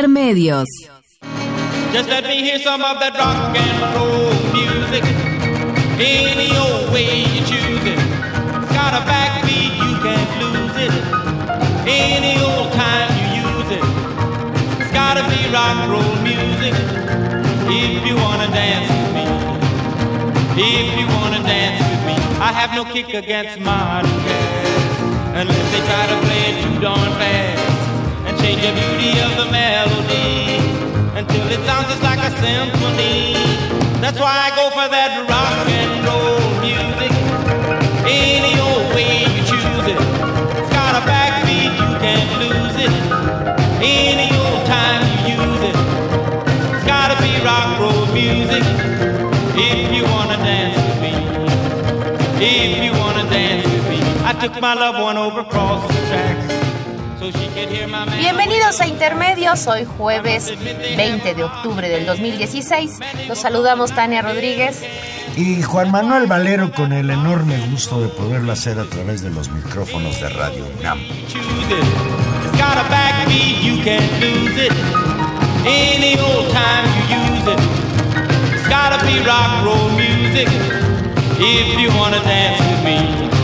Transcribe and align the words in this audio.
Intermedios. 0.00 0.64
Just 1.92 2.08
let 2.08 2.24
me 2.24 2.40
hear 2.40 2.58
some 2.58 2.80
of 2.80 2.98
that 3.00 3.12
rock 3.20 3.52
and 3.52 3.76
roll 3.92 4.32
music. 4.56 5.04
Any 6.00 6.48
old 6.56 6.88
way 6.88 7.20
you 7.20 7.44
choose 7.44 7.84
it. 7.84 8.00
It's 8.00 8.72
got 8.72 8.96
a 8.96 9.04
backbeat, 9.04 9.76
you 9.76 9.92
can't 10.00 10.32
lose 10.40 10.76
it. 10.86 10.94
Any 11.84 12.40
old 12.40 12.72
time 12.72 13.12
you 13.20 13.44
use 13.44 13.70
it. 13.76 13.84
It's 14.80 14.92
gotta 14.96 15.20
be 15.28 15.36
rock 15.52 15.76
and 15.84 15.92
roll 15.92 16.16
music. 16.24 16.72
If 17.68 18.00
you 18.08 18.16
wanna 18.24 18.48
dance 18.56 18.88
with 18.88 19.12
me. 19.20 19.26
If 20.56 20.88
you 20.98 21.06
wanna 21.12 21.42
dance 21.44 21.76
with 21.76 22.02
me. 22.08 22.16
I 22.40 22.52
have 22.56 22.72
no 22.72 22.88
kick 22.88 23.12
against 23.12 23.60
modern 23.60 24.08
jazz. 24.24 25.00
Unless 25.36 25.66
they 25.72 25.82
try 25.84 26.04
to 26.08 26.16
play 26.24 26.42
it 26.48 26.56
too 26.64 26.80
darn 26.80 27.12
fast. 27.20 27.79
Change 28.40 28.62
the 28.62 28.72
beauty 28.72 29.20
of 29.20 29.36
the 29.36 29.50
melody 29.52 30.56
until 31.14 31.46
it 31.52 31.60
sounds 31.66 31.88
just 31.92 32.02
like 32.02 32.18
a 32.18 32.30
symphony. 32.40 33.34
That's 34.00 34.18
why 34.18 34.32
I 34.32 34.48
go 34.56 34.70
for 34.70 34.88
that 34.88 35.28
rock 35.28 35.68
and 35.68 35.92
roll 36.08 36.40
music. 36.64 37.12
Any 38.08 38.56
old 38.58 38.94
way 38.96 39.28
you 39.28 39.42
choose 39.44 39.86
it. 39.92 40.00
It's 40.56 40.72
got 40.72 40.96
a 40.96 41.04
backbeat, 41.04 41.68
you 41.68 41.90
can't 42.00 42.32
lose 42.40 42.76
it. 42.80 42.92
Any 43.84 44.32
old 44.32 44.64
time 44.64 45.04
you 45.28 45.36
use 45.36 45.62
it. 45.70 45.76
It's 46.74 46.86
gotta 46.88 47.20
be 47.20 47.32
rock 47.44 47.78
roll 47.78 48.06
music. 48.16 48.64
If 49.52 49.92
you 49.92 50.04
wanna 50.04 50.38
dance 50.40 50.76
with 50.80 51.00
me. 51.04 51.12
If 52.40 52.84
you 52.84 52.92
wanna 52.98 53.28
dance 53.28 53.64
with 53.68 53.84
me. 53.90 54.00
I 54.24 54.32
took 54.32 54.58
my 54.62 54.72
loved 54.72 54.98
one 54.98 55.18
over 55.18 55.40
across 55.40 55.86
the 55.86 56.00
tracks. 56.08 56.59
Bienvenidos 58.18 58.80
a 58.80 58.86
Intermedios, 58.86 59.66
hoy 59.66 59.84
jueves 59.84 60.52
20 60.96 61.34
de 61.34 61.44
octubre 61.44 61.86
del 61.88 62.06
2016. 62.06 62.98
Los 63.28 63.38
saludamos 63.38 63.94
Tania 63.94 64.22
Rodríguez. 64.22 64.82
Y 65.36 65.62
Juan 65.62 65.90
Manuel 65.90 66.26
Valero 66.26 66.72
con 66.72 66.92
el 66.92 67.10
enorme 67.10 67.58
gusto 67.70 68.00
de 68.00 68.08
poderlo 68.08 68.52
hacer 68.52 68.78
a 68.78 68.84
través 68.84 69.20
de 69.20 69.28
los 69.30 69.50
micrófonos 69.50 70.18
de 70.20 70.28
Radio 70.30 70.66
UNAM. 70.78 70.98
gotta 78.70 79.04
be 79.04 79.18
rock 79.26 79.64
roll 79.64 79.90
music. 79.90 80.48
If 81.42 81.80
you 81.80 81.88
wanna 81.98 82.22
dance 82.22 82.60
with 82.60 82.84
me. 82.84 83.39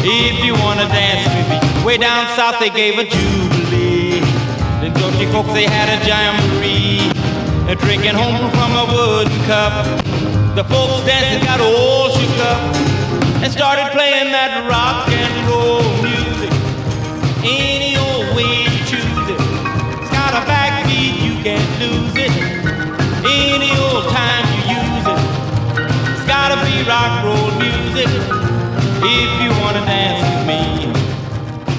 If 0.00 0.44
you 0.44 0.54
wanna 0.54 0.86
dance 0.88 1.26
with 1.34 1.48
me. 1.50 1.84
Way 1.84 1.98
down 1.98 2.26
south 2.36 2.58
they 2.60 2.70
gave 2.70 2.98
a 2.98 3.04
jubilee. 3.04 4.20
The 4.80 4.90
country 4.98 5.26
folks 5.32 5.52
they 5.52 5.64
had 5.64 5.88
a 5.90 5.98
jamboree. 6.06 7.10
They're 7.66 7.76
drinking 7.76 8.14
home 8.14 8.50
from 8.52 8.72
a 8.76 8.84
wooden 8.86 9.44
cup. 9.44 9.74
The 10.54 10.64
folks 10.64 11.04
dancing 11.04 11.44
got 11.44 11.60
all 11.60 12.10
shook 12.10 12.38
up 12.46 12.60
and 13.42 13.52
started 13.52 13.90
playing 13.92 14.32
that 14.32 14.66
rock 14.70 15.08
and 15.10 15.34
roll 15.50 15.82
music. 16.02 16.52
Any 17.42 17.96
old 17.96 18.34
way 18.34 18.66
you 18.66 18.78
choose 18.86 19.26
it. 19.30 19.40
It's 19.98 20.10
got 20.10 20.34
a 20.34 20.42
backbeat, 20.46 21.22
you 21.22 21.42
can't 21.42 21.70
lose 21.78 22.14
it. 22.16 22.32
Any 23.26 23.70
old 23.78 24.10
time 24.10 24.46
you 24.54 24.78
use 24.78 25.06
it. 25.06 25.20
It's 26.14 26.26
gotta 26.26 26.58
be 26.66 26.82
rock 26.86 27.18
and 27.18 27.24
roll 27.26 27.50
music. 27.58 28.10
If 29.00 29.30
you 29.42 29.47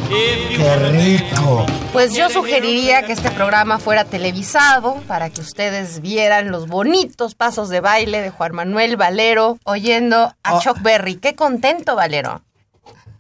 ¡Qué 0.10 0.76
rico! 0.92 1.66
Pues 1.94 2.14
yo 2.14 2.30
sugeriría 2.30 3.04
que 3.04 3.14
este 3.14 3.32
programa 3.32 3.80
fuera 3.80 4.06
televisado 4.06 4.96
para 5.08 5.30
que 5.30 5.42
ustedes 5.42 6.02
vieran 6.02 6.52
los 6.52 6.68
bonitos 6.68 7.36
pasos 7.36 7.70
de 7.70 7.80
baile 7.82 8.22
de 8.22 8.30
Juan 8.30 8.54
Manuel 8.54 8.98
Valero 8.98 9.58
oyendo 9.64 10.34
a 10.44 10.56
Oh. 10.56 10.62
Chuck 10.62 10.82
Berry. 10.82 11.16
Qué 11.16 11.36
contento, 11.36 11.96
Valero. 11.96 12.42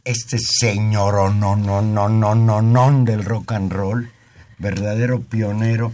Este 0.03 0.37
señor 0.39 1.15
oh, 1.15 1.29
no, 1.29 1.55
no, 1.55 1.81
no, 1.81 2.09
no, 2.09 2.35
no, 2.35 2.61
no 2.61 3.03
del 3.05 3.23
rock 3.23 3.51
and 3.53 3.71
roll, 3.71 4.11
verdadero 4.57 5.21
pionero, 5.21 5.91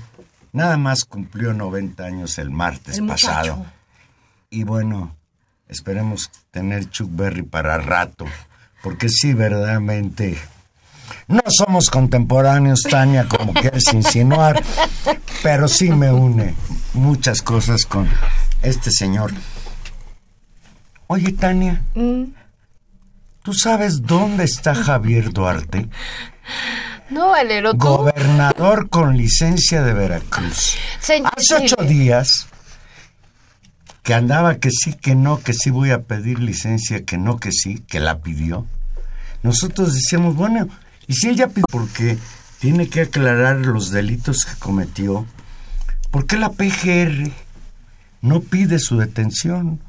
nada 0.54 0.78
más 0.78 1.06
cumplió 1.06 1.54
90 1.54 2.04
años 2.04 2.38
el 2.38 2.50
martes 2.50 2.98
El 2.98 3.08
pasado. 3.08 3.66
Y 4.50 4.64
bueno, 4.64 5.16
esperemos 5.68 6.32
tener 6.52 6.90
Chuck 6.90 7.10
Berry 7.12 7.42
para 7.44 7.78
rato, 7.78 8.26
porque 8.86 9.10
sí, 9.10 9.34
verdaderamente... 9.34 10.38
No 11.28 11.42
somos 11.48 11.90
contemporáneos, 11.90 12.84
Tania, 12.84 13.28
como 13.28 13.52
quieres 13.52 13.92
insinuar, 13.92 14.62
pero 15.42 15.68
sí 15.68 15.90
me 15.90 16.12
une 16.12 16.54
muchas 16.94 17.42
cosas 17.42 17.84
con 17.86 18.08
este 18.62 18.92
señor. 18.92 19.32
Oye, 21.08 21.32
Tania, 21.32 21.82
¿tú 23.42 23.54
sabes 23.56 24.04
dónde 24.04 24.44
está 24.44 24.76
Javier 24.76 25.34
Duarte? 25.34 25.90
No, 27.10 27.30
Valero, 27.30 27.72
tú. 27.72 27.78
Gobernador 27.80 28.90
con 28.90 29.18
licencia 29.18 29.82
de 29.82 29.94
Veracruz. 29.94 30.76
Señor- 31.02 31.32
Hace 31.36 31.56
ocho 31.66 31.84
días 31.84 32.48
que 34.06 34.14
andaba 34.14 34.60
que 34.60 34.70
sí, 34.70 34.94
que 34.94 35.16
no, 35.16 35.42
que 35.42 35.52
sí 35.52 35.72
voy 35.72 35.90
a 35.90 36.04
pedir 36.04 36.38
licencia, 36.38 37.04
que 37.04 37.18
no, 37.18 37.40
que 37.40 37.52
sí, 37.52 37.80
que 37.88 38.00
la 38.00 38.20
pidió. 38.20 38.68
Nosotros 39.42 39.96
decíamos, 39.96 40.36
bueno, 40.36 40.70
y 41.08 41.14
si 41.16 41.28
ella 41.28 41.48
pidió, 41.48 41.66
porque 41.72 42.20
tiene 42.60 42.88
que 42.88 43.02
aclarar 43.02 43.58
los 43.58 43.90
delitos 43.90 44.46
que 44.46 44.60
cometió, 44.60 45.26
¿por 46.12 46.28
qué 46.28 46.38
la 46.38 46.52
PGR 46.52 47.32
no 48.22 48.42
pide 48.42 48.78
su 48.78 49.00
detención? 49.00 49.82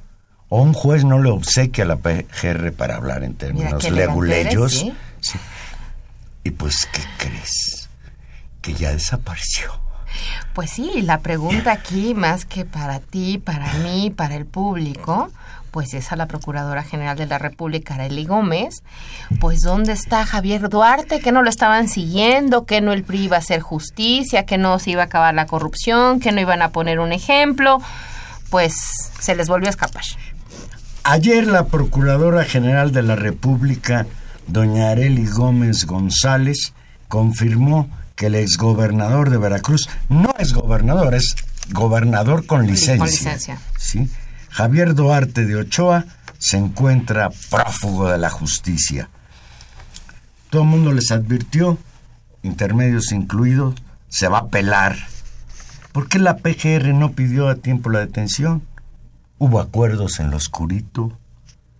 O 0.48 0.62
un 0.62 0.72
juez 0.72 1.04
no 1.04 1.22
le 1.22 1.28
obsequia 1.28 1.84
a 1.84 1.88
la 1.88 1.96
PGR 1.96 2.72
para 2.72 2.96
hablar 2.96 3.22
en 3.22 3.34
términos 3.34 3.90
leguleyos. 3.90 4.80
eres, 4.80 4.94
¿sí? 4.94 4.94
Sí. 5.20 5.38
Y 6.42 6.52
pues, 6.52 6.88
¿qué 6.90 7.02
crees? 7.18 7.90
Que 8.62 8.72
ya 8.72 8.92
desapareció. 8.92 9.85
Pues 10.54 10.70
sí, 10.70 11.02
la 11.02 11.20
pregunta 11.20 11.72
aquí, 11.72 12.14
más 12.14 12.44
que 12.44 12.64
para 12.64 13.00
ti, 13.00 13.38
para 13.38 13.72
mí, 13.74 14.10
para 14.10 14.36
el 14.36 14.46
público, 14.46 15.30
pues 15.76 15.92
es 15.92 16.10
a 16.10 16.16
la 16.16 16.26
Procuradora 16.26 16.82
General 16.82 17.18
de 17.18 17.26
la 17.26 17.36
República, 17.36 17.96
Arely 17.96 18.24
Gómez, 18.24 18.82
pues 19.40 19.60
¿dónde 19.60 19.92
está 19.92 20.24
Javier 20.24 20.70
Duarte? 20.70 21.20
Que 21.20 21.32
no 21.32 21.42
lo 21.42 21.50
estaban 21.50 21.88
siguiendo, 21.88 22.64
que 22.64 22.80
no 22.80 22.94
el 22.94 23.04
PRI 23.04 23.24
iba 23.24 23.36
a 23.36 23.40
hacer 23.40 23.60
justicia, 23.60 24.46
que 24.46 24.56
no 24.56 24.78
se 24.78 24.92
iba 24.92 25.02
a 25.02 25.04
acabar 25.04 25.34
la 25.34 25.44
corrupción, 25.44 26.18
que 26.18 26.32
no 26.32 26.40
iban 26.40 26.62
a 26.62 26.70
poner 26.70 26.98
un 26.98 27.12
ejemplo, 27.12 27.82
pues 28.48 28.74
se 29.20 29.34
les 29.34 29.48
volvió 29.48 29.66
a 29.66 29.70
escapar. 29.70 30.04
Ayer 31.04 31.46
la 31.46 31.66
Procuradora 31.66 32.44
General 32.44 32.90
de 32.90 33.02
la 33.02 33.14
República, 33.14 34.06
doña 34.46 34.88
Arely 34.88 35.26
Gómez 35.26 35.84
González, 35.84 36.72
confirmó 37.08 37.90
que 38.16 38.26
el 38.26 38.34
exgobernador 38.34 39.30
de 39.30 39.36
Veracruz 39.36 39.88
no 40.08 40.34
es 40.38 40.54
gobernador, 40.54 41.14
es 41.14 41.36
gobernador 41.70 42.46
con 42.46 42.66
licencia. 42.66 42.98
Con 42.98 43.08
licencia. 43.08 43.60
¿sí? 43.78 44.10
Javier 44.50 44.94
Duarte 44.94 45.44
de 45.44 45.56
Ochoa 45.56 46.06
se 46.38 46.56
encuentra 46.56 47.30
prófugo 47.50 48.08
de 48.08 48.18
la 48.18 48.30
justicia. 48.30 49.10
Todo 50.50 50.62
el 50.62 50.68
mundo 50.68 50.92
les 50.92 51.10
advirtió, 51.10 51.78
intermedios 52.42 53.12
incluidos, 53.12 53.74
se 54.08 54.28
va 54.28 54.38
a 54.38 54.48
pelar. 54.48 54.96
¿Por 55.92 56.08
qué 56.08 56.18
la 56.18 56.38
PGR 56.38 56.94
no 56.94 57.12
pidió 57.12 57.48
a 57.48 57.56
tiempo 57.56 57.90
la 57.90 58.00
detención? 58.00 58.62
Hubo 59.38 59.60
acuerdos 59.60 60.20
en 60.20 60.30
lo 60.30 60.38
oscurito, 60.38 61.18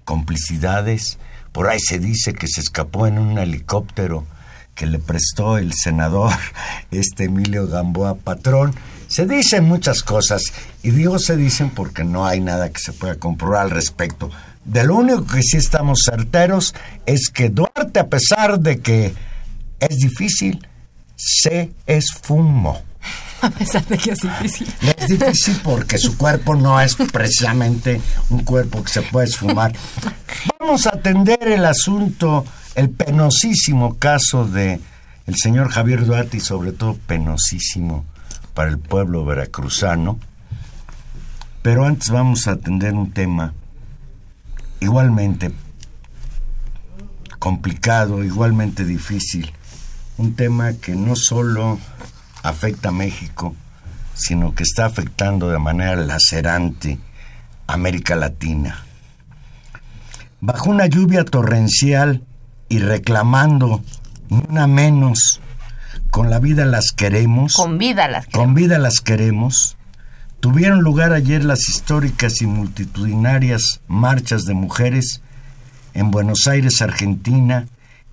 complicidades. 0.05 1.19
Por 1.53 1.69
ahí 1.69 1.81
se 1.81 1.99
dice 1.99 2.35
que 2.35 2.49
se 2.49 2.61
escapó 2.61 3.07
en 3.07 3.19
un 3.19 3.39
helicóptero 3.39 4.27
que 4.77 4.87
le 4.87 5.01
prestó 5.01 5.59
el 5.59 5.73
senador 5.73 6.33
este 6.93 7.25
Emilio 7.25 7.67
Gamboa 7.67 8.15
Patrón 8.15 8.75
Se 9.09 9.27
dicen 9.27 9.65
muchas 9.65 10.03
cosas, 10.03 10.53
y 10.85 10.91
digo 10.91 11.19
se 11.19 11.37
dicen 11.37 11.71
porque 11.71 12.05
no 12.05 12.27
hay 12.27 12.41
nada 12.41 12.71
que 12.71 12.81
se 12.81 12.93
pueda 12.93 13.17
comprobar 13.17 13.63
al 13.63 13.71
respecto. 13.71 14.31
De 14.65 14.85
lo 14.85 14.97
único 14.97 15.25
que 15.27 15.43
sí 15.43 15.57
estamos 15.57 16.01
certeros 16.05 16.75
es 17.07 17.29
que 17.29 17.49
Duarte, 17.49 18.01
a 18.01 18.09
pesar 18.09 18.59
de 18.61 18.81
que 18.81 19.15
es 19.81 19.97
difícil, 19.97 20.67
se 21.17 21.71
esfumó. 21.87 22.83
A 23.43 23.51
pesar 23.51 23.85
de 23.87 23.99
que 23.99 24.11
es 24.11 24.19
difícil. 24.21 24.67
Es 24.99 25.09
difícil 25.09 25.61
porque 25.63 25.99
su 25.99 26.17
cuerpo 26.17 26.57
no 26.57 26.81
es 26.81 26.97
precisamente 26.97 28.01
un 28.31 28.45
cuerpo 28.45 28.83
que 28.83 28.91
se 28.91 29.03
puede 29.03 29.29
esfumar. 29.29 29.73
Vamos 30.59 30.87
a 30.87 30.97
atender 30.97 31.47
el 31.47 31.65
asunto, 31.65 32.45
el 32.77 32.91
penosísimo 32.91 33.97
caso 33.99 34.47
de 34.47 34.81
el 35.27 35.35
señor 35.35 35.71
Javier 35.71 36.05
Duarte 36.05 36.37
y 36.37 36.41
sobre 36.41 36.73
todo 36.73 36.95
penosísimo 36.95 38.05
para 38.55 38.71
el 38.71 38.79
pueblo 38.79 39.25
veracruzano. 39.25 40.21
Pero 41.63 41.85
antes 41.85 42.11
vamos 42.11 42.47
a 42.47 42.53
atender 42.53 42.95
un 42.95 43.11
tema 43.11 43.55
igualmente 44.79 45.51
complicado, 47.39 48.23
igualmente 48.23 48.85
difícil. 48.85 49.53
Un 50.19 50.37
tema 50.37 50.75
que 50.75 50.95
no 50.95 51.17
solo 51.17 51.79
afecta 52.43 52.91
a 52.91 52.93
México, 52.93 53.55
sino 54.15 54.55
que 54.55 54.63
está 54.63 54.85
afectando 54.85 55.49
de 55.49 55.59
manera 55.59 55.97
lacerante 55.97 56.99
a 57.67 57.73
América 57.73 58.17
Latina. 58.17 58.85
Bajo 60.41 60.71
una 60.71 60.87
lluvia 60.87 61.25
torrencial 61.25 62.23
y 62.69 62.79
reclamando 62.79 63.83
una 64.29 64.67
menos, 64.67 65.41
con 66.11 66.31
la 66.31 66.39
vida 66.39 66.65
las 66.65 66.93
queremos. 66.93 67.55
Con 67.55 67.79
vida 67.79 68.09
las 68.09 68.27
queremos. 68.27 68.47
Con 68.47 68.55
vida 68.55 68.79
las 68.79 69.01
queremos. 69.01 69.77
Tuvieron 70.41 70.83
lugar 70.83 71.13
ayer 71.13 71.45
las 71.45 71.69
históricas 71.69 72.41
y 72.43 72.47
multitudinarias 72.47 73.81
marchas 73.89 74.43
de 74.45 74.55
mujeres 74.55 75.23
en 75.95 76.11
Buenos 76.11 76.47
Aires, 76.47 76.83
Argentina, 76.83 77.67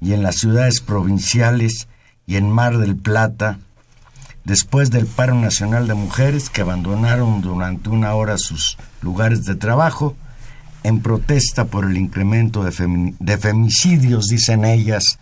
y 0.04 0.14
en 0.14 0.22
las 0.22 0.36
ciudades 0.36 0.82
provinciales 0.82 1.88
y 2.26 2.36
en 2.36 2.50
Mar 2.50 2.78
del 2.78 2.98
Plata, 2.98 3.60
después 4.44 4.92
del 4.92 5.06
paro 5.06 5.36
nacional 5.36 5.88
de 5.88 5.94
mujeres 5.94 6.50
que 6.50 6.62
abandonaron 6.62 7.42
durante 7.42 7.90
una 7.90 8.14
hora 8.14 8.38
sus 8.38 8.78
lugares 9.02 9.46
de 9.46 9.56
trabajo 9.56 10.18
en 10.83 11.01
protesta 11.01 11.65
por 11.65 11.85
el 11.85 11.97
incremento 11.97 12.63
de, 12.63 13.13
de 13.19 13.38
femicidios, 13.38 14.27
dicen 14.27 14.65
ellas, 14.65 15.19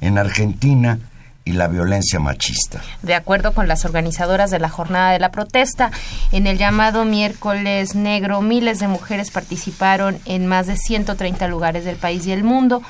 en 0.00 0.18
Argentina 0.18 0.98
y 1.44 1.52
la 1.52 1.68
violencia 1.68 2.20
machista. 2.20 2.80
De 3.02 3.14
acuerdo 3.14 3.52
con 3.52 3.66
las 3.66 3.84
organizadoras 3.84 4.50
de 4.50 4.58
la 4.58 4.68
jornada 4.68 5.12
de 5.12 5.18
la 5.18 5.30
protesta, 5.30 5.90
en 6.32 6.46
el 6.46 6.58
llamado 6.58 7.04
miércoles 7.04 7.94
negro, 7.94 8.42
miles 8.42 8.78
de 8.78 8.88
mujeres 8.88 9.30
participaron 9.30 10.18
en 10.26 10.46
más 10.46 10.66
de 10.66 10.76
130 10.76 11.48
lugares 11.48 11.84
del 11.84 11.96
país 11.96 12.26
y 12.26 12.32
el 12.32 12.44
mundo 12.44 12.82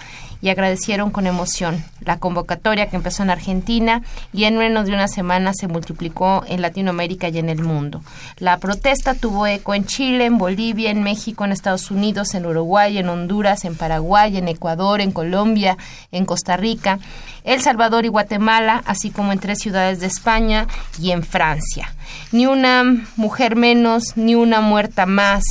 y 0.43 0.49
agradecieron 0.49 1.11
con 1.11 1.27
emoción 1.27 1.85
la 2.01 2.19
convocatoria 2.19 2.89
que 2.89 2.97
empezó 2.97 3.23
en 3.23 3.31
Argentina 3.31 4.03
y 4.33 4.45
en 4.45 4.57
menos 4.57 4.87
de 4.87 4.95
una 4.95 5.09
semana 5.09 5.53
se 5.53 5.69
multiplicó 5.69 6.45
en 6.47 6.63
Latinoamérica 6.63 7.29
y 7.29 7.39
en 7.39 7.49
el 7.49 7.63
mundo. 7.63 8.03
La 8.39 8.59
protesta 8.59 9.15
tuvo 9.15 9.47
eco 9.47 9.75
en 9.75 9.85
Chile, 9.85 10.25
en 10.25 10.39
Bolivia, 10.39 10.91
en 10.91 11.03
México, 11.03 11.45
en 11.45 11.53
Estados 11.53 11.91
Unidos, 11.91 12.35
en 12.35 12.47
Uruguay, 12.47 12.99
en 12.99 13.09
Honduras, 13.09 13.65
en 13.65 13.77
Paraguay, 13.77 14.37
en 14.37 14.49
Ecuador, 14.49 15.01
en 15.01 15.13
Colombia, 15.13 15.77
en 16.11 16.25
Costa 16.25 16.57
Rica, 16.57 16.99
El 17.45 17.61
Salvador 17.61 18.05
y 18.05 18.09
Guatemala, 18.09 18.83
así 18.87 19.11
como 19.11 19.33
en 19.33 19.39
tres 19.39 19.59
ciudades 19.59 20.01
de 20.01 20.07
España 20.07 20.67
y 20.99 21.11
en 21.11 21.23
Francia. 21.23 21.95
Ni 22.33 22.47
una 22.47 22.85
mujer 23.17 23.57
menos, 23.57 24.17
ni 24.17 24.35
una 24.35 24.61
muerta 24.61 25.07
más. 25.07 25.45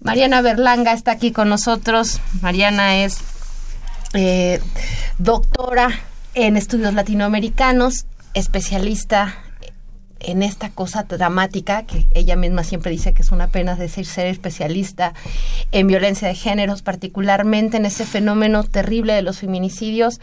Mariana 0.00 0.40
Berlanga 0.40 0.92
está 0.92 1.12
aquí 1.12 1.30
con 1.30 1.48
nosotros. 1.48 2.20
Mariana 2.40 2.96
es 3.04 3.18
eh, 4.14 4.60
doctora 5.18 5.90
en 6.34 6.56
estudios 6.56 6.94
latinoamericanos, 6.94 8.06
especialista 8.34 9.34
en 10.24 10.42
esta 10.42 10.70
cosa 10.70 11.02
dramática 11.02 11.82
que 11.84 12.06
ella 12.12 12.36
misma 12.36 12.64
siempre 12.64 12.90
dice 12.90 13.12
que 13.12 13.22
es 13.22 13.32
una 13.32 13.48
pena 13.48 13.74
decir 13.74 14.06
ser 14.06 14.26
especialista 14.26 15.14
en 15.72 15.86
violencia 15.86 16.28
de 16.28 16.34
géneros, 16.34 16.82
particularmente 16.82 17.76
en 17.76 17.86
ese 17.86 18.04
fenómeno 18.04 18.62
terrible 18.64 19.14
de 19.14 19.22
los 19.22 19.40
feminicidios. 19.40 20.20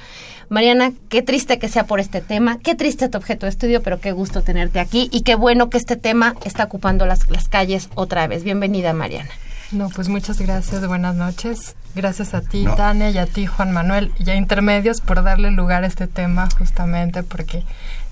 Mariana, 0.48 0.94
qué 1.10 1.22
triste 1.22 1.60
que 1.60 1.68
sea 1.68 1.86
por 1.86 2.00
este 2.00 2.22
tema, 2.22 2.60
qué 2.60 2.76
triste 2.76 3.10
tu 3.10 3.18
objeto 3.18 3.46
de 3.46 3.52
estudio, 3.52 3.84
pero 3.84 4.00
qué 4.00 4.12
gusto 4.12 4.42
tenerte 4.42 4.80
aquí 4.80 5.10
y 5.12 5.22
qué 5.22 5.36
bueno 5.36 5.70
que 5.70 5.78
este 5.78 5.98
tema 5.98 6.36
está 6.46 6.64
ocupando 6.64 7.06
las, 7.06 7.30
las 7.30 7.50
calles 7.50 7.90
otra 7.96 8.28
vez. 8.28 8.44
Bienvenida, 8.44 8.94
Mariana. 8.94 9.32
No, 9.72 9.90
pues 9.90 10.10
muchas 10.10 10.40
gracias, 10.42 10.88
buenas 10.88 11.16
noches. 11.16 11.76
Gracias 11.94 12.34
a 12.34 12.42
ti, 12.42 12.66
Tania, 12.76 13.12
y 13.12 13.20
a 13.20 13.28
ti, 13.28 13.46
Juan 13.46 13.72
Manuel, 13.72 14.12
y 14.18 14.28
a 14.30 14.36
Intermedios 14.36 15.00
por 15.00 15.24
darle 15.24 15.52
lugar 15.52 15.84
a 15.84 15.88
este 15.88 16.08
tema, 16.08 16.50
justamente 16.58 17.22
porque 17.22 17.64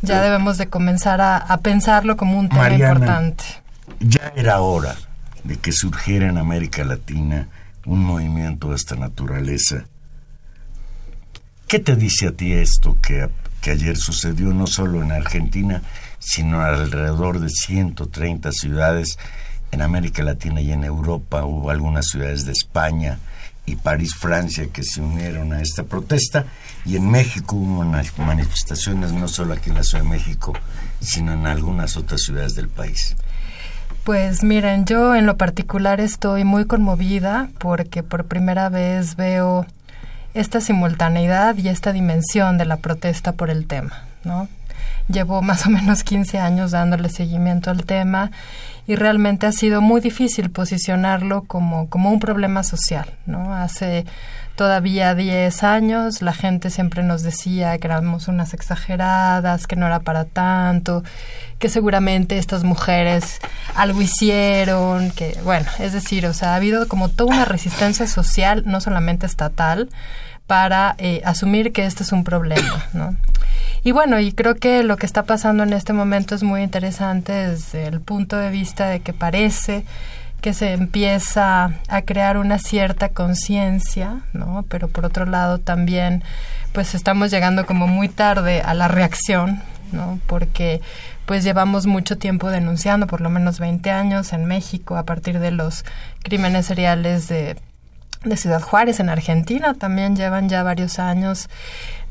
ya 0.04 0.22
debemos 0.22 0.58
de 0.60 0.68
comenzar 0.68 1.20
a, 1.20 1.58
pensarlo 1.64 2.16
como 2.16 2.38
un 2.38 2.50
tema 2.50 2.70
importante. 2.70 3.44
Ya 4.00 4.32
era 4.36 4.62
hora 4.62 4.96
de 5.44 5.58
que 5.58 5.72
surgiera 5.72 6.28
en 6.28 6.38
América 6.38 6.84
Latina 6.84 7.48
un 7.86 8.04
movimiento 8.04 8.70
de 8.70 8.76
esta 8.76 8.96
naturaleza. 8.96 9.86
¿Qué 11.68 11.80
te 11.80 11.96
dice 11.96 12.28
a 12.28 12.32
ti 12.34 12.54
esto 12.54 12.98
que, 13.02 13.30
que 13.62 13.72
ayer 13.72 13.98
sucedió 13.98 14.50
no 14.50 14.68
solo 14.68 15.02
en 15.02 15.12
Argentina, 15.12 15.82
sino 16.20 16.62
alrededor 16.62 17.40
de 17.40 17.50
130 17.50 18.52
ciudades 18.52 19.18
en 19.72 19.82
América 19.82 20.24
Latina 20.24 20.62
y 20.62 20.72
en 20.72 20.84
Europa? 20.84 21.46
Hubo 21.46 21.70
algunas 21.70 22.08
ciudades 22.08 22.46
de 22.46 22.52
España, 22.52 23.20
y 23.68 23.76
París, 23.76 24.16
Francia, 24.16 24.68
que 24.72 24.82
se 24.82 25.02
unieron 25.02 25.54
a 25.54 25.62
esta 25.62 25.84
protesta. 25.84 26.46
Y 26.86 26.96
en 26.96 27.12
México 27.12 27.58
hubo 27.58 27.84
manifestaciones, 27.84 29.12
no 29.12 29.28
solo 29.28 29.54
aquí 29.54 29.70
en 29.70 29.76
la 29.76 29.84
Ciudad 29.84 30.06
de 30.06 30.10
México, 30.10 30.54
sino 31.02 31.34
en 31.34 31.46
algunas 31.46 31.98
otras 31.98 32.22
ciudades 32.22 32.56
del 32.56 32.70
país. 32.70 33.16
Pues 34.06 34.42
miren, 34.42 34.86
yo 34.86 35.16
en 35.16 35.26
lo 35.26 35.36
particular 35.36 36.00
estoy 36.00 36.46
muy 36.46 36.66
conmovida 36.66 37.50
porque 37.60 38.04
por 38.04 38.26
primera 38.26 38.70
vez 38.70 39.18
veo 39.18 39.66
esta 40.34 40.62
simultaneidad 40.62 41.58
y 41.58 41.68
esta 41.68 41.92
dimensión 41.92 42.58
de 42.58 42.66
la 42.66 42.78
protesta 42.78 43.34
por 43.34 43.50
el 43.50 43.68
tema, 43.68 44.06
¿no? 44.24 44.48
Llevo 45.10 45.42
más 45.42 45.66
o 45.66 45.70
menos 45.70 46.04
15 46.04 46.40
años 46.40 46.72
dándole 46.72 47.10
seguimiento 47.10 47.72
al 47.72 47.86
tema 47.86 48.32
y 48.88 48.96
realmente 48.96 49.46
ha 49.46 49.52
sido 49.52 49.82
muy 49.82 50.02
difícil 50.02 50.50
posicionarlo 50.50 51.44
como, 51.44 51.90
como 51.90 52.12
un 52.12 52.20
problema 52.20 52.64
social, 52.64 53.14
¿no? 53.26 53.54
Hace 53.54 54.06
todavía 54.56 55.14
10 55.14 55.64
años 55.64 56.22
la 56.22 56.34
gente 56.34 56.70
siempre 56.70 57.04
nos 57.04 57.22
decía 57.22 57.78
que 57.78 57.88
éramos 57.88 58.28
unas 58.28 58.54
exageradas, 58.54 59.68
que 59.68 59.76
no 59.76 59.86
era 59.86 60.00
para 60.00 60.26
tanto, 60.26 61.04
que 61.60 61.70
seguramente 61.70 62.38
estas 62.38 62.64
mujeres 62.64 63.40
algo 63.76 64.02
hicieron, 64.02 65.12
que 65.12 65.38
bueno, 65.44 65.68
es 65.80 65.94
decir, 65.94 66.26
o 66.26 66.34
sea, 66.34 66.54
ha 66.54 66.56
habido 66.56 66.88
como 66.88 67.10
toda 67.10 67.36
una 67.36 67.46
resistencia 67.46 68.08
social, 68.08 68.64
no 68.66 68.82
solamente 68.82 69.26
estatal, 69.26 69.90
para 70.48 70.96
eh, 70.98 71.22
asumir 71.26 71.74
que 71.74 71.86
este 71.86 72.04
es 72.04 72.12
un 72.12 72.24
problema, 72.24 72.86
¿no? 72.94 73.16
Y 73.84 73.92
bueno, 73.92 74.20
y 74.20 74.32
creo 74.32 74.56
que 74.56 74.84
lo 74.84 74.98
que 74.98 75.06
está 75.06 75.24
pasando 75.24 75.64
en 75.64 75.74
este 75.74 75.94
momento 75.94 76.36
es 76.36 76.44
muy 76.44 76.62
interesante 76.62 77.32
desde 77.32 77.86
el 77.88 78.02
punto 78.02 78.38
de 78.38 78.50
vista 78.50 78.88
de 78.88 79.02
que 79.02 79.14
parece 79.14 79.86
que 80.42 80.54
se 80.54 80.74
empieza 80.74 81.72
a 81.88 82.02
crear 82.04 82.38
una 82.38 82.60
cierta 82.60 83.10
conciencia, 83.10 84.22
¿no? 84.34 84.66
Pero 84.70 84.88
por 84.88 85.06
otro 85.06 85.26
lado 85.26 85.58
también 85.60 86.24
pues 86.74 86.96
estamos 86.96 87.32
llegando 87.32 87.66
como 87.66 87.88
muy 87.88 88.08
tarde 88.08 88.62
a 88.62 88.74
la 88.74 88.88
reacción, 88.88 89.62
¿no? 89.92 90.20
Porque 90.28 90.82
pues 91.26 91.44
llevamos 91.44 91.88
mucho 91.88 92.18
tiempo 92.18 92.50
denunciando, 92.50 93.08
por 93.08 93.20
lo 93.20 93.30
menos 93.30 93.60
20 93.60 93.90
años 93.92 94.32
en 94.32 94.46
México 94.46 94.96
a 94.96 95.04
partir 95.04 95.40
de 95.40 95.52
los 95.52 95.84
crímenes 96.24 96.68
seriales 96.68 97.28
de 97.28 97.58
de 98.24 98.38
Ciudad 98.38 98.62
Juárez 98.62 99.00
en 99.00 99.10
Argentina 99.10 99.74
también 99.74 100.16
llevan 100.16 100.50
ya 100.50 100.64
varios 100.64 101.00
años 101.00 101.50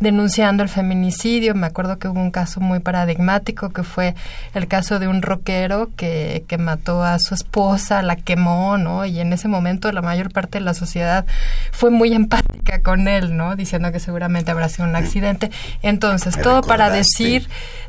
denunciando 0.01 0.63
el 0.63 0.69
feminicidio. 0.69 1.55
Me 1.55 1.67
acuerdo 1.67 1.99
que 1.99 2.09
hubo 2.09 2.21
un 2.21 2.31
caso 2.31 2.61
muy 2.61 2.81
paradigmático 2.81 3.71
que 3.71 3.83
fue 3.83 4.15
el 4.55 4.69
caso 4.69 4.99
de 4.99 5.09
un 5.09 5.23
rockero 5.23 5.91
que, 5.97 6.45
que 6.49 6.59
mató 6.59 7.03
a 7.03 7.19
su 7.19 7.35
esposa, 7.35 8.03
la 8.03 8.17
quemó, 8.17 8.79
¿no? 8.79 9.05
Y 9.05 9.21
en 9.21 9.33
ese 9.33 9.49
momento 9.49 9.91
la 9.93 10.03
mayor 10.03 10.33
parte 10.33 10.59
de 10.59 10.65
la 10.65 10.75
sociedad 10.75 11.27
fue 11.73 11.91
muy 11.91 12.13
empática 12.13 12.83
con 12.83 13.09
él, 13.09 13.37
¿no? 13.37 13.57
Diciendo 13.57 13.93
que 13.93 14.01
seguramente 14.01 14.51
habrá 14.51 14.69
sido 14.69 14.89
un 14.89 14.97
accidente. 14.97 15.51
Entonces, 15.83 16.41
todo 16.41 16.63
para 16.63 16.91
decir, 16.91 17.49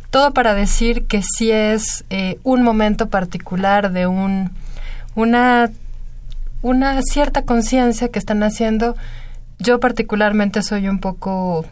todo 0.09 0.33
para 0.33 0.53
decir 0.53 1.05
que 1.05 1.21
sí 1.21 1.51
es 1.51 2.05
eh, 2.09 2.39
un 2.43 2.63
momento 2.63 3.09
particular 3.09 3.91
de 3.91 4.07
un 4.07 4.51
una 5.15 5.71
una 6.67 7.01
cierta 7.01 7.43
conciencia 7.43 8.09
que 8.09 8.19
están 8.19 8.43
haciendo. 8.43 8.95
Yo 9.59 9.79
particularmente 9.79 10.61
soy 10.61 10.87
un 10.87 10.99
poco 10.99 11.65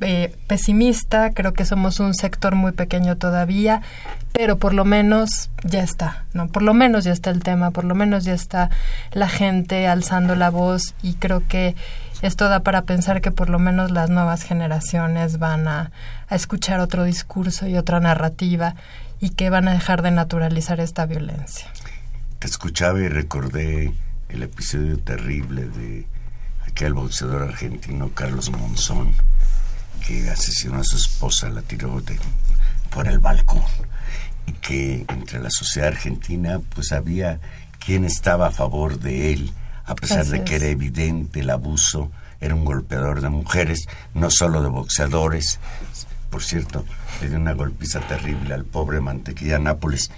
eh, 0.00 0.34
pesimista, 0.48 1.30
creo 1.30 1.52
que 1.52 1.64
somos 1.64 2.00
un 2.00 2.14
sector 2.14 2.54
muy 2.54 2.72
pequeño 2.72 3.16
todavía, 3.16 3.80
pero 4.32 4.58
por 4.58 4.74
lo 4.74 4.84
menos 4.84 5.50
ya 5.62 5.82
está, 5.82 6.24
¿no? 6.32 6.48
Por 6.48 6.62
lo 6.62 6.74
menos 6.74 7.04
ya 7.04 7.12
está 7.12 7.30
el 7.30 7.42
tema, 7.42 7.70
por 7.70 7.84
lo 7.84 7.94
menos 7.94 8.24
ya 8.24 8.34
está 8.34 8.70
la 9.12 9.28
gente 9.28 9.86
alzando 9.86 10.34
la 10.34 10.50
voz 10.50 10.94
y 11.02 11.14
creo 11.14 11.46
que 11.46 11.76
esto 12.22 12.48
da 12.48 12.60
para 12.60 12.82
pensar 12.82 13.20
que 13.20 13.30
por 13.30 13.50
lo 13.50 13.58
menos 13.58 13.92
las 13.92 14.10
nuevas 14.10 14.42
generaciones 14.42 15.38
van 15.38 15.68
a, 15.68 15.92
a 16.28 16.34
escuchar 16.34 16.80
otro 16.80 17.04
discurso 17.04 17.68
y 17.68 17.76
otra 17.76 18.00
narrativa 18.00 18.74
y 19.20 19.30
que 19.30 19.48
van 19.48 19.68
a 19.68 19.72
dejar 19.74 20.02
de 20.02 20.10
naturalizar 20.10 20.80
esta 20.80 21.06
violencia. 21.06 21.68
Te 22.40 22.48
escuchaba 22.48 23.00
y 23.00 23.08
recordé 23.08 23.94
el 24.34 24.42
episodio 24.42 24.98
terrible 24.98 25.68
de 25.68 26.06
aquel 26.66 26.92
boxeador 26.92 27.42
argentino 27.44 28.10
Carlos 28.14 28.50
Monzón 28.50 29.14
que 30.04 30.28
asesinó 30.28 30.80
a 30.80 30.84
su 30.84 30.96
esposa, 30.96 31.48
la 31.50 31.62
tiró 31.62 32.00
de, 32.00 32.18
por 32.90 33.06
el 33.06 33.20
balcón 33.20 33.62
y 34.46 34.52
que 34.54 35.04
entre 35.08 35.38
la 35.38 35.50
sociedad 35.50 35.88
argentina 35.88 36.60
pues 36.74 36.90
había 36.90 37.38
quien 37.78 38.04
estaba 38.04 38.48
a 38.48 38.50
favor 38.50 38.98
de 38.98 39.32
él, 39.32 39.52
a 39.84 39.94
pesar 39.94 40.20
Así 40.20 40.30
de 40.32 40.44
que 40.44 40.56
es. 40.56 40.62
era 40.62 40.70
evidente 40.70 41.40
el 41.40 41.50
abuso, 41.50 42.10
era 42.40 42.56
un 42.56 42.64
golpeador 42.64 43.20
de 43.20 43.28
mujeres, 43.28 43.86
no 44.14 44.30
solo 44.30 44.62
de 44.62 44.68
boxeadores. 44.68 45.60
Por 46.28 46.42
cierto, 46.42 46.84
le 47.22 47.28
dio 47.28 47.38
una 47.38 47.52
golpiza 47.52 48.00
terrible 48.00 48.52
al 48.52 48.64
pobre 48.64 49.00
Mantequilla 49.00 49.60
Nápoles. 49.60 50.10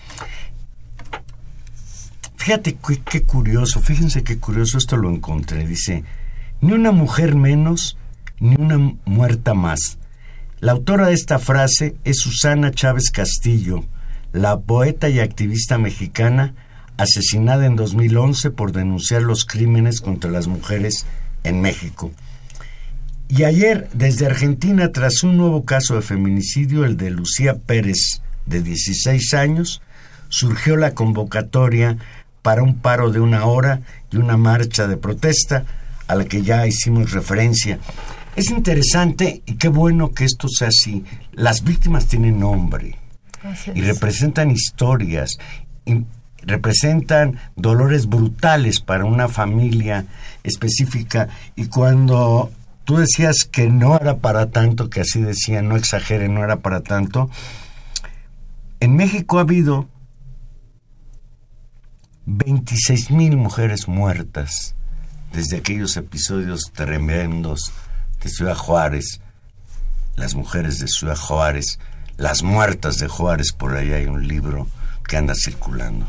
Fíjate 2.46 2.76
qué, 2.76 3.00
qué 3.00 3.22
curioso, 3.24 3.80
fíjense 3.80 4.22
qué 4.22 4.38
curioso, 4.38 4.78
esto 4.78 4.96
lo 4.96 5.10
encontré. 5.10 5.66
Dice, 5.66 6.04
ni 6.60 6.74
una 6.74 6.92
mujer 6.92 7.34
menos, 7.34 7.98
ni 8.38 8.54
una 8.54 8.94
muerta 9.04 9.52
más. 9.52 9.98
La 10.60 10.70
autora 10.70 11.08
de 11.08 11.14
esta 11.14 11.40
frase 11.40 11.96
es 12.04 12.18
Susana 12.20 12.70
Chávez 12.70 13.10
Castillo, 13.10 13.84
la 14.32 14.60
poeta 14.60 15.08
y 15.08 15.18
activista 15.18 15.76
mexicana 15.76 16.54
asesinada 16.96 17.66
en 17.66 17.74
2011 17.74 18.52
por 18.52 18.70
denunciar 18.70 19.22
los 19.22 19.44
crímenes 19.44 20.00
contra 20.00 20.30
las 20.30 20.46
mujeres 20.46 21.04
en 21.42 21.60
México. 21.60 22.12
Y 23.26 23.42
ayer, 23.42 23.88
desde 23.92 24.26
Argentina, 24.26 24.92
tras 24.92 25.24
un 25.24 25.36
nuevo 25.36 25.64
caso 25.64 25.96
de 25.96 26.02
feminicidio, 26.02 26.84
el 26.84 26.96
de 26.96 27.10
Lucía 27.10 27.56
Pérez, 27.58 28.22
de 28.46 28.62
16 28.62 29.34
años, 29.34 29.82
surgió 30.28 30.76
la 30.76 30.94
convocatoria 30.94 31.98
para 32.46 32.62
un 32.62 32.76
paro 32.76 33.10
de 33.10 33.18
una 33.18 33.44
hora 33.44 33.80
y 34.08 34.18
una 34.18 34.36
marcha 34.36 34.86
de 34.86 34.96
protesta 34.96 35.64
a 36.06 36.14
la 36.14 36.26
que 36.26 36.42
ya 36.42 36.64
hicimos 36.64 37.10
referencia. 37.10 37.80
Es 38.36 38.50
interesante 38.50 39.42
y 39.46 39.54
qué 39.54 39.66
bueno 39.66 40.12
que 40.12 40.24
esto 40.24 40.46
sea 40.48 40.68
así. 40.68 41.04
Las 41.32 41.64
víctimas 41.64 42.06
tienen 42.06 42.38
nombre 42.38 43.00
y 43.74 43.80
es. 43.80 43.88
representan 43.88 44.52
historias, 44.52 45.38
y 45.84 46.04
representan 46.42 47.36
dolores 47.56 48.06
brutales 48.06 48.78
para 48.78 49.06
una 49.06 49.26
familia 49.26 50.04
específica 50.44 51.26
y 51.56 51.66
cuando 51.66 52.52
tú 52.84 52.98
decías 52.98 53.38
que 53.50 53.68
no 53.68 53.96
era 53.96 54.18
para 54.18 54.50
tanto, 54.50 54.88
que 54.88 55.00
así 55.00 55.20
decía, 55.20 55.62
no 55.62 55.76
exagere, 55.76 56.28
no 56.28 56.44
era 56.44 56.60
para 56.60 56.82
tanto, 56.82 57.28
en 58.78 58.94
México 58.94 59.38
ha 59.38 59.40
habido 59.40 59.88
26 62.26 63.12
mil 63.12 63.36
mujeres 63.36 63.86
muertas 63.86 64.74
desde 65.32 65.58
aquellos 65.58 65.96
episodios 65.96 66.72
tremendos 66.72 67.72
de 68.20 68.28
Ciudad 68.28 68.56
Juárez, 68.56 69.20
las 70.16 70.34
mujeres 70.34 70.80
de 70.80 70.88
Ciudad 70.88 71.16
Juárez, 71.16 71.78
las 72.16 72.42
muertas 72.42 72.98
de 72.98 73.06
Juárez, 73.06 73.52
por 73.52 73.76
ahí 73.76 73.92
hay 73.92 74.06
un 74.06 74.26
libro 74.26 74.66
que 75.06 75.16
anda 75.16 75.34
circulando. 75.34 76.04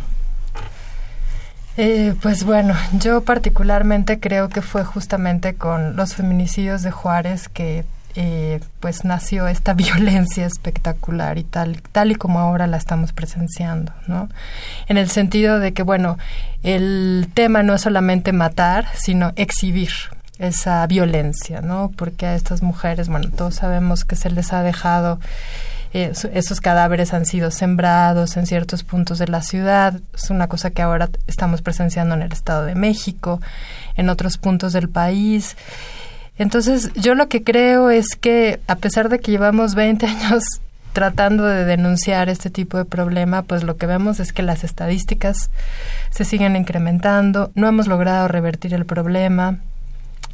Eh, 1.78 2.16
pues 2.24 2.44
bueno, 2.44 2.74
yo 2.94 3.22
particularmente 3.22 4.20
creo 4.20 4.50
que 4.50 4.64
fue 4.64 4.84
justamente 4.84 5.54
con 5.54 5.96
los 5.96 6.16
feminicidios 6.16 6.82
de 6.82 6.90
Juárez 6.90 7.50
que 7.50 7.86
eh, 8.20 8.62
pues 8.80 9.06
nació 9.06 9.48
esta 9.48 9.74
violencia 9.76 10.48
espectacular 10.48 11.38
y 11.38 11.44
tal, 11.44 11.84
tal 11.92 12.12
y 12.12 12.16
como 12.16 12.40
ahora 12.40 12.66
la 12.66 12.78
estamos 12.78 13.14
presenciando, 13.14 13.94
¿no? 14.08 14.28
En 14.88 14.98
el 14.98 15.08
sentido 15.08 15.60
de 15.60 15.74
que, 15.74 15.84
bueno, 15.84 16.18
el 16.64 17.30
tema 17.36 17.62
no 17.62 17.76
es 17.76 17.82
solamente 17.82 18.34
matar, 18.34 18.88
sino 18.96 19.34
exhibir 19.36 19.92
esa 20.40 20.88
violencia, 20.88 21.62
¿no? 21.62 21.92
Porque 21.96 22.26
a 22.26 22.34
estas 22.34 22.64
mujeres, 22.64 23.08
bueno, 23.08 23.30
todos 23.30 23.54
sabemos 23.54 24.04
que 24.04 24.16
se 24.16 24.32
les 24.32 24.52
ha 24.52 24.64
dejado 24.64 25.20
eh, 25.94 26.12
esos 26.34 26.60
cadáveres 26.60 27.14
han 27.14 27.26
sido 27.26 27.52
sembrados 27.52 28.36
en 28.36 28.46
ciertos 28.46 28.84
puntos 28.84 29.20
de 29.20 29.28
la 29.28 29.42
ciudad. 29.42 30.00
Es 30.14 30.30
una 30.30 30.48
cosa 30.48 30.72
que 30.72 30.82
ahora 30.82 31.10
estamos 31.28 31.62
presenciando 31.62 32.16
en 32.16 32.24
el 32.24 32.32
Estado 32.32 32.66
de 32.66 32.76
México, 32.76 33.40
en 33.96 34.10
otros 34.10 34.38
puntos 34.38 34.74
del 34.74 34.90
país. 34.90 35.56
Entonces, 36.38 36.92
yo 36.94 37.16
lo 37.16 37.28
que 37.28 37.44
creo 37.44 37.90
es 37.90 38.16
que 38.16 38.60
a 38.68 38.76
pesar 38.76 39.10
de 39.10 39.20
que 39.20 39.32
llevamos 39.32 39.76
20 39.76 40.06
años 40.08 40.44
tratando 40.94 41.46
de 41.46 41.64
denunciar 41.64 42.28
este 42.28 42.50
tipo 42.50 42.78
de 42.78 42.86
problema, 42.86 43.44
pues 43.44 43.64
lo 43.64 43.78
que 43.78 43.86
vemos 43.86 44.20
es 44.20 44.34
que 44.34 44.42
las 44.42 44.64
estadísticas 44.64 45.52
se 46.10 46.26
siguen 46.26 46.56
incrementando, 46.56 47.52
no 47.54 47.68
hemos 47.68 47.88
logrado 47.88 48.28
revertir 48.28 48.74
el 48.74 48.86
problema. 48.86 49.60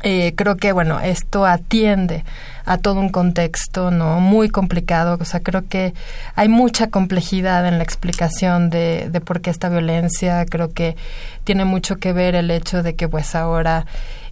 Eh, 0.06 0.34
creo 0.36 0.56
que 0.58 0.74
bueno 0.74 1.00
esto 1.00 1.46
atiende 1.46 2.26
a 2.66 2.78
todo 2.78 3.00
un 3.00 3.08
contexto 3.08 3.90
no 3.90 4.20
muy 4.20 4.50
complicado 4.50 5.18
o 5.18 5.24
sea 5.24 5.40
creo 5.40 5.66
que 5.70 5.94
hay 6.36 6.50
mucha 6.50 6.88
complejidad 6.88 7.66
en 7.66 7.78
la 7.78 7.86
explicación 7.86 8.70
de, 8.70 9.08
de 9.10 9.22
por 9.22 9.40
qué 9.40 9.50
esta 9.50 9.70
violencia 9.70 10.46
creo 10.46 10.74
que 10.74 10.98
tiene 11.46 11.64
mucho 11.64 11.96
que 11.98 12.12
ver 12.12 12.36
el 12.36 12.52
hecho 12.52 12.84
de 12.84 12.96
que 12.96 13.08
pues 13.08 13.34
ahora 13.34 13.86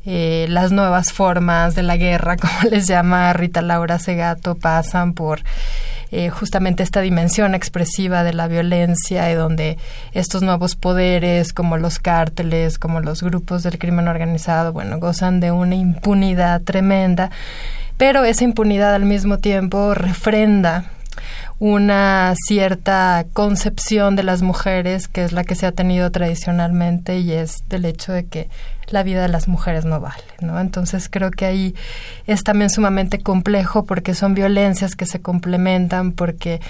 eh, 0.06 0.48
las 0.50 0.72
nuevas 0.72 1.14
formas 1.14 1.76
de 1.76 1.84
la 1.84 1.98
guerra 1.98 2.38
como 2.42 2.70
les 2.70 2.88
llama 2.88 3.32
Rita 3.34 3.62
Laura 3.62 4.00
Segato 4.00 4.56
pasan 4.56 5.14
por 5.14 5.42
eh, 6.12 6.30
justamente 6.30 6.84
esta 6.84 7.00
dimensión 7.00 7.56
expresiva 7.56 8.24
de 8.24 8.34
la 8.34 8.48
violencia 8.48 9.32
y 9.32 9.34
donde 9.34 9.78
estos 10.12 10.42
nuevos 10.42 10.76
poderes 10.76 11.54
como 11.54 11.78
los 11.78 12.00
cárteles, 12.00 12.78
como 12.78 13.00
los 13.00 13.24
grupos 13.24 13.64
del 13.64 13.80
crimen 13.80 14.10
organizado, 14.10 14.74
bueno, 14.74 15.00
gozan 15.00 15.40
de 15.40 15.52
una 15.52 15.76
impunidad 15.76 16.62
tremenda, 16.64 17.32
pero 17.96 18.26
esa 18.26 18.44
impunidad 18.44 18.94
al 18.94 19.06
mismo 19.06 19.38
tiempo 19.38 19.94
refrenda 19.94 20.86
una 21.60 22.34
cierta 22.36 23.26
concepción 23.34 24.16
de 24.16 24.24
las 24.24 24.42
mujeres 24.42 25.08
que 25.08 25.24
es 25.24 25.32
la 25.32 25.44
que 25.44 25.56
se 25.56 25.68
ha 25.68 25.72
tenido 25.72 26.10
tradicionalmente 26.12 27.20
y 27.20 27.32
es 27.32 27.58
del 27.70 27.86
hecho 27.86 28.12
de 28.12 28.26
que 28.26 28.50
la 28.94 29.04
vida 29.04 29.22
de 29.22 29.28
las 29.28 29.48
mujeres 29.48 29.86
no 29.86 30.00
vale, 30.00 30.24
¿no? 30.40 30.60
Entonces 30.60 31.10
creo 31.10 31.32
que 31.32 31.46
ahí 31.46 31.76
es 32.28 32.44
también 32.44 32.70
sumamente 32.70 33.20
complejo 33.20 33.86
porque 33.86 34.14
son 34.14 34.34
violencias 34.34 34.96
que 34.96 35.06
se 35.06 35.22
complementan 35.22 36.12
porque 36.12 36.62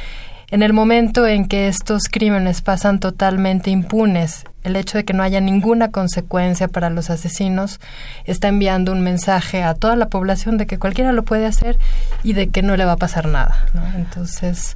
en 0.52 0.64
el 0.64 0.74
momento 0.74 1.26
en 1.26 1.48
que 1.48 1.70
estos 1.70 2.04
crímenes 2.12 2.62
pasan 2.62 3.00
totalmente 3.00 3.70
impunes, 3.72 4.44
el 4.64 4.76
hecho 4.76 4.98
de 4.98 5.06
que 5.06 5.14
no 5.14 5.24
haya 5.24 5.40
ninguna 5.40 5.92
consecuencia 5.92 6.68
para 6.68 6.90
los 6.90 7.10
asesinos 7.10 7.80
está 8.26 8.50
enviando 8.50 8.92
un 8.92 9.02
mensaje 9.02 9.64
a 9.64 9.74
toda 9.76 9.96
la 9.96 10.10
población 10.10 10.58
de 10.58 10.68
que 10.68 10.78
cualquiera 10.78 11.14
lo 11.14 11.24
puede 11.24 11.46
hacer 11.46 11.78
y 12.22 12.34
de 12.34 12.50
que 12.50 12.64
no 12.64 12.76
le 12.76 12.84
va 12.84 12.94
a 12.94 12.98
pasar 12.98 13.28
nada. 13.28 13.66
¿no? 13.74 13.82
Entonces 13.96 14.76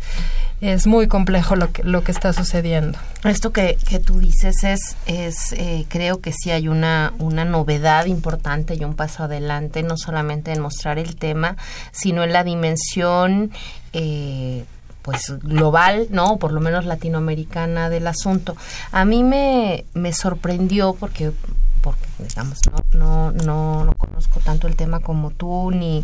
es 0.73 0.87
muy 0.87 1.07
complejo 1.07 1.55
lo 1.55 1.71
que, 1.71 1.83
lo 1.83 2.03
que 2.03 2.11
está 2.11 2.33
sucediendo. 2.33 2.97
Esto 3.23 3.51
que, 3.51 3.77
que 3.87 3.99
tú 3.99 4.19
dices 4.19 4.63
es, 4.63 4.95
es 5.05 5.53
eh, 5.53 5.85
creo 5.89 6.21
que 6.21 6.31
sí 6.31 6.51
hay 6.51 6.67
una, 6.67 7.13
una 7.19 7.45
novedad 7.45 8.05
importante 8.05 8.75
y 8.75 8.83
un 8.83 8.95
paso 8.95 9.23
adelante, 9.23 9.83
no 9.83 9.95
solamente 9.95 10.51
en 10.51 10.61
mostrar 10.61 10.97
el 10.97 11.15
tema, 11.15 11.55
sino 11.91 12.23
en 12.23 12.33
la 12.33 12.43
dimensión 12.43 13.51
eh, 13.93 14.65
pues 15.03 15.37
global, 15.43 16.07
¿no? 16.09 16.37
Por 16.37 16.51
lo 16.51 16.61
menos 16.61 16.85
latinoamericana 16.85 17.89
del 17.89 18.07
asunto. 18.07 18.55
A 18.91 19.05
mí 19.05 19.23
me, 19.23 19.85
me 19.93 20.13
sorprendió 20.13 20.95
porque 20.99 21.31
porque 21.85 22.03
digamos 22.17 22.57
no, 22.71 22.97
no 22.97 23.31
no 23.31 23.85
no 23.85 23.93
conozco 23.93 24.39
tanto 24.39 24.67
el 24.67 24.75
tema 24.75 25.01
como 25.01 25.29
tú 25.29 25.69
ni 25.69 26.03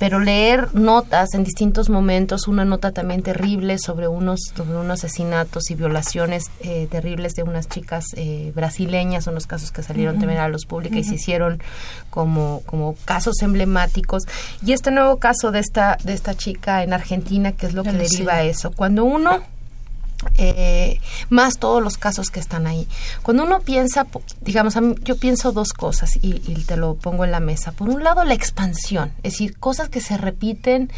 pero 0.00 0.18
leer 0.18 0.74
notas 0.74 1.34
en 1.34 1.44
distintos 1.44 1.88
momentos 1.88 2.48
una 2.48 2.64
nota 2.64 2.90
también 2.90 3.22
terrible 3.22 3.78
sobre 3.78 4.08
unos 4.08 4.40
sobre 4.56 4.76
unos 4.76 5.04
asesinatos 5.04 5.70
y 5.70 5.76
violaciones 5.76 6.50
eh, 6.58 6.88
terribles 6.90 7.34
de 7.34 7.44
unas 7.44 7.68
chicas 7.68 8.06
eh, 8.16 8.50
brasileñas 8.56 9.22
son 9.22 9.34
los 9.34 9.46
casos 9.46 9.70
que 9.70 9.84
salieron 9.84 10.18
también 10.18 10.40
a 10.40 10.42
la 10.42 10.48
luz 10.48 10.66
pública 10.66 10.98
y 10.98 11.04
se 11.04 11.14
hicieron 11.14 11.62
como 12.10 12.62
como 12.66 12.96
casos 13.04 13.40
emblemáticos. 13.42 14.24
Y 14.64 14.72
este 14.72 14.90
nuevo 14.90 15.18
caso 15.18 15.52
de 15.52 15.60
esta 15.60 15.96
de 16.02 16.12
esta 16.12 16.34
chica 16.34 16.82
en 16.82 16.92
Argentina 16.92 17.52
que 17.52 17.66
es 17.66 17.74
lo 17.74 17.84
que 17.84 17.92
deriva 17.92 18.34
a 18.34 18.42
eso. 18.42 18.72
Cuando 18.72 19.04
uno 19.04 19.42
eh, 20.36 21.00
más 21.28 21.58
todos 21.58 21.82
los 21.82 21.96
casos 21.96 22.30
que 22.30 22.40
están 22.40 22.66
ahí. 22.66 22.86
Cuando 23.22 23.44
uno 23.44 23.60
piensa, 23.60 24.06
digamos, 24.40 24.74
yo 25.02 25.16
pienso 25.16 25.52
dos 25.52 25.72
cosas 25.72 26.18
y, 26.20 26.34
te 26.64 26.76
lo 26.76 26.94
pongo 26.94 27.24
en 27.24 27.30
la 27.30 27.40
mesa. 27.40 27.72
Por 27.72 27.88
un 27.88 28.02
lado, 28.02 28.24
la 28.24 28.34
expansión, 28.34 29.12
es 29.18 29.34
decir, 29.34 29.58
cosas 29.58 29.88
que 29.88 30.00
se 30.00 30.16
repiten 30.16 30.90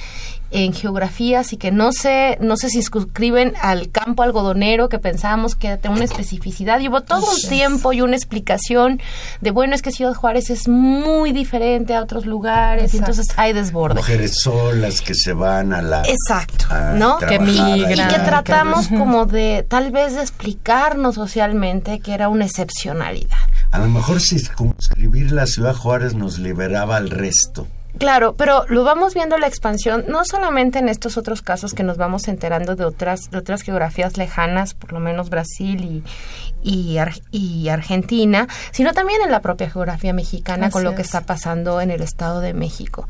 en 0.56 0.72
geografías 0.72 1.52
y 1.52 1.58
que 1.58 1.70
no 1.70 1.92
se, 1.92 2.38
no 2.40 2.56
se 2.56 2.70
circunscriben 2.70 3.52
al 3.60 3.90
campo 3.90 4.22
algodonero 4.22 4.88
que 4.88 4.98
pensábamos 4.98 5.54
que 5.54 5.76
tenía 5.76 5.96
una 5.96 6.04
especificidad. 6.04 6.80
Llevo 6.80 7.02
todo 7.02 7.26
un 7.30 7.48
tiempo 7.48 7.92
y 7.92 8.00
una 8.00 8.16
explicación 8.16 9.00
de, 9.42 9.50
bueno, 9.50 9.74
es 9.74 9.82
que 9.82 9.92
Ciudad 9.92 10.14
Juárez 10.14 10.48
es 10.48 10.66
muy 10.66 11.32
diferente 11.32 11.94
a 11.94 12.00
otros 12.00 12.24
lugares 12.24 12.94
y 12.94 12.98
entonces 12.98 13.26
hay 13.36 13.52
desborde. 13.52 13.96
Mujeres 13.96 14.40
solas 14.40 15.02
que 15.02 15.14
se 15.14 15.34
van 15.34 15.74
a 15.74 15.82
la... 15.82 16.02
Exacto, 16.02 16.66
¿no? 16.94 17.18
Que 17.18 17.38
migran. 17.38 18.08
Y 18.08 18.12
que 18.14 18.20
tratamos 18.20 18.88
como 18.88 19.26
de, 19.26 19.66
tal 19.68 19.90
vez, 19.90 20.14
de 20.14 20.22
explicarnos 20.22 21.16
socialmente 21.16 22.00
que 22.00 22.14
era 22.14 22.30
una 22.30 22.46
excepcionalidad. 22.46 23.36
A 23.72 23.78
lo 23.78 23.88
mejor 23.88 24.22
si 24.22 24.36
escribir 24.36 25.32
la 25.32 25.46
Ciudad 25.46 25.74
Juárez 25.74 26.14
nos 26.14 26.38
liberaba 26.38 26.96
al 26.96 27.10
resto. 27.10 27.66
Claro, 27.98 28.34
pero 28.36 28.64
lo 28.68 28.84
vamos 28.84 29.14
viendo 29.14 29.38
la 29.38 29.46
expansión 29.46 30.04
no 30.08 30.24
solamente 30.24 30.78
en 30.78 30.88
estos 30.88 31.16
otros 31.16 31.42
casos 31.42 31.72
que 31.72 31.82
nos 31.82 31.96
vamos 31.96 32.28
enterando 32.28 32.76
de 32.76 32.84
otras 32.84 33.30
de 33.30 33.38
otras 33.38 33.62
geografías 33.62 34.16
lejanas, 34.16 34.74
por 34.74 34.92
lo 34.92 35.00
menos 35.00 35.30
Brasil 35.30 36.02
y, 36.62 36.98
y, 37.30 37.68
Argentina, 37.68 38.48
sino 38.72 38.92
también 38.92 39.22
en 39.22 39.30
la 39.30 39.40
propia 39.40 39.70
geografía 39.70 40.12
mexicana 40.12 40.70
con 40.70 40.84
lo 40.84 40.94
que 40.94 41.02
está 41.02 41.22
pasando 41.22 41.80
en 41.80 41.90
el 41.90 42.02
Estado 42.02 42.40
de 42.40 42.54
México. 42.54 43.08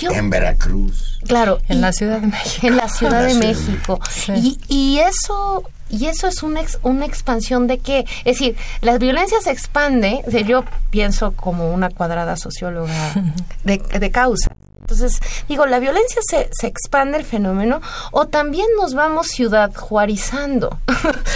en 0.00 0.30
Veracruz. 0.30 1.18
Claro. 1.26 1.58
En 1.68 1.80
la 1.80 1.92
Ciudad 1.92 2.20
de 2.20 2.28
México. 2.28 2.66
En 2.66 2.76
la 2.76 2.88
Ciudad 2.88 3.26
de 3.26 3.34
México. 3.34 4.00
Y, 4.28 4.58
y 4.68 4.98
eso 5.00 5.64
y 5.92 6.06
eso 6.06 6.26
es 6.26 6.42
una, 6.42 6.62
una 6.82 7.04
expansión 7.04 7.66
de 7.66 7.78
qué? 7.78 8.06
Es 8.24 8.38
decir, 8.38 8.56
la 8.80 8.96
violencia 8.98 9.38
se 9.42 9.50
expande, 9.50 10.24
yo 10.46 10.64
pienso 10.90 11.32
como 11.32 11.72
una 11.72 11.90
cuadrada 11.90 12.36
socióloga 12.36 13.12
de, 13.64 13.78
de 13.78 14.10
causa. 14.10 14.56
Entonces, 14.80 15.20
digo, 15.48 15.66
la 15.66 15.78
violencia 15.78 16.20
se, 16.26 16.48
se 16.50 16.66
expande 16.66 17.18
el 17.18 17.24
fenómeno 17.24 17.80
o 18.10 18.26
también 18.26 18.66
nos 18.80 18.94
vamos 18.94 19.28
ciudad 19.28 19.72
juarizando. 19.74 20.80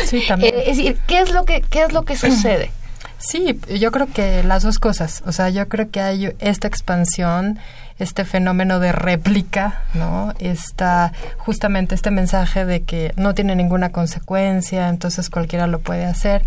Sí, 0.07 0.25
también. 0.29 0.55
Eh, 0.55 0.65
es 0.67 0.79
decir, 0.79 0.99
¿qué 1.07 1.21
es 1.21 1.31
lo 1.33 1.45
que, 1.45 1.61
qué 1.61 1.83
es 1.83 1.93
lo 1.93 2.05
que 2.05 2.17
sucede? 2.17 2.71
Sí, 3.19 3.59
yo 3.79 3.93
creo 3.93 4.09
que 4.13 4.43
las 4.43 4.63
dos 4.63 4.79
cosas. 4.79 5.23
O 5.27 5.33
sea, 5.33 5.49
yo 5.51 5.69
creo 5.69 5.91
que 5.91 6.01
hay 6.01 6.35
esta 6.39 6.67
expansión 6.67 7.59
este 7.99 8.25
fenómeno 8.25 8.79
de 8.79 8.93
réplica, 8.93 9.83
¿no? 9.95 10.35
Está 10.38 11.12
justamente 11.38 11.95
este 11.95 12.11
mensaje 12.11 12.65
de 12.65 12.83
que 12.83 13.12
no 13.17 13.35
tiene 13.35 13.57
ninguna 13.57 13.91
consecuencia, 13.91 14.88
entonces 14.88 15.31
cualquiera 15.31 15.67
lo 15.67 15.81
puede 15.81 16.05
hacer. 16.05 16.45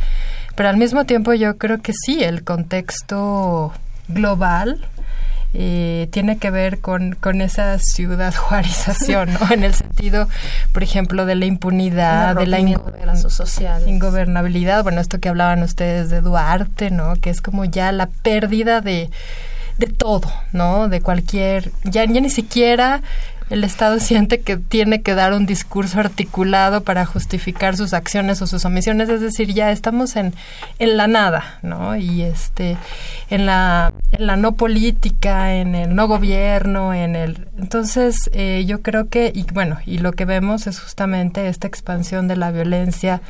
Pero 0.56 0.70
al 0.70 0.78
mismo 0.78 1.06
tiempo 1.06 1.34
yo 1.34 1.58
creo 1.58 1.82
que 1.82 1.94
sí, 1.94 2.24
el 2.24 2.44
contexto 2.44 3.74
global 4.08 4.86
eh, 5.56 6.08
tiene 6.12 6.38
que 6.38 6.52
ver 6.52 6.80
con, 6.80 7.16
con 7.16 7.42
esa 7.42 7.80
ciudad 7.80 8.36
juarización, 8.36 9.34
¿no? 9.34 9.52
En 9.52 9.64
el 9.64 9.74
sentido, 9.74 10.28
por 10.72 10.84
ejemplo, 10.84 11.26
de 11.26 11.36
la 11.36 11.46
impunidad, 11.46 12.36
de 12.36 12.46
la 12.46 12.60
ingobernabilidad, 12.60 14.84
bueno, 14.84 15.02
esto 15.02 15.20
que 15.20 15.30
hablaban 15.30 15.64
ustedes 15.64 16.12
de 16.12 16.22
Duarte, 16.22 16.92
¿no? 16.92 17.16
Que 17.16 17.32
es 17.32 17.42
como 17.42 17.66
ya 17.66 17.92
la 17.92 18.08
pérdida 18.08 18.82
de 18.82 19.10
de 19.80 19.88
todo, 19.88 20.32
¿no? 20.52 20.90
De 20.90 21.02
cualquier, 21.02 21.72
ya, 21.84 22.06
ni 22.06 22.30
siquiera 22.30 23.02
el 23.50 23.64
Estado 23.64 24.00
siente 24.00 24.42
que 24.42 24.58
tiene 24.58 25.02
que 25.02 25.16
dar 25.16 25.34
un 25.34 25.46
discurso 25.46 26.00
articulado 26.00 26.84
para 26.84 27.06
justificar 27.06 27.78
sus 27.78 27.94
acciones 27.94 28.42
o 28.42 28.48
sus 28.48 28.66
omisiones, 28.66 29.10
es 29.10 29.22
decir, 29.22 29.54
ya 29.54 29.72
estamos 29.72 30.16
en, 30.16 30.34
en 30.78 30.98
la 30.98 31.08
nada, 31.08 31.60
¿no? 31.64 31.96
Y 31.96 32.22
este, 32.22 32.78
en 33.30 33.46
la, 33.46 33.94
en 34.12 34.28
la 34.28 34.36
no 34.36 34.56
política, 34.56 35.56
en 35.56 35.74
el 35.76 35.96
no 35.96 36.08
gobierno, 36.08 36.94
en 36.94 37.16
el... 37.16 37.48
Entonces, 37.58 38.30
eh, 38.34 38.66
yo 38.68 38.82
creo 38.82 39.08
que, 39.10 39.32
y 39.34 39.46
bueno, 39.54 39.80
y 39.86 40.00
lo 40.00 40.12
que 40.12 40.26
vemos 40.26 40.68
es 40.68 40.80
justamente 40.80 41.48
esta 41.48 41.68
expansión 41.68 42.28
de 42.28 42.36
la 42.36 42.52
violencia 42.52 43.22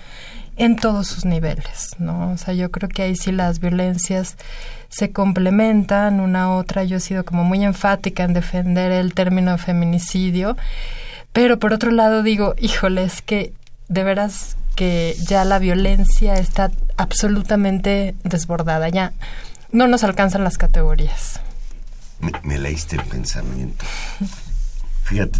en 0.59 0.75
todos 0.75 1.07
sus 1.07 1.23
niveles, 1.23 1.95
¿no? 1.99 2.31
O 2.31 2.37
sea, 2.37 2.53
yo 2.53 2.69
creo 2.69 2.89
que 2.89 3.03
ahí 3.03 3.15
sí 3.15 3.31
las 3.31 3.59
violencias 3.59 4.35
se 4.89 5.11
complementan 5.11 6.19
una 6.19 6.43
a 6.43 6.55
otra. 6.55 6.83
Yo 6.83 6.97
he 6.97 6.99
sido 6.99 7.23
como 7.23 7.43
muy 7.43 7.63
enfática 7.63 8.23
en 8.23 8.33
defender 8.33 8.91
el 8.91 9.13
término 9.13 9.57
feminicidio, 9.57 10.57
pero 11.31 11.59
por 11.59 11.73
otro 11.73 11.91
lado 11.91 12.23
digo, 12.23 12.55
híjole, 12.57 13.03
es 13.03 13.21
que 13.21 13.53
de 13.87 14.03
veras 14.03 14.57
que 14.75 15.15
ya 15.27 15.45
la 15.45 15.59
violencia 15.59 16.35
está 16.35 16.71
absolutamente 16.97 18.15
desbordada, 18.23 18.89
ya 18.89 19.13
no 19.71 19.87
nos 19.87 20.03
alcanzan 20.03 20.43
las 20.43 20.57
categorías. 20.57 21.39
Me, 22.43 22.57
leíste 22.57 22.95
el 22.95 23.03
pensamiento. 23.03 23.85
Fíjate 25.03 25.39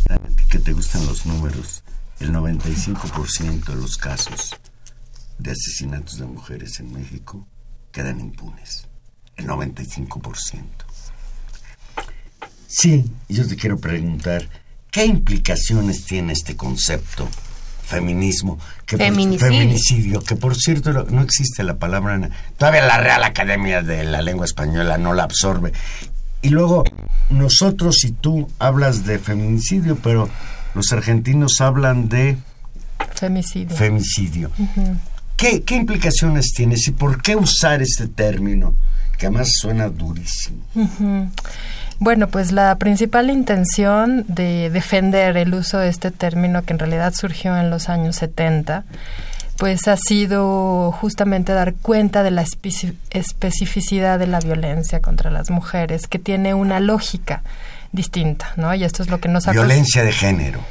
que 0.49 0.59
te 0.59 0.73
gustan 0.73 1.05
los 1.05 1.25
números. 1.25 1.83
El 2.19 2.33
95% 2.33 3.65
de 3.65 3.75
los 3.75 3.97
casos 3.97 4.55
de 5.37 5.51
asesinatos 5.51 6.17
de 6.19 6.25
mujeres 6.25 6.79
en 6.79 6.91
México 6.91 7.47
quedan 7.91 8.19
impunes 8.19 8.88
el 9.39 9.47
95%. 9.47 10.63
Sí, 12.67 13.11
yo 13.27 13.47
te 13.47 13.55
quiero 13.55 13.79
preguntar, 13.79 14.47
¿qué 14.91 15.05
implicaciones 15.05 16.05
tiene 16.05 16.33
este 16.33 16.55
concepto? 16.55 17.27
Feminismo, 17.83 18.59
que 18.85 18.97
feminicidio. 18.97 20.21
que 20.21 20.35
por 20.35 20.55
cierto 20.55 20.91
no 21.05 21.23
existe 21.23 21.63
la 21.63 21.79
palabra, 21.79 22.29
todavía 22.55 22.85
la 22.85 22.99
Real 22.99 23.23
Academia 23.23 23.81
de 23.81 24.03
la 24.03 24.21
Lengua 24.21 24.45
Española 24.45 24.99
no 24.99 25.15
la 25.15 25.23
absorbe. 25.23 25.73
Y 26.43 26.49
luego, 26.49 26.83
nosotros 27.31 28.03
y 28.03 28.11
tú 28.11 28.47
hablas 28.59 29.05
de 29.05 29.17
feminicidio, 29.17 29.95
pero 29.95 30.29
los 30.75 30.93
argentinos 30.93 31.59
hablan 31.61 32.07
de 32.09 32.37
femicidio. 33.15 33.75
femicidio. 33.75 34.51
¿Qué, 35.35 35.63
¿Qué 35.63 35.75
implicaciones 35.75 36.51
tienes 36.53 36.87
y 36.87 36.91
por 36.91 37.23
qué 37.23 37.35
usar 37.35 37.81
este 37.81 38.07
término? 38.07 38.75
Que 39.19 39.27
además 39.27 39.49
suena 39.53 39.89
durísimo. 39.89 40.63
Bueno, 41.99 42.29
pues 42.29 42.53
la 42.53 42.75
principal 42.77 43.29
intención 43.29 44.23
de 44.27 44.69
defender 44.69 45.35
el 45.35 45.53
uso 45.53 45.77
de 45.77 45.89
este 45.89 46.11
término, 46.11 46.63
que 46.63 46.71
en 46.71 46.79
realidad 46.79 47.13
surgió 47.13 47.57
en 47.57 47.69
los 47.69 47.89
años 47.89 48.15
70, 48.15 48.85
pues 49.57 49.89
ha 49.89 49.97
sido 49.97 50.93
justamente 50.93 51.51
dar 51.51 51.73
cuenta 51.73 52.23
de 52.23 52.31
la 52.31 52.45
especificidad 53.09 54.17
de 54.17 54.27
la 54.27 54.39
violencia 54.39 55.01
contra 55.01 55.29
las 55.29 55.49
mujeres, 55.49 56.07
que 56.07 56.17
tiene 56.17 56.53
una 56.53 56.79
lógica 56.79 57.43
distinta, 57.91 58.53
¿no? 58.55 58.73
Y 58.73 58.85
esto 58.85 59.03
es 59.03 59.09
lo 59.09 59.19
que 59.19 59.27
nos 59.27 59.49
ha... 59.49 59.51
Violencia 59.51 60.05
de 60.05 60.13
género. 60.13 60.61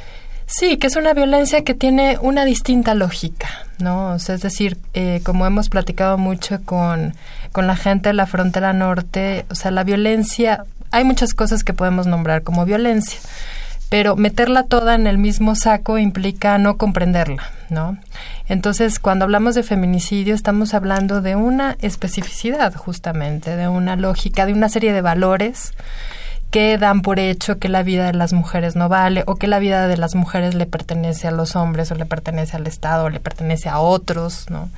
Sí, 0.51 0.77
que 0.77 0.87
es 0.87 0.95
una 0.95 1.13
violencia 1.13 1.63
que 1.63 1.75
tiene 1.75 2.17
una 2.19 2.43
distinta 2.43 2.95
lógica, 2.95 3.47
¿no? 3.77 4.13
O 4.13 4.19
sea, 4.19 4.33
es 4.33 4.41
decir, 4.41 4.79
eh, 4.95 5.21
como 5.23 5.45
hemos 5.45 5.69
platicado 5.69 6.17
mucho 6.17 6.59
con, 6.65 7.13
con 7.51 7.67
la 7.67 7.75
gente 7.75 8.09
de 8.09 8.13
la 8.13 8.25
frontera 8.25 8.73
norte, 8.73 9.45
o 9.51 9.55
sea, 9.55 9.69
la 9.69 9.83
violencia, 9.83 10.63
hay 10.89 11.03
muchas 11.03 11.35
cosas 11.35 11.63
que 11.63 11.75
podemos 11.75 12.07
nombrar 12.07 12.41
como 12.41 12.65
violencia, 12.65 13.19
pero 13.89 14.15
meterla 14.15 14.63
toda 14.63 14.95
en 14.95 15.05
el 15.05 15.19
mismo 15.19 15.53
saco 15.53 15.99
implica 15.99 16.57
no 16.57 16.77
comprenderla, 16.77 17.43
¿no? 17.69 17.99
Entonces, 18.47 18.97
cuando 18.97 19.25
hablamos 19.25 19.53
de 19.53 19.61
feminicidio, 19.61 20.33
estamos 20.33 20.73
hablando 20.73 21.21
de 21.21 21.35
una 21.35 21.77
especificidad, 21.79 22.73
justamente, 22.73 23.55
de 23.55 23.67
una 23.67 23.95
lógica, 23.95 24.47
de 24.47 24.53
una 24.53 24.69
serie 24.69 24.93
de 24.93 25.01
valores 25.01 25.73
que 26.51 26.79
dan 26.79 27.01
por 27.01 27.19
hecho 27.19 27.59
que 27.59 27.69
la 27.69 27.83
vida 27.83 28.05
de 28.05 28.13
las 28.13 28.33
mujeres 28.33 28.75
no 28.75 28.89
vale 28.89 29.23
o 29.27 29.35
que 29.35 29.47
la 29.47 29.59
vida 29.59 29.87
de 29.87 29.97
las 29.97 30.15
mujeres 30.15 30.55
le 30.55 30.65
pertenece 30.65 31.27
a 31.27 31.31
los 31.31 31.55
hombres 31.55 31.91
o 31.91 31.95
le 31.95 32.05
pertenece 32.05 32.57
al 32.57 32.65
Estado 32.65 33.05
o 33.05 33.09
le 33.09 33.19
pertenece 33.19 33.69
a 33.69 33.79
otros, 33.79 34.49
¿no? 34.49 34.69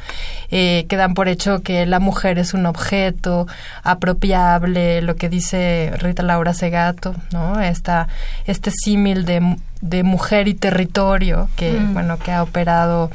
Eh, 0.50 0.86
que 0.90 0.98
dan 0.98 1.14
por 1.14 1.30
hecho 1.30 1.62
que 1.62 1.86
la 1.86 2.00
mujer 2.00 2.40
es 2.40 2.54
un 2.54 2.66
objeto 2.66 3.48
apropiable, 3.84 5.02
lo 5.02 5.16
que 5.16 5.30
dice 5.30 5.94
Rita 5.98 6.24
Laura 6.24 6.54
Segato, 6.54 7.16
¿no? 7.32 7.62
Esta, 7.62 8.10
este 8.46 8.72
símil 8.72 9.24
de, 9.24 9.56
de 9.80 10.04
mujer 10.04 10.50
y 10.50 10.54
territorio 10.54 11.50
que, 11.56 11.72
mm. 11.72 11.94
bueno, 11.94 12.20
que 12.20 12.34
ha 12.34 12.44
operado 12.44 13.12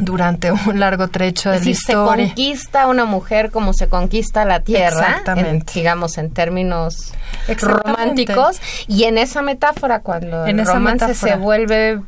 durante 0.00 0.52
un 0.52 0.80
largo 0.80 1.08
trecho 1.08 1.50
de 1.50 1.60
la 1.60 1.70
historia. 1.70 2.24
Se 2.24 2.28
conquista 2.28 2.86
una 2.86 3.04
mujer 3.04 3.50
como 3.50 3.72
se 3.72 3.88
conquista 3.88 4.44
la 4.44 4.60
tierra, 4.60 5.18
Exactamente. 5.18 5.72
digamos 5.74 6.18
en 6.18 6.30
términos 6.30 7.12
románticos, 7.60 8.60
y 8.86 9.04
en 9.04 9.18
esa 9.18 9.42
metáfora 9.42 10.00
cuando 10.00 10.46
el 10.46 10.64
romance 10.64 11.14
se 11.14 11.36
vuelve 11.36 12.00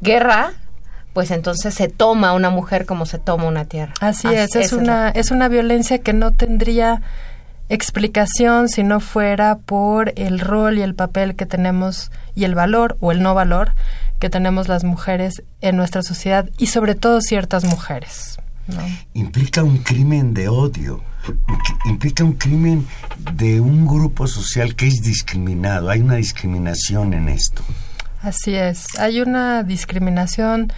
guerra, 0.00 0.52
pues 1.12 1.30
entonces 1.30 1.74
se 1.74 1.88
toma 1.88 2.32
una 2.32 2.50
mujer 2.50 2.86
como 2.86 3.06
se 3.06 3.18
toma 3.18 3.44
una 3.44 3.64
tierra. 3.64 3.94
Así, 4.00 4.28
es, 4.28 4.54
es 4.54 4.72
una 4.72 5.10
es 5.10 5.30
una 5.30 5.48
violencia 5.48 5.98
que 5.98 6.12
no 6.12 6.32
tendría 6.32 7.02
explicación 7.68 8.68
si 8.68 8.82
no 8.82 9.00
fuera 9.00 9.58
por 9.58 10.12
el 10.16 10.40
rol 10.40 10.78
y 10.78 10.82
el 10.82 10.94
papel 10.94 11.36
que 11.36 11.46
tenemos 11.46 12.10
y 12.34 12.44
el 12.44 12.54
valor 12.54 12.96
o 13.00 13.12
el 13.12 13.22
no 13.22 13.34
valor 13.34 13.72
que 14.18 14.30
tenemos 14.30 14.68
las 14.68 14.84
mujeres 14.84 15.42
en 15.60 15.76
nuestra 15.76 16.02
sociedad 16.02 16.48
y 16.58 16.66
sobre 16.66 16.94
todo 16.94 17.20
ciertas 17.20 17.64
mujeres. 17.64 18.38
¿no? 18.66 18.82
Implica 19.14 19.62
un 19.62 19.78
crimen 19.78 20.34
de 20.34 20.48
odio, 20.48 21.02
implica 21.86 22.24
un 22.24 22.34
crimen 22.34 22.86
de 23.34 23.60
un 23.60 23.86
grupo 23.86 24.26
social 24.26 24.74
que 24.74 24.86
es 24.86 25.02
discriminado, 25.02 25.90
hay 25.90 26.00
una 26.00 26.16
discriminación 26.16 27.14
en 27.14 27.28
esto. 27.28 27.62
Así 28.22 28.54
es, 28.54 28.86
hay 28.98 29.20
una 29.20 29.62
discriminación. 29.62 30.72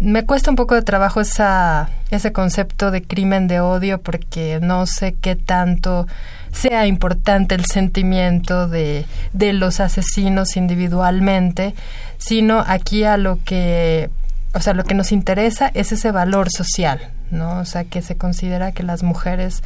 Me 0.00 0.24
cuesta 0.24 0.50
un 0.50 0.56
poco 0.56 0.74
de 0.74 0.82
trabajo 0.82 1.20
esa, 1.20 1.88
ese 2.10 2.32
concepto 2.32 2.90
de 2.90 3.02
crimen 3.02 3.48
de 3.48 3.60
odio 3.60 4.00
porque 4.00 4.58
no 4.60 4.86
sé 4.86 5.14
qué 5.20 5.36
tanto 5.36 6.06
sea 6.54 6.86
importante 6.86 7.54
el 7.54 7.66
sentimiento 7.66 8.68
de, 8.68 9.06
de 9.32 9.52
los 9.52 9.80
asesinos 9.80 10.56
individualmente, 10.56 11.74
sino 12.18 12.64
aquí 12.66 13.04
a 13.04 13.16
lo 13.16 13.42
que, 13.44 14.08
o 14.54 14.60
sea, 14.60 14.72
lo 14.72 14.84
que 14.84 14.94
nos 14.94 15.12
interesa 15.12 15.70
es 15.74 15.92
ese 15.92 16.12
valor 16.12 16.48
social, 16.50 17.10
¿no? 17.30 17.58
O 17.58 17.64
sea, 17.64 17.84
que 17.84 18.02
se 18.02 18.16
considera 18.16 18.72
que 18.72 18.84
las 18.84 19.02
mujeres 19.02 19.62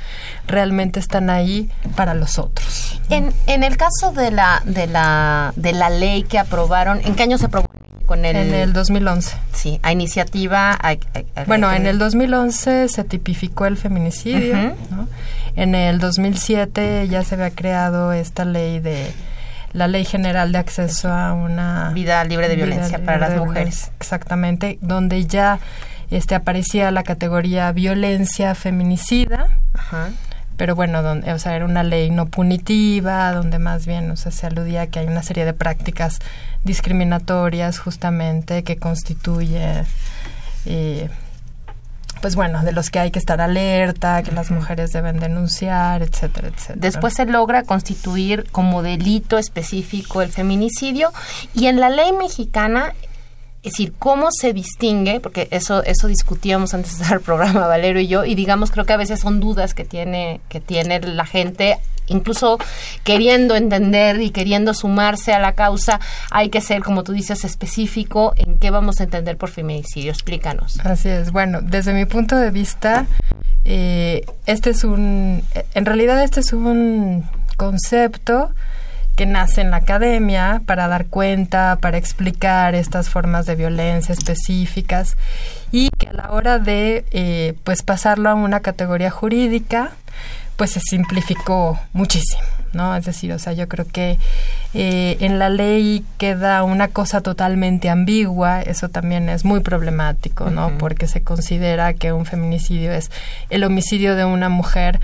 realmente 0.47 0.99
están 0.99 1.31
ahí 1.31 1.71
para 1.95 2.15
los 2.15 2.39
otros. 2.39 3.01
En, 3.11 3.33
en 3.47 3.65
el 3.65 3.77
caso 3.77 4.13
de 4.13 4.31
la, 4.31 4.63
de 4.65 4.87
la, 4.87 5.53
de 5.57 5.73
la 5.73 5.91
ley 5.91 6.23
que 6.23 6.39
aprobaron, 6.39 7.01
¿en 7.05 7.15
qué 7.15 7.25
año 7.25 7.39
se 7.39 7.47
aprobó? 7.47 7.69
Con 8.09 8.25
el, 8.25 8.37
en 8.37 8.55
el 8.55 8.73
2011. 8.73 9.37
Sí, 9.53 9.81
a 9.83 9.93
iniciativa... 9.93 10.73
A, 10.73 10.97
bueno, 11.47 11.71
en 11.71 11.87
el 11.87 11.99
2011 11.99 12.89
se 12.89 13.05
tipificó 13.05 13.67
el 13.67 13.77
feminicidio, 13.77 14.57
¿no? 14.91 15.07
En 15.57 15.75
el 15.75 15.99
2007 15.99 17.07
ya 17.07 17.23
se 17.23 17.35
había 17.35 17.51
creado 17.51 18.15
esta 18.15 18.47
ley 18.47 18.81
de 18.81 19.13
la 19.75 19.89
Ley 19.89 20.07
General 20.07 20.51
de 20.51 20.57
Acceso 20.57 21.13
a 21.13 21.35
una 21.35 21.91
vida 21.91 22.25
libre 22.25 22.49
de 22.49 22.57
violencia 22.57 23.05
para 23.05 23.19
las 23.19 23.37
mujeres. 23.37 23.91
Exactamente, 24.01 24.79
donde 24.81 25.27
ya 25.27 25.61
este 26.11 26.35
aparecía 26.35 26.91
la 26.91 27.03
categoría 27.03 27.71
violencia 27.73 28.55
feminicida. 28.55 29.49
Ajá 29.75 30.09
pero 30.59 30.75
bueno, 30.75 31.03
donde, 31.03 31.33
o 31.33 31.39
sea, 31.39 31.55
era 31.55 31.65
una 31.65 31.85
ley 31.85 32.11
no 32.11 32.27
punitiva, 32.27 33.33
donde 33.33 33.61
más 33.61 33.87
bien, 33.87 34.11
o 34.11 34.17
sea, 34.17 34.33
se 34.33 34.47
aludía 34.47 34.83
a 34.83 34.87
que 34.89 34.99
hay 34.99 35.07
una 35.07 35.23
serie 35.23 35.45
de 35.45 35.55
prácticas 35.55 36.19
discriminatorias 36.65 37.79
justamente 37.79 38.65
que 38.65 38.77
constituye, 38.77 39.85
eh, 40.67 41.09
pues 42.21 42.35
bueno, 42.35 42.65
de 42.65 42.73
los 42.73 42.91
que 42.91 42.99
hay 42.99 43.13
que 43.13 43.21
estar 43.21 43.41
alerta, 43.41 44.25
que 44.25 44.33
las 44.33 44.51
mujeres 44.51 44.93
deben 44.93 45.21
denunciar, 45.21 46.03
etcétera, 46.03 46.49
etcétera. 46.49 46.81
Después 46.81 47.15
se 47.15 47.25
logra 47.25 47.63
constituir 47.63 48.45
como 48.51 48.83
delito 48.83 49.39
específico 49.39 50.23
el 50.23 50.31
feminicidio 50.31 51.13
y 51.55 51.67
en 51.69 51.79
la 51.79 51.89
ley 51.89 52.11
mexicana 52.13 52.95
es 53.63 53.73
decir, 53.73 53.93
cómo 53.99 54.29
se 54.31 54.53
distingue, 54.53 55.21
porque 55.21 55.49
eso, 55.51 55.83
eso 55.83 56.07
discutíamos 56.07 56.75
antes 56.75 56.99
de 56.99 57.13
el 57.13 57.21
programa 57.21 57.67
Valero 57.67 57.99
y 57.99 58.07
yo, 58.07 58.25
y 58.25 58.35
digamos, 58.35 58.71
creo 58.71 58.87
que 58.87 58.93
a 58.93 58.97
veces 58.97 59.21
son 59.21 59.41
dudas 59.41 59.75
que 59.75 59.85
tiene, 59.85 60.41
que 60.49 60.61
tiene 60.61 61.01
la 61.01 61.27
gente, 61.27 61.79
incluso 62.07 62.59
queriendo 63.03 63.57
entender 63.57 64.21
y 64.21 64.31
queriendo 64.31 64.75
sumarse 64.75 65.33
a 65.33 65.41
la 65.41 65.53
causa, 65.55 65.99
hay 66.31 66.51
que 66.51 66.61
ser, 66.61 66.83
como 66.83 67.03
tú 67.03 67.13
dices, 67.13 67.45
específico 67.45 68.33
en 68.37 68.59
qué 68.59 68.71
vamos 68.71 69.01
a 69.01 69.05
entender 69.05 69.37
por 69.37 69.51
feminicidio. 69.51 70.13
Explícanos. 70.13 70.79
Así 70.85 71.09
es. 71.09 71.33
Bueno, 71.33 71.61
desde 71.61 71.93
mi 71.93 72.07
punto 72.07 72.37
de 72.37 72.51
vista, 72.51 73.07
eh, 73.65 74.25
este 74.47 74.71
es 74.71 74.85
un, 74.85 75.43
en 75.75 75.85
realidad 75.85 76.23
este 76.23 76.41
es 76.41 76.53
un 76.53 77.29
concepto 77.57 78.53
que 79.19 79.27
nace 79.27 79.63
en 79.63 79.73
la 79.73 79.79
academia 79.79 80.63
para 80.65 80.87
dar 80.87 81.07
cuenta, 81.07 81.77
para 81.81 81.99
explicar 81.99 82.77
estas 82.77 83.09
formas 83.09 83.47
de 83.47 83.57
violencia 83.57 84.13
específicas 84.13 85.17
y 85.73 85.91
que 85.99 86.07
a 86.07 86.13
la 86.13 86.31
hora 86.31 86.61
de 86.61 87.05
eh, 87.11 87.55
pues 87.65 87.83
pasarlo 87.83 88.31
a 88.31 88.35
una 88.37 88.61
categoría 88.61 89.11
jurídica 89.11 89.91
pues 90.55 90.71
se 90.71 90.81
simplificó 90.81 91.81
muchísimo. 91.93 92.43
¿no? 92.73 92.95
Es 92.95 93.07
decir, 93.07 93.33
o 93.33 93.41
sea, 93.41 93.55
yo 93.55 93.67
creo 93.67 93.87
que 93.87 94.19
eh, 94.73 95.17
en 95.19 95.41
la 95.41 95.49
ley 95.49 96.05
queda 96.19 96.63
una 96.63 96.87
cosa 96.87 97.21
totalmente 97.21 97.91
ambigua, 97.91 98.63
eso 98.63 98.89
también 98.89 99.29
es 99.31 99.45
muy 99.45 99.61
problemático, 99.61 100.51
¿no? 100.51 100.79
Porque 100.79 101.09
se 101.09 101.23
considera 101.23 101.95
que 101.95 102.13
un 102.13 102.27
feminicidio 102.27 102.93
es 102.93 103.11
el 103.51 103.65
homicidio 103.65 104.15
de 104.15 104.27
una 104.27 104.49
mujer 104.49 105.01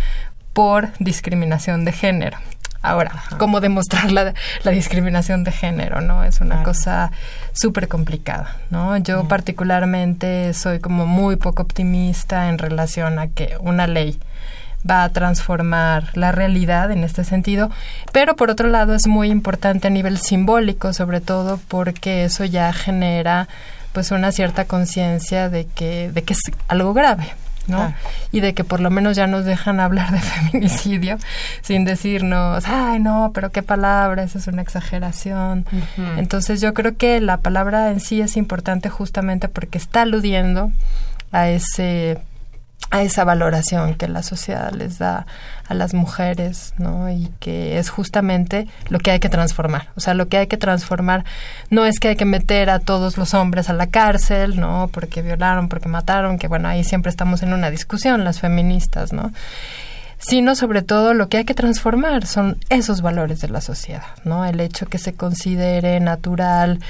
por 0.52 0.90
discriminación 1.00 1.84
de 1.84 1.92
género. 1.92 2.38
Ahora, 2.84 3.12
¿cómo 3.38 3.62
demostrar 3.62 4.12
la, 4.12 4.34
discriminación 4.70 5.42
de 5.42 5.52
género? 5.52 6.02
¿no? 6.02 6.22
Es 6.22 6.42
una 6.42 6.62
cosa 6.62 7.10
súper 7.54 7.88
complicada, 7.88 8.56
¿no? 8.68 8.98
Yo 8.98 9.26
particularmente 9.26 10.52
soy 10.52 10.80
como 10.80 11.06
muy 11.06 11.36
poco 11.36 11.62
optimista 11.62 12.50
en 12.50 12.58
relación 12.58 13.18
a 13.18 13.28
que 13.28 13.56
una 13.58 13.86
ley 13.86 14.18
va 14.88 15.04
a 15.04 15.08
transformar 15.08 16.10
la 16.12 16.30
realidad 16.30 16.90
en 16.90 17.04
este 17.04 17.24
sentido, 17.24 17.70
pero 18.12 18.36
por 18.36 18.50
otro 18.50 18.68
lado 18.68 18.94
es 18.94 19.06
muy 19.06 19.30
importante 19.30 19.86
a 19.88 19.90
nivel 19.90 20.18
simbólico, 20.18 20.92
sobre 20.92 21.22
todo 21.22 21.58
porque 21.68 22.24
eso 22.24 22.44
ya 22.44 22.70
genera 22.74 23.48
pues 23.94 24.10
una 24.10 24.30
cierta 24.30 24.66
conciencia 24.66 25.48
de 25.48 25.66
que 25.66 26.10
de 26.12 26.22
que 26.22 26.34
es 26.34 26.40
algo 26.68 26.92
grave, 26.92 27.32
¿no? 27.66 27.94
Y 28.32 28.40
de 28.40 28.54
que 28.54 28.64
por 28.64 28.80
lo 28.80 28.90
menos 28.90 29.16
ya 29.16 29.26
nos 29.26 29.44
dejan 29.44 29.80
hablar 29.80 30.10
de 30.10 30.20
feminicidio 30.20 31.18
sin 31.62 31.84
decirnos, 31.84 32.64
ay, 32.66 33.00
no, 33.00 33.30
pero 33.34 33.50
qué 33.50 33.62
palabra, 33.62 34.22
eso 34.22 34.38
es 34.38 34.46
una 34.46 34.62
exageración. 34.62 35.66
Entonces 36.16 36.60
yo 36.60 36.74
creo 36.74 36.96
que 36.96 37.20
la 37.20 37.38
palabra 37.38 37.90
en 37.90 38.00
sí 38.00 38.20
es 38.20 38.36
importante 38.36 38.88
justamente 38.88 39.48
porque 39.48 39.78
está 39.78 40.02
aludiendo 40.02 40.70
a 41.32 41.48
ese 41.48 42.18
a 42.90 43.02
esa 43.02 43.24
valoración 43.24 43.96
que 43.96 44.06
la 44.06 44.22
sociedad 44.22 44.72
les 44.72 44.98
da 44.98 45.26
a 45.66 45.74
las 45.74 45.94
mujeres, 45.94 46.74
¿no? 46.78 47.10
Y 47.10 47.28
que 47.40 47.78
es 47.78 47.90
justamente 47.90 48.68
lo 48.88 49.00
que 49.00 49.10
hay 49.10 49.18
que 49.18 49.28
transformar. 49.28 49.88
O 49.96 50.00
sea, 50.00 50.14
lo 50.14 50.28
que 50.28 50.36
hay 50.36 50.46
que 50.46 50.56
transformar 50.56 51.24
no 51.70 51.86
es 51.86 51.98
que 51.98 52.08
hay 52.08 52.16
que 52.16 52.24
meter 52.24 52.70
a 52.70 52.78
todos 52.78 53.16
los 53.16 53.34
hombres 53.34 53.68
a 53.68 53.72
la 53.72 53.88
cárcel, 53.88 54.60
¿no? 54.60 54.88
Porque 54.92 55.22
violaron, 55.22 55.68
porque 55.68 55.88
mataron, 55.88 56.38
que 56.38 56.46
bueno, 56.46 56.68
ahí 56.68 56.84
siempre 56.84 57.10
estamos 57.10 57.42
en 57.42 57.52
una 57.52 57.70
discusión, 57.70 58.22
las 58.22 58.40
feministas, 58.40 59.12
¿no? 59.12 59.32
sino 60.18 60.54
sobre 60.54 60.80
todo 60.80 61.12
lo 61.12 61.28
que 61.28 61.38
hay 61.38 61.44
que 61.44 61.54
transformar 61.54 62.26
son 62.26 62.56
esos 62.70 63.02
valores 63.02 63.40
de 63.40 63.48
la 63.48 63.60
sociedad, 63.60 64.06
¿no? 64.24 64.46
El 64.46 64.60
hecho 64.60 64.86
que 64.86 64.96
se 64.96 65.12
considere 65.12 66.00
natural 66.00 66.80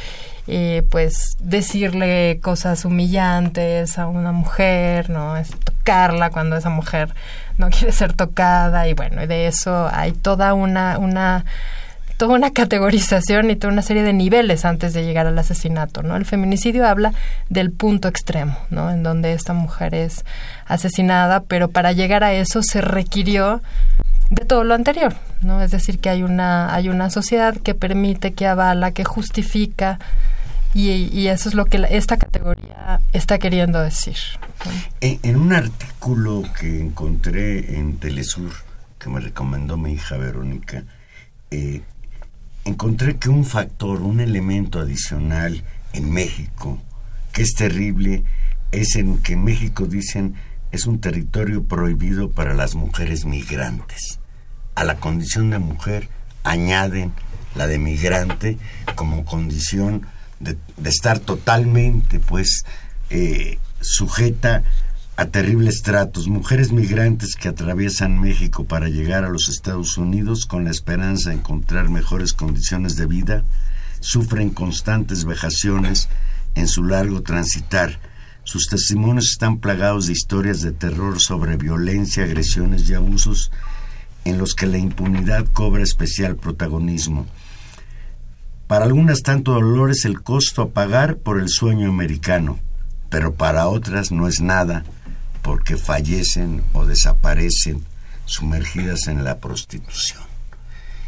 eh, 0.46 0.82
pues 0.90 1.36
decirle 1.40 2.38
cosas 2.42 2.84
humillantes 2.84 3.98
a 3.98 4.06
una 4.06 4.32
mujer, 4.32 5.08
¿no? 5.08 5.36
Es 5.36 5.50
tocarla 5.50 6.30
cuando 6.30 6.56
esa 6.56 6.70
mujer 6.70 7.14
no 7.56 7.70
quiere 7.70 7.92
ser 7.92 8.12
tocada 8.12 8.86
y 8.88 8.94
bueno, 8.94 9.22
y 9.22 9.26
de 9.26 9.46
eso 9.46 9.88
hay 9.90 10.12
toda 10.12 10.54
una, 10.54 10.98
una 10.98 11.44
toda 12.16 12.36
una 12.36 12.50
categorización 12.50 13.50
y 13.50 13.56
toda 13.56 13.72
una 13.72 13.82
serie 13.82 14.02
de 14.02 14.12
niveles 14.12 14.64
antes 14.64 14.92
de 14.92 15.04
llegar 15.04 15.26
al 15.26 15.38
asesinato, 15.38 16.02
¿no? 16.02 16.16
El 16.16 16.24
feminicidio 16.24 16.86
habla 16.86 17.12
del 17.48 17.72
punto 17.72 18.08
extremo, 18.08 18.56
¿no? 18.70 18.90
En 18.90 19.02
donde 19.02 19.32
esta 19.32 19.52
mujer 19.52 19.94
es 19.94 20.24
asesinada, 20.66 21.40
pero 21.40 21.68
para 21.68 21.92
llegar 21.92 22.22
a 22.22 22.32
eso 22.32 22.62
se 22.62 22.80
requirió 22.80 23.62
de 24.30 24.44
todo 24.44 24.64
lo 24.64 24.74
anterior, 24.74 25.14
¿no? 25.40 25.62
Es 25.62 25.70
decir, 25.70 25.98
que 25.98 26.08
hay 26.08 26.22
una 26.22 26.74
hay 26.74 26.88
una 26.88 27.10
sociedad 27.10 27.56
que 27.56 27.74
permite, 27.74 28.32
que 28.32 28.46
avala, 28.46 28.92
que 28.92 29.04
justifica 29.04 29.98
y, 30.74 31.28
eso 31.28 31.48
es 31.48 31.54
lo 31.54 31.66
que 31.66 31.86
esta 31.90 32.16
categoría 32.16 33.00
está 33.12 33.38
queriendo 33.38 33.80
decir. 33.80 34.16
En, 35.00 35.36
un 35.36 35.52
artículo 35.52 36.42
que 36.58 36.80
encontré 36.80 37.78
en 37.78 37.98
Telesur, 37.98 38.52
que 38.98 39.08
me 39.08 39.20
recomendó 39.20 39.76
mi 39.76 39.92
hija 39.92 40.16
Verónica, 40.16 40.84
eh, 41.50 41.82
encontré 42.64 43.16
que 43.16 43.28
un 43.28 43.44
factor, 43.44 44.02
un 44.02 44.20
elemento 44.20 44.80
adicional 44.80 45.62
en 45.92 46.10
México, 46.10 46.82
que 47.32 47.42
es 47.42 47.54
terrible, 47.54 48.24
es 48.72 48.96
en 48.96 49.18
que 49.18 49.36
México 49.36 49.86
dicen 49.86 50.34
es 50.72 50.86
un 50.86 51.00
territorio 51.00 51.62
prohibido 51.62 52.30
para 52.32 52.52
las 52.52 52.74
mujeres 52.74 53.26
migrantes. 53.26 54.18
A 54.74 54.82
la 54.82 54.96
condición 54.96 55.50
de 55.50 55.60
mujer 55.60 56.08
añaden 56.42 57.12
la 57.54 57.68
de 57.68 57.78
migrante 57.78 58.58
como 58.96 59.24
condición 59.24 60.04
de, 60.44 60.56
estar 60.88 61.18
totalmente, 61.18 62.20
pues, 62.20 62.64
eh, 63.10 63.58
sujeta 63.80 64.62
a 65.16 65.26
terribles 65.26 65.82
tratos, 65.82 66.26
mujeres 66.26 66.72
migrantes 66.72 67.36
que 67.36 67.48
atraviesan 67.48 68.20
México 68.20 68.64
para 68.64 68.88
llegar 68.88 69.24
a 69.24 69.28
los 69.28 69.48
Estados 69.48 69.96
Unidos 69.96 70.46
con 70.46 70.64
la 70.64 70.70
esperanza 70.70 71.30
de 71.30 71.36
encontrar 71.36 71.88
mejores 71.88 72.32
condiciones 72.32 72.96
de 72.96 73.06
vida, 73.06 73.44
sufren 74.00 74.50
constantes 74.50 75.24
vejaciones 75.24 76.08
en 76.54 76.68
su 76.68 76.84
largo 76.84 77.22
transitar. 77.22 78.00
Sus 78.42 78.66
testimonios 78.66 79.30
están 79.30 79.58
plagados 79.58 80.06
de 80.06 80.12
historias 80.12 80.60
de 80.60 80.72
terror 80.72 81.20
sobre 81.20 81.56
violencia, 81.56 82.24
agresiones 82.24 82.88
y 82.88 82.94
abusos 82.94 83.50
en 84.24 84.38
los 84.38 84.54
que 84.54 84.66
la 84.66 84.78
impunidad 84.78 85.46
cobra 85.52 85.82
especial 85.82 86.36
protagonismo. 86.36 87.26
Para 88.66 88.86
algunas 88.86 89.22
tanto 89.22 89.52
dolor 89.52 89.90
es 89.90 90.04
el 90.04 90.22
costo 90.22 90.62
a 90.62 90.68
pagar 90.70 91.16
por 91.16 91.38
el 91.38 91.48
sueño 91.48 91.88
americano, 91.88 92.58
pero 93.10 93.34
para 93.34 93.68
otras 93.68 94.10
no 94.10 94.26
es 94.26 94.40
nada 94.40 94.84
porque 95.42 95.76
fallecen 95.76 96.62
o 96.72 96.86
desaparecen 96.86 97.84
sumergidas 98.24 99.06
en 99.06 99.22
la 99.22 99.38
prostitución. 99.38 100.22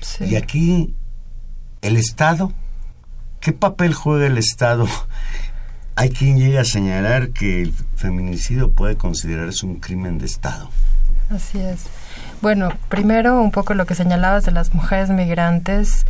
Sí. 0.02 0.26
Y 0.26 0.36
aquí, 0.36 0.94
el 1.80 1.96
Estado, 1.96 2.52
¿qué 3.40 3.52
papel 3.52 3.94
juega 3.94 4.26
el 4.26 4.36
Estado? 4.36 4.86
Hay 5.96 6.10
quien 6.10 6.38
llega 6.38 6.60
a 6.60 6.64
señalar 6.66 7.30
que 7.30 7.62
el 7.62 7.72
feminicidio 7.94 8.70
puede 8.70 8.96
considerarse 8.96 9.64
un 9.64 9.76
crimen 9.76 10.18
de 10.18 10.26
Estado. 10.26 10.68
Así 11.30 11.58
es. 11.58 11.84
Bueno, 12.42 12.68
primero 12.90 13.40
un 13.40 13.50
poco 13.50 13.72
lo 13.72 13.86
que 13.86 13.94
señalabas 13.94 14.44
de 14.44 14.52
las 14.52 14.74
mujeres 14.74 15.08
migrantes 15.08 16.04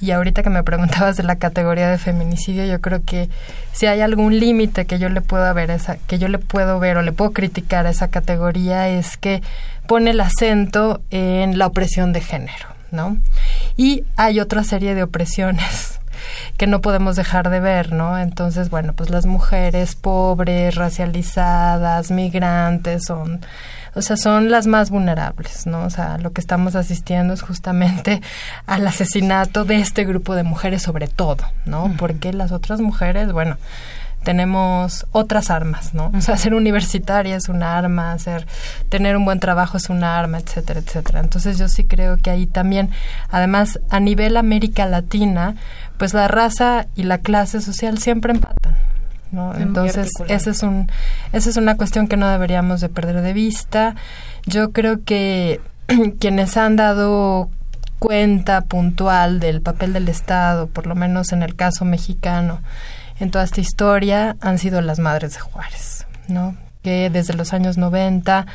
y 0.00 0.12
ahorita 0.12 0.42
que 0.42 0.50
me 0.50 0.62
preguntabas 0.62 1.16
de 1.16 1.24
la 1.24 1.36
categoría 1.36 1.90
de 1.90 1.98
feminicidio, 1.98 2.64
yo 2.64 2.80
creo 2.80 3.04
que 3.04 3.28
si 3.72 3.86
hay 3.86 4.00
algún 4.00 4.38
límite 4.38 4.86
que 4.86 4.98
yo 4.98 5.08
le 5.08 5.20
puedo 5.20 5.52
ver 5.54 5.70
esa 5.70 5.96
que 5.96 6.18
yo 6.18 6.28
le 6.28 6.38
puedo 6.38 6.78
ver 6.78 6.96
o 6.96 7.02
le 7.02 7.12
puedo 7.12 7.32
criticar 7.32 7.86
a 7.86 7.90
esa 7.90 8.08
categoría 8.08 8.88
es 8.88 9.16
que 9.16 9.42
pone 9.86 10.10
el 10.10 10.20
acento 10.20 11.00
en 11.10 11.58
la 11.58 11.66
opresión 11.66 12.12
de 12.12 12.20
género, 12.20 12.68
¿no? 12.90 13.16
Y 13.76 14.04
hay 14.16 14.38
otra 14.38 14.62
serie 14.62 14.94
de 14.94 15.02
opresiones 15.02 15.98
que 16.56 16.66
no 16.66 16.80
podemos 16.80 17.16
dejar 17.16 17.50
de 17.50 17.60
ver, 17.60 17.92
¿no? 17.92 18.18
Entonces, 18.18 18.70
bueno, 18.70 18.92
pues 18.92 19.10
las 19.10 19.26
mujeres 19.26 19.96
pobres, 19.96 20.74
racializadas, 20.74 22.10
migrantes 22.10 23.04
son 23.06 23.40
o 23.94 24.02
sea, 24.02 24.16
son 24.16 24.50
las 24.50 24.66
más 24.66 24.90
vulnerables, 24.90 25.66
¿no? 25.66 25.84
O 25.84 25.90
sea, 25.90 26.18
lo 26.18 26.32
que 26.32 26.40
estamos 26.40 26.74
asistiendo 26.74 27.34
es 27.34 27.42
justamente 27.42 28.20
al 28.66 28.86
asesinato 28.86 29.64
de 29.64 29.76
este 29.76 30.04
grupo 30.04 30.34
de 30.34 30.42
mujeres 30.42 30.82
sobre 30.82 31.08
todo, 31.08 31.44
¿no? 31.66 31.94
Porque 31.98 32.32
las 32.32 32.52
otras 32.52 32.80
mujeres, 32.80 33.32
bueno, 33.32 33.56
tenemos 34.22 35.06
otras 35.12 35.50
armas, 35.50 35.94
¿no? 35.94 36.10
O 36.14 36.20
sea, 36.20 36.36
ser 36.36 36.54
universitaria 36.54 37.36
es 37.36 37.48
una 37.48 37.78
arma, 37.78 38.12
hacer, 38.12 38.46
tener 38.88 39.16
un 39.16 39.24
buen 39.24 39.40
trabajo 39.40 39.76
es 39.76 39.88
una 39.88 40.18
arma, 40.18 40.38
etcétera, 40.38 40.80
etcétera. 40.80 41.20
Entonces 41.20 41.58
yo 41.58 41.68
sí 41.68 41.84
creo 41.84 42.16
que 42.18 42.30
ahí 42.30 42.46
también, 42.46 42.90
además, 43.30 43.80
a 43.90 44.00
nivel 44.00 44.36
América 44.36 44.86
Latina, 44.86 45.54
pues 45.96 46.14
la 46.14 46.28
raza 46.28 46.86
y 46.94 47.04
la 47.04 47.18
clase 47.18 47.60
social 47.60 47.98
siempre 47.98 48.32
empatan, 48.32 48.76
¿no? 49.30 49.54
Entonces, 49.54 50.10
esa 50.28 50.50
es 50.50 50.62
un 50.62 50.90
esa 51.32 51.50
es 51.50 51.56
una 51.56 51.76
cuestión 51.76 52.08
que 52.08 52.16
no 52.16 52.28
deberíamos 52.28 52.80
de 52.80 52.88
perder 52.88 53.22
de 53.22 53.32
vista. 53.32 53.94
Yo 54.46 54.72
creo 54.72 55.04
que 55.04 55.60
quienes 56.20 56.56
han 56.56 56.76
dado 56.76 57.50
cuenta 57.98 58.62
puntual 58.62 59.40
del 59.40 59.60
papel 59.60 59.92
del 59.92 60.08
Estado, 60.08 60.66
por 60.66 60.86
lo 60.86 60.94
menos 60.94 61.32
en 61.32 61.42
el 61.42 61.56
caso 61.56 61.84
mexicano, 61.84 62.60
en 63.18 63.30
toda 63.30 63.44
esta 63.44 63.60
historia 63.60 64.36
han 64.40 64.58
sido 64.58 64.80
las 64.80 64.98
madres 64.98 65.34
de 65.34 65.40
Juárez, 65.40 66.06
¿no? 66.28 66.56
Que 66.82 67.10
desde 67.10 67.34
los 67.34 67.52
años 67.52 67.76
90, 67.76 68.46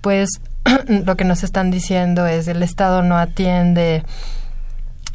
pues 0.00 0.40
lo 0.88 1.16
que 1.16 1.24
nos 1.24 1.44
están 1.44 1.70
diciendo 1.70 2.26
es 2.26 2.48
el 2.48 2.62
Estado 2.62 3.02
no 3.02 3.18
atiende 3.18 4.04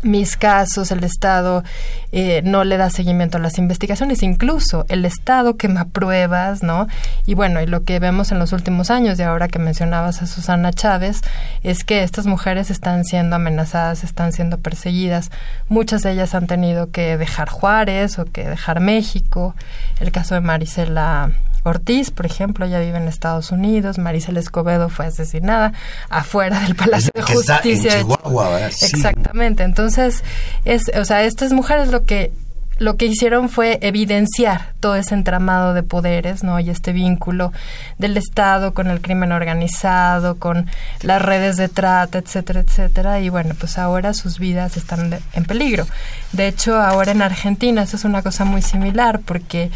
mis 0.03 0.35
casos, 0.37 0.91
el 0.91 1.03
Estado 1.03 1.63
eh, 2.11 2.41
no 2.43 2.63
le 2.63 2.77
da 2.77 2.89
seguimiento 2.89 3.37
a 3.37 3.41
las 3.41 3.57
investigaciones, 3.57 4.23
incluso 4.23 4.85
el 4.89 5.05
Estado 5.05 5.57
quema 5.57 5.85
pruebas, 5.85 6.63
¿no? 6.63 6.87
Y 7.25 7.35
bueno, 7.35 7.61
y 7.61 7.67
lo 7.67 7.83
que 7.83 7.99
vemos 7.99 8.31
en 8.31 8.39
los 8.39 8.53
últimos 8.53 8.89
años, 8.89 9.19
y 9.19 9.23
ahora 9.23 9.47
que 9.47 9.59
mencionabas 9.59 10.21
a 10.21 10.27
Susana 10.27 10.73
Chávez, 10.73 11.21
es 11.63 11.83
que 11.83 12.03
estas 12.03 12.25
mujeres 12.25 12.71
están 12.71 13.05
siendo 13.05 13.35
amenazadas, 13.35 14.03
están 14.03 14.33
siendo 14.33 14.57
perseguidas. 14.59 15.31
Muchas 15.69 16.01
de 16.01 16.11
ellas 16.11 16.35
han 16.35 16.47
tenido 16.47 16.91
que 16.91 17.17
dejar 17.17 17.49
Juárez 17.49 18.19
o 18.19 18.25
que 18.25 18.47
dejar 18.47 18.79
México. 18.79 19.55
El 19.99 20.11
caso 20.11 20.35
de 20.35 20.41
Marisela 20.41 21.31
Ortiz, 21.63 22.11
por 22.11 22.25
ejemplo, 22.25 22.65
ya 22.65 22.79
vive 22.79 22.97
en 22.97 23.07
Estados 23.07 23.51
Unidos. 23.51 23.97
Maricela 23.97 24.39
Escobedo 24.39 24.89
fue 24.89 25.05
asesinada 25.07 25.73
afuera 26.09 26.59
del 26.61 26.75
Palacio 26.75 27.11
de 27.13 27.21
Justicia. 27.21 27.93
en 27.99 27.99
Chihuahua. 28.01 28.67
Exactamente. 28.67 29.63
Entonces, 29.63 30.23
es, 30.65 30.91
o 30.99 31.05
sea, 31.05 31.23
estas 31.23 31.53
mujeres 31.53 31.89
lo 31.89 32.05
que 32.05 32.31
lo 32.79 32.97
que 32.97 33.05
hicieron 33.05 33.47
fue 33.49 33.77
evidenciar 33.83 34.73
todo 34.79 34.95
ese 34.95 35.13
entramado 35.13 35.75
de 35.75 35.83
poderes, 35.83 36.43
¿no? 36.43 36.59
Y 36.59 36.71
este 36.71 36.93
vínculo 36.93 37.53
del 37.99 38.17
Estado 38.17 38.73
con 38.73 38.87
el 38.89 39.01
crimen 39.01 39.31
organizado, 39.31 40.37
con 40.39 40.65
las 41.03 41.21
redes 41.21 41.57
de 41.57 41.69
trata, 41.69 42.17
etcétera, 42.17 42.61
etcétera. 42.61 43.19
Y 43.19 43.29
bueno, 43.29 43.53
pues 43.59 43.77
ahora 43.77 44.15
sus 44.15 44.39
vidas 44.39 44.77
están 44.77 45.11
de- 45.11 45.19
en 45.33 45.45
peligro. 45.45 45.85
De 46.31 46.47
hecho, 46.47 46.81
ahora 46.81 47.11
en 47.11 47.21
Argentina 47.21 47.83
eso 47.83 47.97
es 47.97 48.03
una 48.03 48.23
cosa 48.23 48.45
muy 48.45 48.63
similar 48.63 49.19
porque 49.23 49.69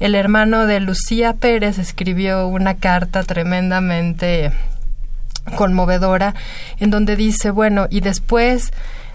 el 0.00 0.14
hermano 0.14 0.66
de 0.66 0.80
Lucía 0.80 1.34
Pérez 1.34 1.78
escribió 1.78 2.46
una 2.48 2.74
carta 2.74 3.22
tremendamente 3.24 4.52
conmovedora 5.56 6.34
en 6.78 6.90
donde 6.90 7.16
dice, 7.16 7.50
bueno, 7.50 7.86
y 7.90 8.00
después 8.00 8.72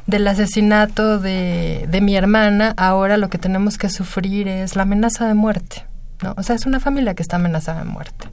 del 0.07 0.27
asesinato 0.27 1.19
de, 1.19 1.85
de 1.89 2.01
mi 2.01 2.15
hermana, 2.15 2.73
ahora 2.77 3.17
lo 3.17 3.29
que 3.29 3.37
tenemos 3.37 3.77
que 3.77 3.89
sufrir 3.89 4.47
es 4.47 4.75
la 4.75 4.83
amenaza 4.83 5.27
de 5.27 5.33
muerte. 5.33 5.85
¿no? 6.21 6.33
O 6.37 6.43
sea, 6.43 6.55
es 6.55 6.65
una 6.65 6.79
familia 6.79 7.13
que 7.13 7.23
está 7.23 7.37
amenazada 7.37 7.79
de 7.79 7.85
muerte, 7.85 8.27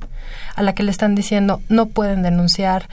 a 0.57 0.63
la 0.63 0.75
que 0.75 0.83
le 0.83 0.91
están 0.91 1.15
diciendo 1.15 1.63
no 1.69 1.87
pueden 1.87 2.23
denunciar, 2.23 2.89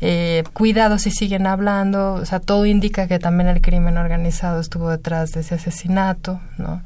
eh, 0.00 0.44
cuidado 0.52 0.98
si 0.98 1.10
siguen 1.10 1.46
hablando, 1.46 2.14
o 2.14 2.24
sea, 2.24 2.40
todo 2.40 2.66
indica 2.66 3.08
que 3.08 3.18
también 3.18 3.48
el 3.48 3.60
crimen 3.60 3.96
organizado 3.96 4.60
estuvo 4.60 4.90
detrás 4.90 5.32
de 5.32 5.40
ese 5.40 5.56
asesinato, 5.56 6.40
¿no? 6.58 6.82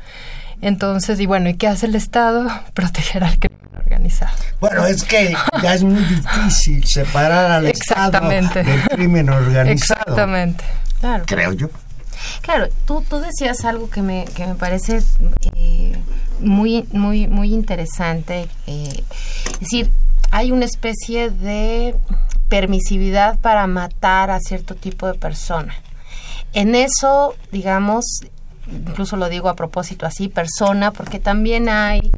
Entonces, 0.60 1.18
y 1.20 1.26
bueno, 1.26 1.48
¿y 1.48 1.54
qué 1.54 1.68
hace 1.68 1.86
el 1.86 1.94
Estado? 1.94 2.46
Proteger 2.74 3.24
al 3.24 3.38
crimen 3.38 3.60
organizado. 3.76 4.36
Bueno, 4.60 4.86
es 4.86 5.02
que 5.04 5.34
ya 5.62 5.74
es 5.74 5.82
muy 5.82 6.02
difícil 6.04 6.84
separar 6.86 7.50
al 7.50 7.66
Estado 7.66 8.28
del 8.28 8.82
crimen 8.90 9.28
organizado. 9.30 9.70
Exactamente. 9.70 10.64
Claro. 11.00 11.24
Creo 11.26 11.52
yo. 11.52 11.68
Claro, 12.42 12.68
tú, 12.84 13.02
tú 13.08 13.18
decías 13.18 13.64
algo 13.64 13.88
que 13.88 14.02
me, 14.02 14.26
que 14.34 14.46
me 14.46 14.54
parece 14.54 15.02
eh, 15.56 15.92
muy, 16.40 16.86
muy, 16.92 17.26
muy 17.26 17.52
interesante. 17.54 18.48
eh, 18.66 19.02
es 19.54 19.60
decir, 19.60 19.90
hay 20.30 20.52
una 20.52 20.64
especie 20.64 21.30
de 21.30 21.96
permisividad 22.48 23.38
para 23.38 23.66
matar 23.66 24.30
a 24.30 24.38
cierto 24.40 24.74
tipo 24.74 25.06
de 25.06 25.14
persona. 25.14 25.74
En 26.52 26.74
eso, 26.74 27.34
digamos, 27.52 28.04
incluso 28.70 29.16
lo 29.16 29.28
digo 29.28 29.48
a 29.48 29.56
propósito 29.56 30.06
así, 30.06 30.28
persona, 30.28 30.92
porque 30.92 31.18
también 31.18 31.68
hay 31.68 32.10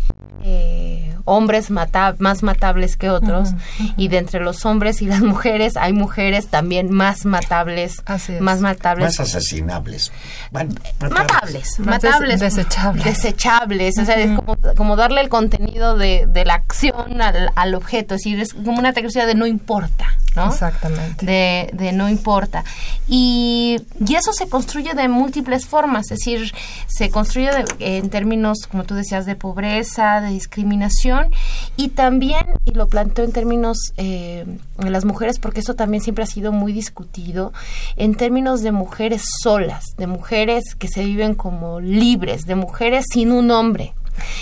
eh, 0.45 1.15
hombres 1.25 1.71
mata 1.71 2.17
más 2.19 2.43
matables 2.43 2.97
que 2.97 3.09
otros 3.11 3.51
y 3.97 4.09
de 4.09 4.19
entre 4.19 4.41
los 4.41 4.67
hombres 4.67 5.01
y 5.03 5.07
las 5.07 5.21
mujeres 5.21 5.77
hay 5.77 5.93
mujeres 5.93 6.49
también 6.49 6.91
más 6.91 7.25
matables, 7.25 8.03
más 8.41 8.61
matables 8.61 9.19
Más 9.19 9.21
asesinables. 9.21 10.11
Bueno, 10.51 10.75
matables, 11.01 11.79
Más 11.79 12.03
matables, 12.03 12.41
des- 12.41 12.57
desechables. 12.57 13.05
desechables, 13.05 13.99
o 13.99 14.05
sea, 14.05 14.17
es 14.17 14.37
como, 14.39 14.57
como 14.77 14.97
darle 14.97 15.21
el 15.21 15.29
contenido 15.29 15.97
de, 15.97 16.27
de 16.29 16.45
la 16.45 16.55
acción 16.55 17.21
al, 17.23 17.51
al 17.55 17.75
objeto, 17.75 18.15
es 18.17 18.23
decir, 18.23 18.41
es 18.41 18.53
como 18.55 18.79
una 18.79 18.93
tecnología 18.93 19.27
de 19.27 19.35
no 19.37 19.47
importa, 19.47 20.07
¿no? 20.35 20.47
Exactamente. 20.53 21.25
De, 21.25 21.71
de 21.73 21.93
no 21.93 22.09
importa. 22.09 22.65
Y, 23.07 23.77
y 24.05 24.15
eso 24.15 24.33
se 24.33 24.49
construye 24.49 24.95
de 24.95 25.09
múltiples 25.09 25.67
formas, 25.67 26.05
es 26.11 26.19
decir, 26.19 26.53
se 26.87 27.11
construye 27.11 27.51
de- 27.53 27.65
en 27.99 28.11
términos, 28.11 28.67
como 28.67 28.85
tú 28.85 28.95
decías, 28.95 29.25
de 29.27 29.37
pobreza, 29.37 30.21
de 30.21 30.32
discriminación 30.33 31.31
y 31.77 31.89
también, 31.89 32.47
y 32.65 32.73
lo 32.73 32.89
planteo 32.89 33.25
en 33.25 33.33
términos 33.33 33.79
eh, 33.97 34.45
de 34.79 34.91
las 34.91 35.05
mujeres, 35.05 35.39
porque 35.39 35.61
eso 35.61 35.75
también 35.75 36.03
siempre 36.03 36.25
ha 36.25 36.27
sido 36.27 36.53
muy 36.53 36.73
discutido, 36.73 37.53
en 37.97 38.15
términos 38.15 38.63
de 38.63 38.73
mujeres 38.73 39.23
solas, 39.43 39.85
de 39.97 40.07
mujeres 40.07 40.75
que 40.75 40.89
se 40.89 41.05
viven 41.05 41.35
como 41.35 41.81
libres, 41.81 42.47
de 42.47 42.55
mujeres 42.55 43.07
sin 43.13 43.33
un 43.33 43.51
hombre. 43.51 43.95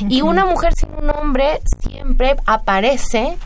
Y 0.09 0.22
una 0.22 0.44
mujer 0.44 0.72
sin 0.74 0.90
un 1.00 1.11
hombre 1.11 1.61
siempre 1.81 2.37
aparece 2.46 3.37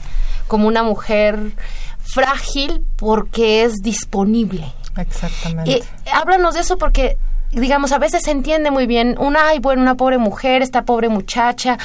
como 0.47 0.69
una 0.69 0.83
mujer 0.83 1.53
frágil 1.99 2.85
porque 2.97 3.65
es 3.65 3.75
disponible. 3.83 4.73
Exactamente. 4.97 5.71
Y 5.71 5.83
háblanos 6.13 6.55
de 6.55 6.61
eso 6.61 6.79
porque, 6.79 7.17
digamos, 7.53 7.93
a 7.93 7.99
veces 7.99 8.23
se 8.23 8.31
entiende 8.31 8.71
muy 8.71 8.87
bien, 8.87 9.17
una, 9.19 9.49
ay, 9.49 9.59
bueno, 9.59 9.83
una 9.83 9.97
pobre 9.97 10.19
mujer, 10.19 10.63
esta 10.63 10.85
pobre 10.85 11.09
muchacha, 11.09 11.79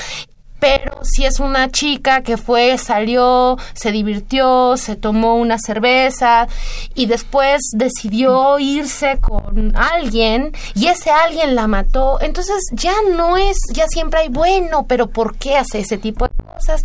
pero 0.59 0.99
si 1.03 1.25
es 1.25 1.39
una 1.39 1.69
chica 1.69 2.21
que 2.21 2.37
fue, 2.37 2.77
salió, 2.77 3.57
se 3.73 3.91
divirtió, 3.91 4.75
se 4.77 4.95
tomó 4.95 5.35
una 5.35 5.57
cerveza 5.57 6.47
y 6.95 7.05
después 7.05 7.61
decidió 7.75 8.59
irse 8.59 9.17
con 9.19 9.75
alguien 9.75 10.51
y 10.75 10.87
ese 10.87 11.11
alguien 11.11 11.55
la 11.55 11.67
mató, 11.67 12.19
entonces 12.21 12.61
ya 12.73 12.93
no 13.15 13.37
es, 13.37 13.57
ya 13.73 13.87
siempre 13.87 14.21
hay 14.21 14.29
bueno, 14.29 14.85
pero 14.87 15.07
¿por 15.07 15.37
qué 15.37 15.57
hace 15.57 15.79
ese 15.79 15.97
tipo 15.97 16.27
de 16.27 16.43
cosas? 16.43 16.83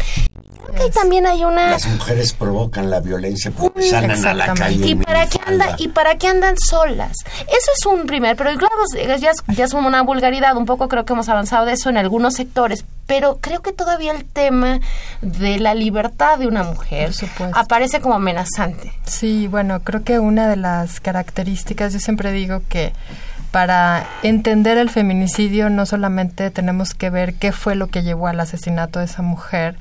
Creo 0.64 0.76
que 0.76 0.82
ahí 0.82 0.90
también 0.90 1.26
hay 1.26 1.44
una... 1.44 1.70
Las 1.70 1.86
mujeres 1.86 2.32
provocan 2.32 2.90
la 2.90 3.00
violencia 3.00 3.50
porque 3.50 3.82
salen 3.82 4.24
a 4.24 4.34
la 4.34 4.54
calle. 4.54 4.86
¿Y 4.86 4.94
para, 4.94 5.26
qué 5.26 5.38
anda. 5.46 5.76
¿Y 5.78 5.88
para 5.88 6.16
qué 6.16 6.28
andan 6.28 6.56
solas? 6.58 7.16
Eso 7.40 7.70
es 7.76 7.86
un 7.86 8.06
primer, 8.06 8.36
pero 8.36 8.50
claro, 8.56 8.74
ya 9.18 9.30
es, 9.30 9.42
ya 9.48 9.64
es 9.64 9.72
una 9.72 10.02
vulgaridad, 10.02 10.56
un 10.56 10.66
poco 10.66 10.88
creo 10.88 11.04
que 11.04 11.12
hemos 11.12 11.28
avanzado 11.28 11.66
de 11.66 11.72
eso 11.72 11.90
en 11.90 11.96
algunos 11.96 12.34
sectores, 12.34 12.84
pero 13.06 13.38
creo 13.40 13.60
que 13.62 13.72
todavía 13.72 14.12
el 14.12 14.24
tema 14.24 14.80
de 15.20 15.58
la 15.58 15.74
libertad 15.74 16.38
de 16.38 16.46
una 16.46 16.62
mujer 16.62 17.12
aparece 17.52 18.00
como 18.00 18.14
amenazante. 18.14 18.92
Sí, 19.04 19.46
bueno, 19.48 19.80
creo 19.80 20.04
que 20.04 20.18
una 20.18 20.48
de 20.48 20.56
las 20.56 21.00
características, 21.00 21.92
yo 21.92 22.00
siempre 22.00 22.32
digo 22.32 22.62
que 22.68 22.92
para 23.54 24.08
entender 24.24 24.78
el 24.78 24.90
feminicidio 24.90 25.70
no 25.70 25.86
solamente 25.86 26.50
tenemos 26.50 26.92
que 26.92 27.08
ver 27.08 27.34
qué 27.34 27.52
fue 27.52 27.76
lo 27.76 27.86
que 27.86 28.02
llevó 28.02 28.26
al 28.26 28.40
asesinato 28.40 28.98
de 28.98 29.04
esa 29.04 29.22
mujer, 29.22 29.76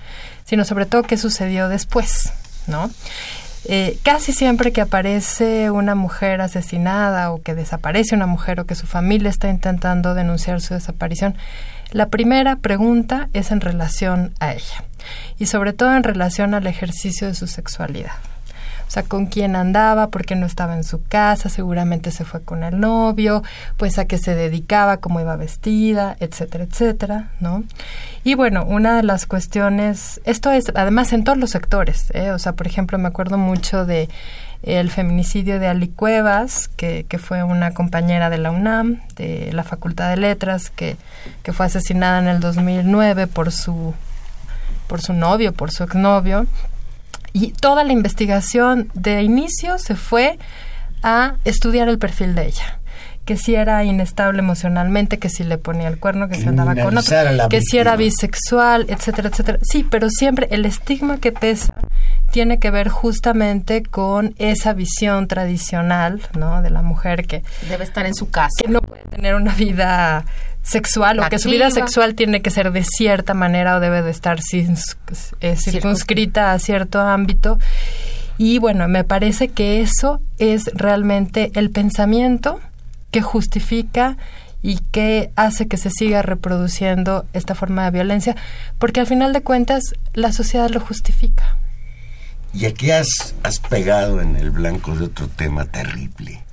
sino 0.54 0.66
sobre 0.66 0.86
todo 0.86 1.02
qué 1.02 1.18
sucedió 1.18 1.68
después, 1.68 2.32
¿no? 2.68 2.92
Eh, 3.66 3.98
casi 4.04 4.34
siempre 4.34 4.72
que 4.72 4.82
aparece 4.82 5.72
una 5.72 5.96
mujer 5.96 6.42
asesinada 6.42 7.32
o 7.32 7.42
que 7.42 7.56
desaparece 7.56 8.14
una 8.14 8.28
mujer 8.28 8.60
o 8.60 8.68
que 8.68 8.76
su 8.76 8.86
familia 8.86 9.32
está 9.32 9.50
intentando 9.50 10.14
denunciar 10.14 10.62
su 10.62 10.76
desaparición, 10.76 11.34
la 11.90 12.10
primera 12.10 12.58
pregunta 12.58 13.30
es 13.34 13.50
en 13.50 13.62
relación 13.62 14.36
a 14.40 14.54
ella 14.54 14.84
y 15.40 15.48
sobre 15.48 15.74
todo 15.74 15.96
en 15.96 16.04
relación 16.04 16.54
al 16.54 16.68
ejercicio 16.68 17.26
de 17.26 17.34
su 17.34 17.48
sexualidad. 17.48 18.14
Sea, 18.94 19.02
con 19.02 19.26
quién 19.26 19.56
andaba, 19.56 20.10
por 20.10 20.24
qué 20.24 20.36
no 20.36 20.46
estaba 20.46 20.76
en 20.76 20.84
su 20.84 21.02
casa, 21.02 21.50
seguramente 21.50 22.12
se 22.12 22.26
fue 22.26 22.44
con 22.44 22.64
el 22.64 22.80
novio, 22.80 23.42
pues 23.76 23.98
a 23.98 24.06
qué 24.06 24.20
se 24.20 24.36
dedicaba, 24.36 24.98
cómo 24.98 25.20
iba 25.20 25.36
vestida, 25.36 26.16
etcétera, 26.20 26.66
etcétera, 26.66 27.32
¿no? 27.40 27.64
Y 28.24 28.36
bueno, 28.36 28.64
una 28.66 28.96
de 28.96 29.02
las 29.02 29.26
cuestiones, 29.26 30.22
esto 30.26 30.52
es 30.52 30.66
además 30.76 31.12
en 31.12 31.24
todos 31.24 31.40
los 31.40 31.50
sectores, 31.50 32.12
¿eh? 32.14 32.30
o 32.30 32.38
sea, 32.38 32.54
por 32.54 32.68
ejemplo, 32.68 33.00
me 33.00 33.08
acuerdo 33.08 33.40
mucho 33.40 33.84
de 33.84 34.10
el 34.62 34.92
feminicidio 34.92 35.60
de 35.60 35.70
Ali 35.70 35.88
Cuevas, 35.88 36.68
que, 36.68 37.08
que 37.10 37.18
fue 37.18 37.42
una 37.42 37.74
compañera 37.74 38.30
de 38.30 38.38
la 38.38 38.52
UNAM, 38.52 39.02
de 39.16 39.50
la 39.54 39.64
Facultad 39.64 40.12
de 40.12 40.18
Letras, 40.18 40.70
que, 40.70 40.98
que 41.42 41.52
fue 41.52 41.66
asesinada 41.66 42.20
en 42.20 42.28
el 42.28 42.40
2009 42.40 43.26
por 43.26 43.52
su, 43.52 43.96
por 44.86 45.02
su 45.02 45.14
novio, 45.14 45.52
por 45.52 45.72
su 45.72 45.84
exnovio. 45.84 46.46
Y 47.34 47.52
toda 47.52 47.84
la 47.84 47.94
investigación 47.94 48.90
de 48.94 49.24
inicio 49.24 49.78
se 49.80 49.96
fue 49.96 50.38
a 51.02 51.36
estudiar 51.44 51.90
el 51.90 52.00
perfil 52.00 52.36
de 52.36 52.48
ella. 52.48 52.80
Que 53.26 53.38
si 53.38 53.56
era 53.56 53.84
inestable 53.86 54.40
emocionalmente, 54.40 55.18
que 55.18 55.30
si 55.30 55.44
le 55.44 55.58
ponía 55.58 55.88
el 55.88 55.98
cuerno, 55.98 56.28
que 56.28 56.36
si 56.36 56.48
andaba 56.48 56.76
con 56.76 56.98
otro, 56.98 57.16
que 57.50 57.62
si 57.62 57.78
era 57.78 57.96
bisexual, 57.96 58.86
etcétera, 58.90 59.30
etcétera. 59.30 59.60
Sí, 59.62 59.88
pero 59.90 60.10
siempre 60.10 60.48
el 60.52 60.66
estigma 60.66 61.18
que 61.20 61.32
pesa 61.32 61.74
tiene 62.32 62.60
que 62.60 62.70
ver 62.70 62.90
justamente 62.90 63.82
con 63.82 64.36
esa 64.40 64.74
visión 64.74 65.28
tradicional, 65.28 66.22
¿no? 66.38 66.62
De 66.62 66.70
la 66.70 66.82
mujer 66.82 67.26
que, 67.26 67.44
Debe 67.70 67.86
estar 67.86 68.06
en 68.06 68.14
su 68.14 68.30
casa. 68.30 68.50
que 68.62 68.68
no 68.68 68.82
puede 68.82 69.04
tener 69.04 69.36
una 69.36 69.54
vida 69.54 70.26
sexual 70.64 71.20
o 71.20 71.30
que 71.30 71.38
su 71.38 71.50
vida 71.50 71.70
sexual 71.70 72.16
tiene 72.16 72.42
que 72.42 72.50
ser 72.50 72.72
de 72.72 72.84
cierta 72.84 73.34
manera 73.34 73.78
o 73.78 73.80
debe 73.80 74.02
de 74.02 74.12
estar 74.12 74.40
eh, 74.40 75.56
circunscrita 75.58 76.54
a 76.54 76.60
cierto 76.60 77.00
ámbito. 77.00 77.60
Y 78.38 78.58
bueno, 78.58 78.88
me 78.88 79.04
parece 79.04 79.50
que 79.50 79.82
eso 79.82 80.22
es 80.40 80.72
realmente 80.74 81.52
el 81.54 81.70
pensamiento 81.70 82.60
que 83.12 83.22
justifica 83.22 84.18
y 84.64 84.80
que 84.92 85.32
hace 85.36 85.68
que 85.68 85.78
se 85.78 85.92
siga 85.92 86.22
reproduciendo 86.22 87.26
esta 87.34 87.54
forma 87.54 87.84
de 87.84 87.92
violencia, 87.92 88.36
porque 88.80 89.02
al 89.02 89.08
final 89.08 89.34
de 89.34 89.44
cuentas 89.44 89.84
la 90.14 90.32
sociedad 90.32 90.70
lo 90.70 90.80
justifica. 90.80 91.58
Y 92.54 92.66
aquí 92.66 92.92
has, 92.92 93.36
has 93.44 93.60
pegado 93.60 94.22
en 94.22 94.36
el 94.38 94.52
blanco 94.52 94.96
de 94.96 95.06
otro 95.06 95.28
tema 95.28 95.66
terrible, 95.66 96.44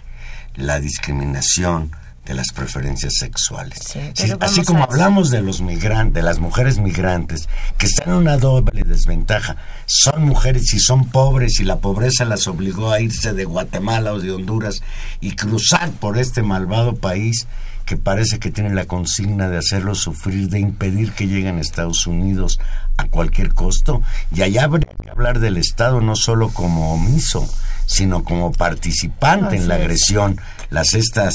la 0.56 0.80
discriminación 0.80 1.92
de 2.30 2.36
las 2.36 2.52
preferencias 2.52 3.14
sexuales. 3.18 3.78
Sí, 3.84 3.98
Sí, 4.14 4.24
pero 4.28 4.38
así 4.40 4.62
como 4.62 4.82
a- 4.82 4.86
hablamos 4.86 5.30
de 5.30 5.42
los 5.42 5.60
migrantes, 5.62 6.14
de 6.14 6.22
las 6.22 6.38
mujeres 6.38 6.78
migrantes, 6.78 7.48
que 7.76 7.86
están 7.86 8.10
en 8.10 8.14
una 8.14 8.36
doble 8.36 8.82
desventaja. 8.84 9.56
Son 9.86 10.24
mujeres 10.24 10.72
y 10.74 10.78
son 10.78 11.08
pobres 11.08 11.58
y 11.60 11.64
la 11.64 11.78
pobreza 11.80 12.24
las 12.24 12.46
obligó 12.46 12.92
a 12.92 13.00
irse 13.00 13.32
de 13.32 13.44
Guatemala 13.44 14.12
o 14.12 14.20
de 14.20 14.30
Honduras 14.30 14.82
y 15.20 15.32
cruzar 15.36 15.90
por 15.90 16.18
este 16.18 16.42
malvado 16.42 16.94
país 16.96 17.46
que 17.84 17.96
parece 17.96 18.38
que 18.38 18.52
tiene 18.52 18.72
la 18.72 18.84
consigna 18.84 19.48
de 19.48 19.58
hacerlos 19.58 19.98
sufrir, 19.98 20.48
de 20.48 20.60
impedir 20.60 21.10
que 21.12 21.26
lleguen 21.26 21.56
a 21.58 21.60
Estados 21.60 22.06
Unidos 22.06 22.60
a 22.96 23.06
cualquier 23.06 23.52
costo. 23.54 24.02
Y 24.32 24.42
allá 24.42 24.64
habría 24.64 24.92
que 25.02 25.10
hablar 25.10 25.40
del 25.40 25.56
Estado 25.56 26.00
no 26.00 26.14
solo 26.14 26.50
como 26.50 26.94
omiso, 26.94 27.48
sino 27.86 28.22
como 28.22 28.52
participante 28.52 29.56
en 29.56 29.66
la 29.66 29.74
es. 29.76 29.80
agresión, 29.82 30.40
las 30.70 30.94
estas 30.94 31.34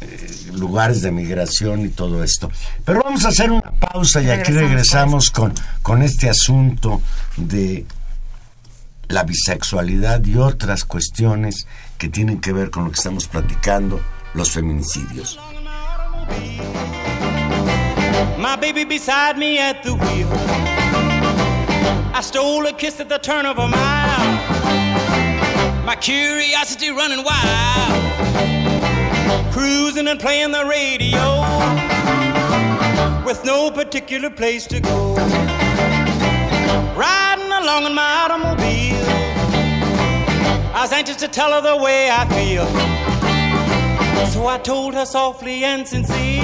eh, 0.00 0.30
lugares 0.52 1.02
de 1.02 1.10
migración 1.10 1.84
y 1.84 1.88
todo 1.88 2.24
esto. 2.24 2.50
Pero 2.84 3.02
vamos 3.02 3.24
a 3.24 3.28
hacer 3.28 3.50
una 3.50 3.70
pausa 3.72 4.22
y 4.22 4.30
aquí 4.30 4.52
regresamos 4.52 5.30
con, 5.30 5.52
con 5.82 6.02
este 6.02 6.28
asunto 6.28 7.02
de 7.36 7.86
la 9.08 9.24
bisexualidad 9.24 10.24
y 10.24 10.36
otras 10.36 10.84
cuestiones 10.84 11.66
que 11.98 12.08
tienen 12.08 12.40
que 12.40 12.52
ver 12.52 12.70
con 12.70 12.84
lo 12.84 12.90
que 12.90 12.96
estamos 12.96 13.26
platicando, 13.26 14.00
los 14.34 14.50
feminicidios. 14.50 15.38
My 18.38 18.56
baby 18.56 18.84
beside 18.84 19.36
me 19.36 19.58
at 19.58 19.82
the 19.82 19.92
wheel. 19.92 20.28
I 22.14 22.22
stole 22.22 22.66
a 22.66 22.72
kiss 22.72 23.00
at 23.00 23.08
the 23.08 23.18
turn 23.18 23.44
of 23.44 23.58
a 23.58 23.68
mile. 23.68 24.30
My 25.84 25.96
curiosity 25.96 26.90
running 26.90 27.24
wild. 27.24 28.59
Cruising 29.52 30.08
and 30.08 30.18
playing 30.18 30.52
the 30.52 30.64
radio. 30.64 31.40
With 33.24 33.44
no 33.44 33.70
particular 33.70 34.30
place 34.30 34.66
to 34.68 34.80
go. 34.80 35.14
Riding 36.96 37.52
along 37.52 37.86
in 37.86 37.94
my 37.94 38.12
automobile. 38.22 39.04
I 40.74 40.82
was 40.82 40.92
anxious 40.92 41.16
to 41.16 41.28
tell 41.28 41.52
her 41.52 41.60
the 41.60 41.76
way 41.76 42.10
I 42.10 42.26
feel. 42.28 42.66
So 44.32 44.46
I 44.46 44.58
told 44.58 44.94
her 44.94 45.04
softly 45.04 45.64
and 45.64 45.86
sincere. 45.86 46.42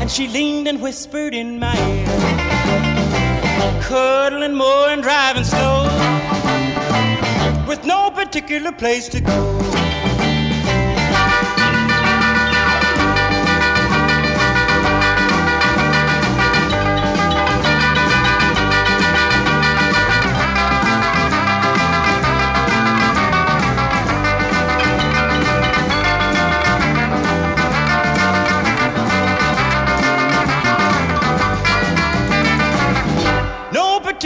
And 0.00 0.10
she 0.10 0.28
leaned 0.28 0.68
and 0.68 0.80
whispered 0.80 1.34
in 1.34 1.58
my 1.58 1.76
ear. 1.90 2.06
Cuddling 3.82 4.54
more 4.54 4.88
and 4.88 5.02
driving 5.02 5.44
slow. 5.44 5.84
With 7.68 7.84
no 7.84 8.10
particular 8.10 8.72
place 8.72 9.08
to 9.08 9.20
go. 9.20 9.81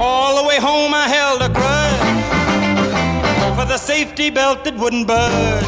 All 0.00 0.42
the 0.42 0.48
way 0.48 0.58
home 0.60 0.94
I 0.94 1.08
held 1.08 1.42
a 1.42 1.48
grudge 1.48 2.22
for 3.56 3.64
the 3.66 3.78
safety 3.78 4.30
belt 4.30 4.64
that 4.64 4.74
wouldn't 4.76 5.06
budge. 5.06 5.64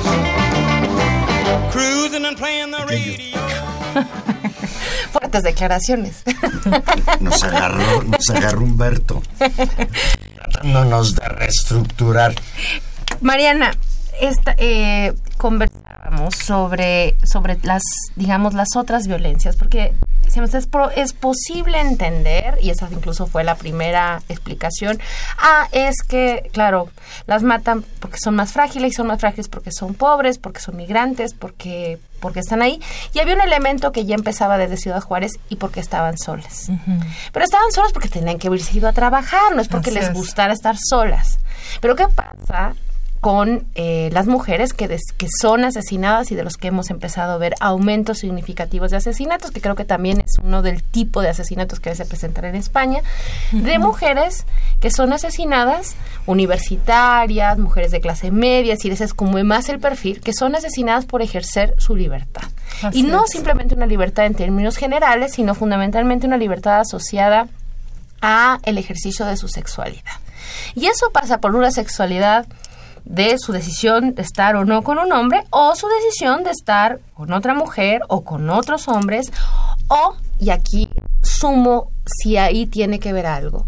Cruising 1.70 2.24
and 2.24 2.36
playing 2.36 2.70
the 2.70 2.84
radio. 2.86 3.38
Fuertes 5.12 5.42
declaraciones. 5.44 6.22
Nos 7.20 7.42
agarró, 7.44 8.02
nos 8.02 8.30
agarró 8.30 8.60
Humberto, 8.62 9.22
tratándonos 9.38 11.14
de 11.14 11.28
reestructurar. 11.28 12.34
Mariana, 13.20 13.72
esta, 14.20 14.54
eh, 14.58 15.14
conversábamos 15.36 15.93
hablamos 16.14 16.34
sobre, 16.36 17.16
sobre 17.24 17.58
las, 17.62 17.82
digamos, 18.16 18.54
las 18.54 18.76
otras 18.76 19.06
violencias, 19.06 19.56
porque 19.56 19.92
decíamos, 20.22 20.54
es, 20.54 20.66
pro- 20.66 20.90
es 20.90 21.12
posible 21.12 21.80
entender, 21.80 22.58
y 22.62 22.70
esa 22.70 22.88
incluso 22.90 23.26
fue 23.26 23.44
la 23.44 23.56
primera 23.56 24.22
explicación, 24.28 24.98
ah, 25.38 25.68
es 25.72 25.96
que, 26.06 26.48
claro, 26.52 26.88
las 27.26 27.42
matan 27.42 27.84
porque 28.00 28.18
son 28.22 28.34
más 28.36 28.52
frágiles, 28.52 28.92
y 28.92 28.94
son 28.94 29.06
más 29.06 29.20
frágiles 29.20 29.48
porque 29.48 29.70
son 29.72 29.94
pobres, 29.94 30.38
porque 30.38 30.60
son 30.60 30.76
migrantes, 30.76 31.34
porque, 31.34 31.98
porque 32.20 32.40
están 32.40 32.62
ahí. 32.62 32.80
Y 33.12 33.18
había 33.20 33.34
un 33.34 33.40
elemento 33.42 33.92
que 33.92 34.06
ya 34.06 34.14
empezaba 34.14 34.56
desde 34.58 34.76
Ciudad 34.76 35.00
Juárez 35.00 35.32
y 35.48 35.56
porque 35.56 35.80
estaban 35.80 36.16
solas. 36.18 36.68
Pero 37.32 37.44
estaban 37.44 37.70
solas 37.72 37.92
porque 37.92 38.08
tenían 38.08 38.38
que 38.38 38.46
haberse 38.48 38.76
ido 38.76 38.88
a 38.88 38.92
trabajar, 38.92 39.54
no 39.54 39.60
es 39.60 39.68
porque 39.68 39.90
Así 39.90 39.98
les 39.98 40.08
es. 40.08 40.14
gustara 40.14 40.52
estar 40.52 40.76
solas. 40.78 41.38
Pero 41.80 41.96
¿qué 41.96 42.06
pasa 42.08 42.74
con 43.24 43.64
eh, 43.74 44.10
las 44.12 44.26
mujeres 44.26 44.74
que, 44.74 44.86
des- 44.86 45.12
que 45.16 45.28
son 45.40 45.64
asesinadas 45.64 46.30
y 46.30 46.34
de 46.34 46.44
los 46.44 46.58
que 46.58 46.68
hemos 46.68 46.90
empezado 46.90 47.32
a 47.32 47.38
ver 47.38 47.54
aumentos 47.58 48.18
significativos 48.18 48.90
de 48.90 48.98
asesinatos, 48.98 49.50
que 49.50 49.62
creo 49.62 49.74
que 49.76 49.86
también 49.86 50.20
es 50.20 50.32
uno 50.42 50.60
del 50.60 50.82
tipo 50.82 51.22
de 51.22 51.30
asesinatos 51.30 51.80
que 51.80 51.94
se 51.94 52.04
presentan 52.04 52.44
en 52.44 52.54
España, 52.54 53.00
de 53.52 53.78
mujeres 53.78 54.44
que 54.78 54.90
son 54.90 55.14
asesinadas, 55.14 55.96
universitarias, 56.26 57.58
mujeres 57.58 57.92
de 57.92 58.02
clase 58.02 58.30
media, 58.30 58.74
es 58.74 58.80
decir, 58.80 58.92
ese 58.92 59.04
es 59.04 59.14
como 59.14 59.42
más 59.42 59.70
el 59.70 59.78
perfil, 59.78 60.20
que 60.20 60.34
son 60.34 60.54
asesinadas 60.54 61.06
por 61.06 61.22
ejercer 61.22 61.74
su 61.78 61.96
libertad. 61.96 62.42
Así 62.82 62.98
y 62.98 63.02
no 63.04 63.24
es. 63.24 63.30
simplemente 63.30 63.74
una 63.74 63.86
libertad 63.86 64.26
en 64.26 64.34
términos 64.34 64.76
generales, 64.76 65.32
sino 65.32 65.54
fundamentalmente 65.54 66.26
una 66.26 66.36
libertad 66.36 66.80
asociada 66.80 67.48
a 68.20 68.58
el 68.64 68.76
ejercicio 68.76 69.24
de 69.24 69.38
su 69.38 69.48
sexualidad. 69.48 70.12
Y 70.74 70.86
eso 70.88 71.10
pasa 71.10 71.38
por 71.38 71.54
una 71.56 71.70
sexualidad 71.70 72.44
de 73.04 73.36
su 73.38 73.52
decisión 73.52 74.14
de 74.14 74.22
estar 74.22 74.56
o 74.56 74.64
no 74.64 74.82
con 74.82 74.98
un 74.98 75.12
hombre 75.12 75.44
o 75.50 75.74
su 75.76 75.86
decisión 75.88 76.42
de 76.44 76.50
estar 76.50 77.00
con 77.14 77.32
otra 77.32 77.54
mujer 77.54 78.00
o 78.08 78.24
con 78.24 78.48
otros 78.50 78.88
hombres 78.88 79.32
o, 79.88 80.16
y 80.38 80.50
aquí 80.50 80.88
sumo 81.22 81.90
si 82.06 82.36
ahí 82.36 82.66
tiene 82.66 82.98
que 82.98 83.12
ver 83.12 83.26
algo, 83.26 83.66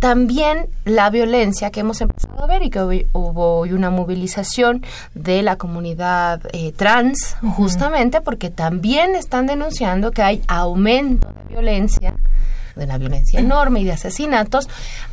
también 0.00 0.68
la 0.84 1.10
violencia 1.10 1.70
que 1.70 1.80
hemos 1.80 2.00
empezado 2.00 2.42
a 2.42 2.46
ver 2.46 2.62
y 2.62 2.70
que 2.70 2.80
hoy 2.80 3.06
hubo 3.12 3.58
hoy 3.58 3.72
una 3.72 3.90
movilización 3.90 4.82
de 5.14 5.42
la 5.42 5.56
comunidad 5.56 6.40
eh, 6.52 6.72
trans, 6.72 7.36
justamente 7.56 8.20
porque 8.22 8.48
también 8.48 9.14
están 9.14 9.46
denunciando 9.46 10.10
que 10.10 10.22
hay 10.22 10.42
aumento 10.48 11.28
de 11.28 11.54
violencia, 11.54 12.14
de 12.80 12.86
una 12.86 12.98
violencia 12.98 13.38
enorme 13.38 13.80
y 13.80 13.84
de 13.84 13.92
asesinatos 13.92 14.68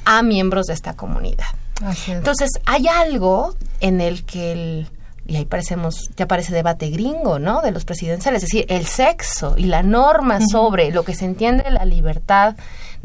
a 0.05 0.24
miembros 0.24 0.65
de 0.65 0.74
esta 0.74 0.95
comunidad. 0.95 1.45
Así 1.84 2.11
es. 2.11 2.18
Entonces, 2.18 2.49
hay 2.65 2.88
algo 2.88 3.55
en 3.80 4.01
el 4.01 4.24
que 4.24 4.51
el 4.51 4.88
y 5.28 5.36
ahí 5.36 5.45
parecemos, 5.45 6.09
ya 6.15 6.26
parece 6.26 6.53
debate 6.53 6.89
gringo, 6.89 7.38
¿no? 7.38 7.61
De 7.61 7.72
los 7.72 7.84
presidenciales, 7.84 8.43
es 8.43 8.49
decir, 8.49 8.65
el 8.70 8.86
sexo 8.86 9.55
y 9.57 9.65
la 9.65 9.84
norma 9.84 10.39
sobre 10.49 10.91
lo 10.91 11.03
que 11.03 11.13
se 11.13 11.26
entiende 11.26 11.70
la 11.70 11.84
libertad, 11.84 12.55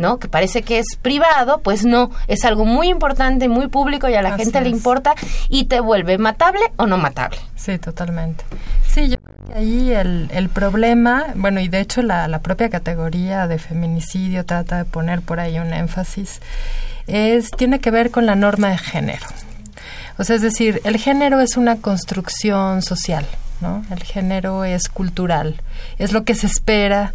¿no? 0.03 0.19
Que 0.19 0.29
parece 0.29 0.63
que 0.63 0.81
es 0.81 0.97
privado, 1.01 1.63
pues 1.63 1.85
no, 1.85 2.11
es 2.27 2.45
algo 2.45 2.67
muy 2.67 2.89
importante, 2.89 3.49
muy 3.49 3.69
público 3.69 4.09
y 4.09 4.15
a 4.15 4.21
la 4.21 4.35
Así 4.35 4.45
gente 4.45 4.61
le 4.61 4.69
importa 4.69 5.15
y 5.49 5.65
te 5.65 5.81
vuelve 5.81 6.19
matable 6.19 6.61
o 6.77 6.87
no 6.87 6.99
matable. 6.99 7.39
Sí, 7.57 7.79
totalmente. 7.79 8.45
Sí, 8.87 9.09
yo 9.09 9.17
creo 9.19 9.37
que 9.47 9.59
ahí 9.59 9.93
el, 9.93 10.29
el 10.33 10.49
problema, 10.49 11.27
bueno, 11.37 11.61
y 11.61 11.69
de 11.69 11.81
hecho 11.81 12.03
la, 12.03 12.27
la 12.27 12.41
propia 12.41 12.69
categoría 12.69 13.47
de 13.47 13.59
feminicidio 13.59 14.45
trata 14.45 14.79
de 14.79 14.85
poner 14.85 15.23
por 15.23 15.39
ahí 15.39 15.59
un 15.61 15.73
énfasis, 15.73 16.41
es, 17.07 17.51
tiene 17.53 17.79
que 17.79 17.93
ver 17.93 18.11
con 18.11 18.27
la 18.27 18.35
norma 18.35 18.71
de 18.71 18.79
género. 18.79 19.27
O 20.19 20.25
sea, 20.25 20.35
es 20.35 20.43
decir, 20.43 20.81
el 20.85 20.97
género 20.99 21.41
es 21.41 21.57
una 21.57 21.77
construcción 21.77 22.83
social, 22.83 23.25
¿no? 23.61 23.85
El 23.91 24.03
género 24.03 24.65
es 24.65 24.89
cultural, 24.89 25.61
es 25.99 26.13
lo 26.13 26.25
que 26.25 26.35
se 26.35 26.49
espera 26.49 27.15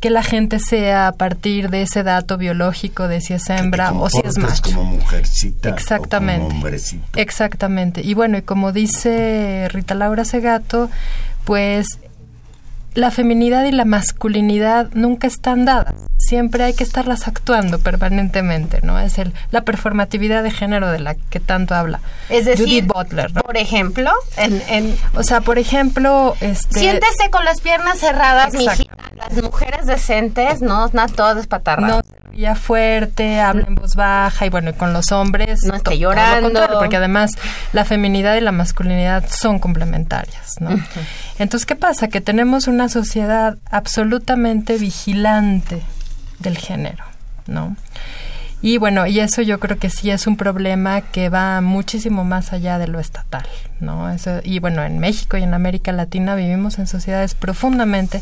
que 0.00 0.10
la 0.10 0.22
gente 0.22 0.60
sea 0.60 1.08
a 1.08 1.12
partir 1.12 1.70
de 1.70 1.82
ese 1.82 2.02
dato 2.02 2.38
biológico 2.38 3.08
de 3.08 3.20
si 3.20 3.34
es 3.34 3.50
hembra 3.50 3.92
o 3.92 4.08
si 4.08 4.20
es 4.24 4.38
macho. 4.38 4.62
como 4.62 4.84
mujercita 4.84 5.70
Exactamente. 5.70 6.44
o 6.44 6.48
como 6.48 6.56
hombrecito. 6.58 7.18
Exactamente. 7.18 8.02
Y 8.02 8.14
bueno, 8.14 8.38
y 8.38 8.42
como 8.42 8.72
dice 8.72 9.68
Rita 9.72 9.94
Laura 9.94 10.24
Segato, 10.24 10.88
pues 11.44 11.86
la 12.98 13.10
feminidad 13.12 13.64
y 13.64 13.70
la 13.70 13.84
masculinidad 13.84 14.88
nunca 14.92 15.28
están 15.28 15.64
dadas. 15.64 15.94
Siempre 16.18 16.64
hay 16.64 16.74
que 16.74 16.82
estarlas 16.82 17.28
actuando 17.28 17.78
permanentemente, 17.78 18.80
¿no? 18.82 18.98
Es 18.98 19.18
el, 19.18 19.32
la 19.52 19.62
performatividad 19.62 20.42
de 20.42 20.50
género 20.50 20.90
de 20.90 20.98
la 20.98 21.14
que 21.14 21.38
tanto 21.38 21.76
habla 21.76 22.00
Es 22.28 22.44
decir, 22.44 22.84
Butler, 22.86 23.32
¿no? 23.32 23.42
por 23.42 23.56
ejemplo, 23.56 24.10
en, 24.36 24.60
en 24.68 24.98
O 25.14 25.22
sea, 25.22 25.40
por 25.40 25.58
ejemplo, 25.58 26.34
este... 26.40 26.80
siéntese 26.80 27.30
con 27.30 27.44
las 27.44 27.60
piernas 27.60 27.98
cerradas, 27.98 28.52
mijita. 28.52 28.96
Las 29.14 29.42
mujeres 29.42 29.86
decentes 29.86 30.60
no 30.60 30.86
están 30.86 31.10
todas 31.12 31.34
no 31.34 31.40
despatarradas. 31.40 32.04
Ya 32.34 32.54
fuerte, 32.54 33.40
habla 33.40 33.64
en 33.66 33.74
voz 33.74 33.94
baja 33.94 34.46
y 34.46 34.50
bueno, 34.50 34.70
y 34.70 34.72
con 34.74 34.92
los 34.92 35.12
hombres 35.12 35.60
No 35.64 35.74
esté 35.74 35.90
todo 35.90 35.98
llorando. 35.98 36.68
porque 36.78 36.96
además 36.96 37.32
la 37.72 37.84
feminidad 37.84 38.36
y 38.36 38.40
la 38.40 38.52
masculinidad 38.52 39.24
son 39.28 39.58
complementarias, 39.58 40.54
¿no? 40.60 40.70
Entonces, 41.38 41.66
¿qué 41.66 41.76
pasa? 41.76 42.08
Que 42.08 42.20
tenemos 42.20 42.68
una 42.68 42.88
sociedad 42.88 43.56
absolutamente 43.70 44.78
vigilante 44.78 45.82
del 46.38 46.58
género, 46.58 47.04
¿no? 47.46 47.76
Y 48.60 48.78
bueno, 48.78 49.06
y 49.06 49.20
eso 49.20 49.40
yo 49.42 49.60
creo 49.60 49.78
que 49.78 49.88
sí 49.88 50.10
es 50.10 50.26
un 50.26 50.36
problema 50.36 51.00
que 51.00 51.28
va 51.28 51.60
muchísimo 51.60 52.24
más 52.24 52.52
allá 52.52 52.78
de 52.78 52.88
lo 52.88 52.98
estatal, 52.98 53.46
¿no? 53.78 54.10
Eso, 54.10 54.40
y 54.42 54.58
bueno, 54.58 54.82
en 54.82 54.98
México 54.98 55.36
y 55.36 55.44
en 55.44 55.54
América 55.54 55.92
Latina 55.92 56.34
vivimos 56.34 56.80
en 56.80 56.88
sociedades 56.88 57.36
profundamente 57.36 58.20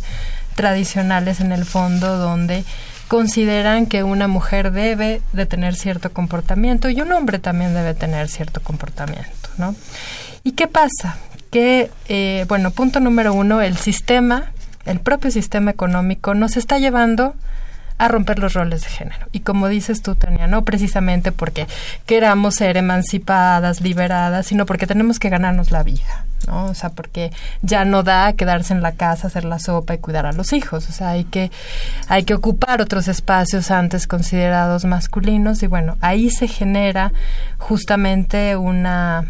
tradicionales 0.55 1.41
en 1.41 1.53
el 1.53 1.65
fondo 1.65 2.19
donde 2.19 2.65
consideran 3.09 3.87
que 3.87 4.03
una 4.03 4.29
mujer 4.29 4.73
debe 4.73 5.23
de 5.33 5.47
tener 5.47 5.75
cierto 5.75 6.13
comportamiento 6.13 6.89
y 6.89 7.01
un 7.01 7.13
hombre 7.13 7.39
también 7.39 7.75
debe 7.75 7.95
tener 7.95 8.29
cierto 8.29 8.61
comportamiento, 8.61 9.49
¿no? 9.59 9.75
¿Y 10.43 10.53
qué 10.53 10.67
pasa? 10.67 11.17
Que, 11.51 11.91
eh, 12.09 12.45
bueno, 12.49 12.71
punto 12.71 13.01
número 13.01 13.33
uno, 13.33 13.63
el 13.63 13.77
sistema, 13.77 14.53
el 14.85 15.01
propio 15.01 15.31
sistema 15.31 15.71
económico 15.71 16.35
nos 16.35 16.57
está 16.57 16.79
llevando 16.79 17.35
a 17.99 18.09
romper 18.09 18.39
los 18.39 18.53
roles 18.53 18.83
de 18.83 18.89
género. 18.89 19.27
Y 19.33 19.41
como 19.41 19.69
dices 19.69 20.03
tú, 20.03 20.15
Tania, 20.15 20.47
no 20.47 20.65
precisamente 20.65 21.33
porque 21.33 21.67
queramos 22.05 22.57
ser 22.57 22.77
emancipadas, 22.77 23.81
liberadas, 23.81 24.47
sino 24.47 24.67
porque 24.67 24.87
tenemos 24.87 25.19
que 25.19 25.31
ganarnos 25.31 25.71
la 25.71 25.83
vida, 25.83 26.27
¿no? 26.47 26.67
O 26.67 26.75
sea, 26.75 26.91
porque 26.91 27.33
ya 27.63 27.85
no 27.85 28.03
da 28.03 28.33
quedarse 28.35 28.75
en 28.75 28.83
la 28.83 28.93
casa, 28.93 29.29
hacer 29.29 29.45
la 29.45 29.59
sopa 29.59 29.95
y 29.95 29.99
cuidar 29.99 30.27
a 30.27 30.33
los 30.33 30.53
hijos. 30.53 30.89
O 30.89 30.93
sea, 30.93 31.11
hay 31.11 31.25
que, 31.25 31.51
hay 32.09 32.25
que 32.25 32.35
ocupar 32.35 32.83
otros 32.83 33.09
espacios 33.09 33.71
antes 33.71 34.07
considerados 34.07 34.85
masculinos 34.85 35.63
y 35.63 35.67
bueno, 35.67 35.97
ahí 36.01 36.31
se 36.31 36.49
genera 36.49 37.13
justamente 37.59 38.57
una 38.57 39.25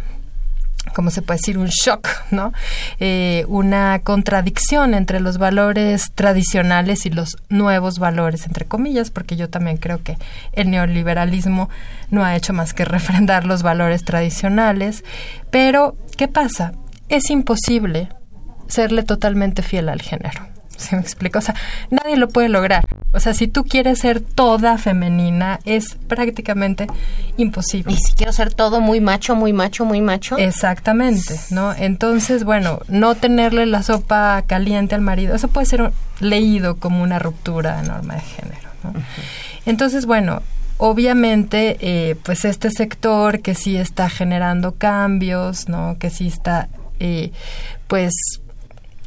¿cómo 0.95 1.11
se 1.11 1.23
puede 1.23 1.39
decir? 1.39 1.59
Un 1.59 1.69
shock, 1.69 2.09
¿no? 2.31 2.53
Eh, 3.01 3.45
una 3.49 4.01
contradicción 4.01 4.95
entre 4.95 5.21
los 5.21 5.39
valores 5.39 6.13
tradicionales 6.15 7.07
y 7.07 7.11
los 7.11 7.37
nuevos 7.49 7.99
valores, 7.99 8.47
entre 8.47 8.65
comillas, 8.67 9.11
porque 9.11 9.37
yo 9.37 9.49
también 9.51 9.77
creo 9.77 10.03
que 10.03 10.19
el 10.53 10.71
neoliberalismo 10.71 11.69
no 12.11 12.25
ha 12.25 12.37
hecho 12.37 12.53
más 12.53 12.75
que 12.75 12.85
refrendar 12.85 13.45
los 13.45 13.63
valores 13.63 14.05
tradicionales. 14.05 15.05
Pero, 15.51 15.97
¿qué 16.17 16.29
pasa? 16.29 16.73
Es 17.09 17.31
imposible 17.31 18.09
serle 18.69 19.03
totalmente 19.03 19.63
fiel 19.63 19.89
al 19.89 20.03
género. 20.03 20.56
¿Se 20.87 20.97
me 20.97 21.03
explica? 21.03 21.39
O 21.39 21.43
sea, 21.43 21.55
nadie 21.91 22.17
lo 22.17 22.29
puede 22.29 22.49
lograr. 22.49 22.85
O 23.13 23.21
sea, 23.21 23.33
si 23.35 23.49
tú 23.49 23.65
quieres 23.65 23.99
ser 24.01 24.21
toda 24.21 24.77
femenina, 24.79 25.59
es 25.65 25.97
prácticamente 26.09 26.87
imposible. 27.37 27.93
Y 27.93 27.97
si 27.97 28.15
quiero 28.15 28.33
ser 28.33 28.53
todo 28.53 28.81
muy 28.81 29.01
macho, 29.01 29.35
muy 29.35 29.53
macho, 29.53 29.85
muy 29.85 30.01
macho. 30.01 30.37
Exactamente, 30.39 31.39
¿no? 31.51 31.73
Entonces, 31.75 32.45
bueno, 32.45 32.81
no 32.89 33.15
tenerle 33.15 33.67
la 33.67 33.83
sopa 33.83 34.43
caliente 34.47 34.95
al 34.95 35.01
marido, 35.01 35.35
eso 35.35 35.49
puede 35.49 35.67
ser 35.67 35.83
un- 35.83 35.93
leído 36.21 36.77
como 36.77 37.03
una 37.03 37.19
ruptura 37.19 37.81
de 37.81 37.89
norma 37.89 38.15
de 38.15 38.21
género, 38.21 38.69
¿no? 38.85 38.93
Entonces, 39.65 40.07
bueno, 40.07 40.43
obviamente, 40.79 41.77
eh, 41.81 42.17
pues 42.23 42.45
este 42.45 42.71
sector 42.71 43.41
que 43.41 43.55
sí 43.55 43.77
está 43.77 44.09
generando 44.09 44.73
cambios, 44.73 45.69
¿no? 45.69 45.97
Que 45.99 46.11
sí 46.11 46.27
está, 46.29 46.69
eh, 47.01 47.33
pues 47.87 48.13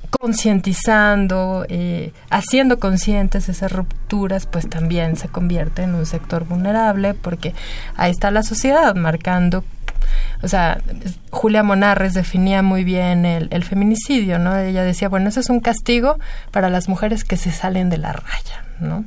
concientizando, 0.10 1.66
eh, 1.70 2.14
haciendo 2.30 2.80
conscientes 2.80 3.50
esas 3.50 3.72
rupturas, 3.72 4.46
pues 4.46 4.70
también 4.70 5.16
se 5.16 5.28
convierte 5.28 5.84
en 5.84 5.96
un 5.96 6.06
sector 6.06 6.46
vulnerable 6.46 7.14
porque 7.14 7.54
ahí 7.96 8.12
está 8.12 8.32
la 8.32 8.44
sociedad 8.44 8.96
marcando 8.96 9.64
o 10.42 10.48
sea, 10.48 10.82
Julia 11.32 11.64
Monarres 11.64 12.14
definía 12.14 12.62
muy 12.62 12.84
bien 12.84 13.26
el, 13.26 13.50
el, 13.52 13.64
feminicidio, 13.64 14.40
¿no? 14.40 14.58
Ella 14.58 14.84
decía, 14.84 15.10
bueno, 15.10 15.30
eso 15.30 15.40
es 15.40 15.50
un 15.50 15.60
castigo 15.60 16.18
para 16.52 16.70
las 16.70 16.88
mujeres 16.88 17.24
que 17.24 17.38
se 17.38 17.52
salen 17.52 17.90
de 17.90 17.98
la 17.98 18.14
raya, 18.14 18.64
¿no? 18.80 19.04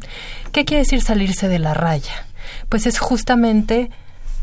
¿Qué 0.53 0.65
quiere 0.65 0.83
decir 0.83 1.03
salirse 1.03 1.49
de 1.49 1.59
la 1.59 1.75
raya? 1.75 2.27
Pues 2.69 2.87
es 2.87 2.99
justamente... 2.99 3.91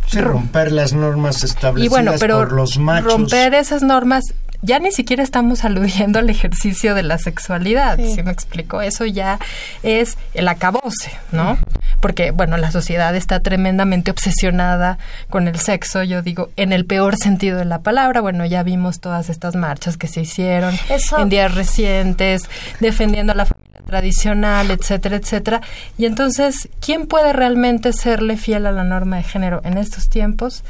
Sí, 0.08 0.20
romper 0.20 0.72
las 0.72 0.94
normas 0.94 1.44
establecidas 1.44 1.86
y 1.86 1.90
bueno, 1.90 2.14
pero 2.20 2.40
por 2.40 2.54
los 2.54 2.80
machos. 2.80 3.14
Romper 3.14 3.54
esas 3.54 3.84
normas 3.84 4.24
ya 4.62 4.80
ni 4.80 4.92
siquiera 4.92 5.24
estamos 5.24 5.64
aludiendo 5.64 6.20
al 6.20 6.30
ejercicio 6.30 6.96
de 6.96 7.04
la 7.04 7.18
sexualidad, 7.18 7.98
Sí. 7.98 8.16
¿sí 8.16 8.24
me 8.24 8.32
explico? 8.32 8.82
Eso 8.82 9.06
ya 9.06 9.40
es 9.84 10.18
el 10.34 10.48
acabose, 10.48 11.12
¿no? 11.32 11.58
Porque, 12.02 12.32
bueno, 12.32 12.58
la 12.58 12.72
sociedad 12.72 13.16
está 13.16 13.40
tremendamente 13.42 14.12
obsesionada 14.12 14.98
con 15.30 15.48
el 15.48 15.60
sexo, 15.60 16.04
yo 16.04 16.22
digo, 16.22 16.50
en 16.56 16.72
el 16.74 16.86
peor 16.86 17.16
sentido 17.18 17.58
de 17.58 17.66
la 17.66 17.80
palabra. 17.80 18.22
Bueno, 18.22 18.46
ya 18.46 18.64
vimos 18.64 19.00
todas 19.00 19.30
estas 19.30 19.56
marchas 19.56 19.98
que 19.98 20.08
se 20.08 20.22
hicieron 20.22 20.74
Eso- 20.90 21.20
en 21.20 21.30
días 21.30 21.54
recientes, 21.56 22.50
defendiendo 22.80 23.34
a 23.34 23.36
la 23.36 23.46
familia 23.46 23.80
tradicional, 23.86 24.72
etcétera, 24.72 25.16
etcétera. 25.18 25.62
Y 25.98 26.06
entonces, 26.06 26.70
¿quién 26.80 27.08
puede 27.08 27.34
realmente 27.34 27.92
serle 27.94 28.38
fiel 28.38 28.66
a 28.68 28.72
la 28.72 28.84
norma 28.84 29.18
de 29.18 29.24
género 29.24 29.62
en 29.64 29.78
estos 29.78 30.10
tiempos? 30.10 30.64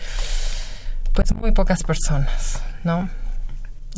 Pues 1.14 1.34
muy 1.36 1.52
pocas 1.52 1.84
personas, 1.84 2.62
¿no? 2.84 3.10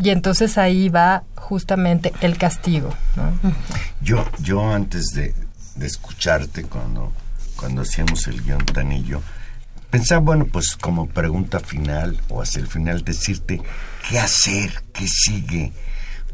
Y 0.02 0.10
entonces 0.10 0.58
ahí 0.58 0.89
va 0.89 1.24
justamente 1.36 2.12
el 2.22 2.38
castigo, 2.38 2.93
¿no? 3.16 3.54
Yo, 4.02 4.26
yo 4.39 4.74
antes 4.74 5.08
de, 5.14 5.36
escucharte 5.80 6.64
cuando, 6.64 7.12
cuando 7.56 7.84
hacíamos 7.84 8.28
el 8.28 8.41
guion 8.41 8.66
Tanillo, 8.66 9.22
pensaba, 9.91 10.22
bueno, 10.22 10.45
pues 10.45 10.76
como 10.76 11.08
pregunta 11.08 11.60
final 11.60 12.20
o 12.30 12.41
hacia 12.41 12.62
el 12.62 12.68
final 12.68 13.04
decirte 13.04 13.62
qué 14.10 14.20
hacer, 14.20 14.84
qué 14.91 15.08
sigue, 15.08 15.72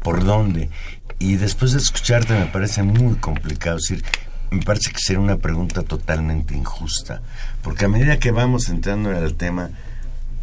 por 0.02 0.24
dónde. 0.24 0.70
Y 1.18 1.36
después 1.36 1.72
de 1.72 1.78
escucharte 1.78 2.32
me 2.32 2.46
parece 2.46 2.82
muy 2.82 3.16
complicado, 3.16 3.76
decir, 3.76 4.02
me 4.50 4.62
parece 4.62 4.92
que 4.92 4.98
sería 4.98 5.20
una 5.20 5.36
pregunta 5.36 5.82
totalmente 5.82 6.54
injusta, 6.54 7.20
porque 7.62 7.84
a 7.84 7.88
medida 7.88 8.18
que 8.18 8.30
vamos 8.30 8.70
entrando 8.70 9.10
en 9.10 9.22
el 9.22 9.34
tema, 9.34 9.70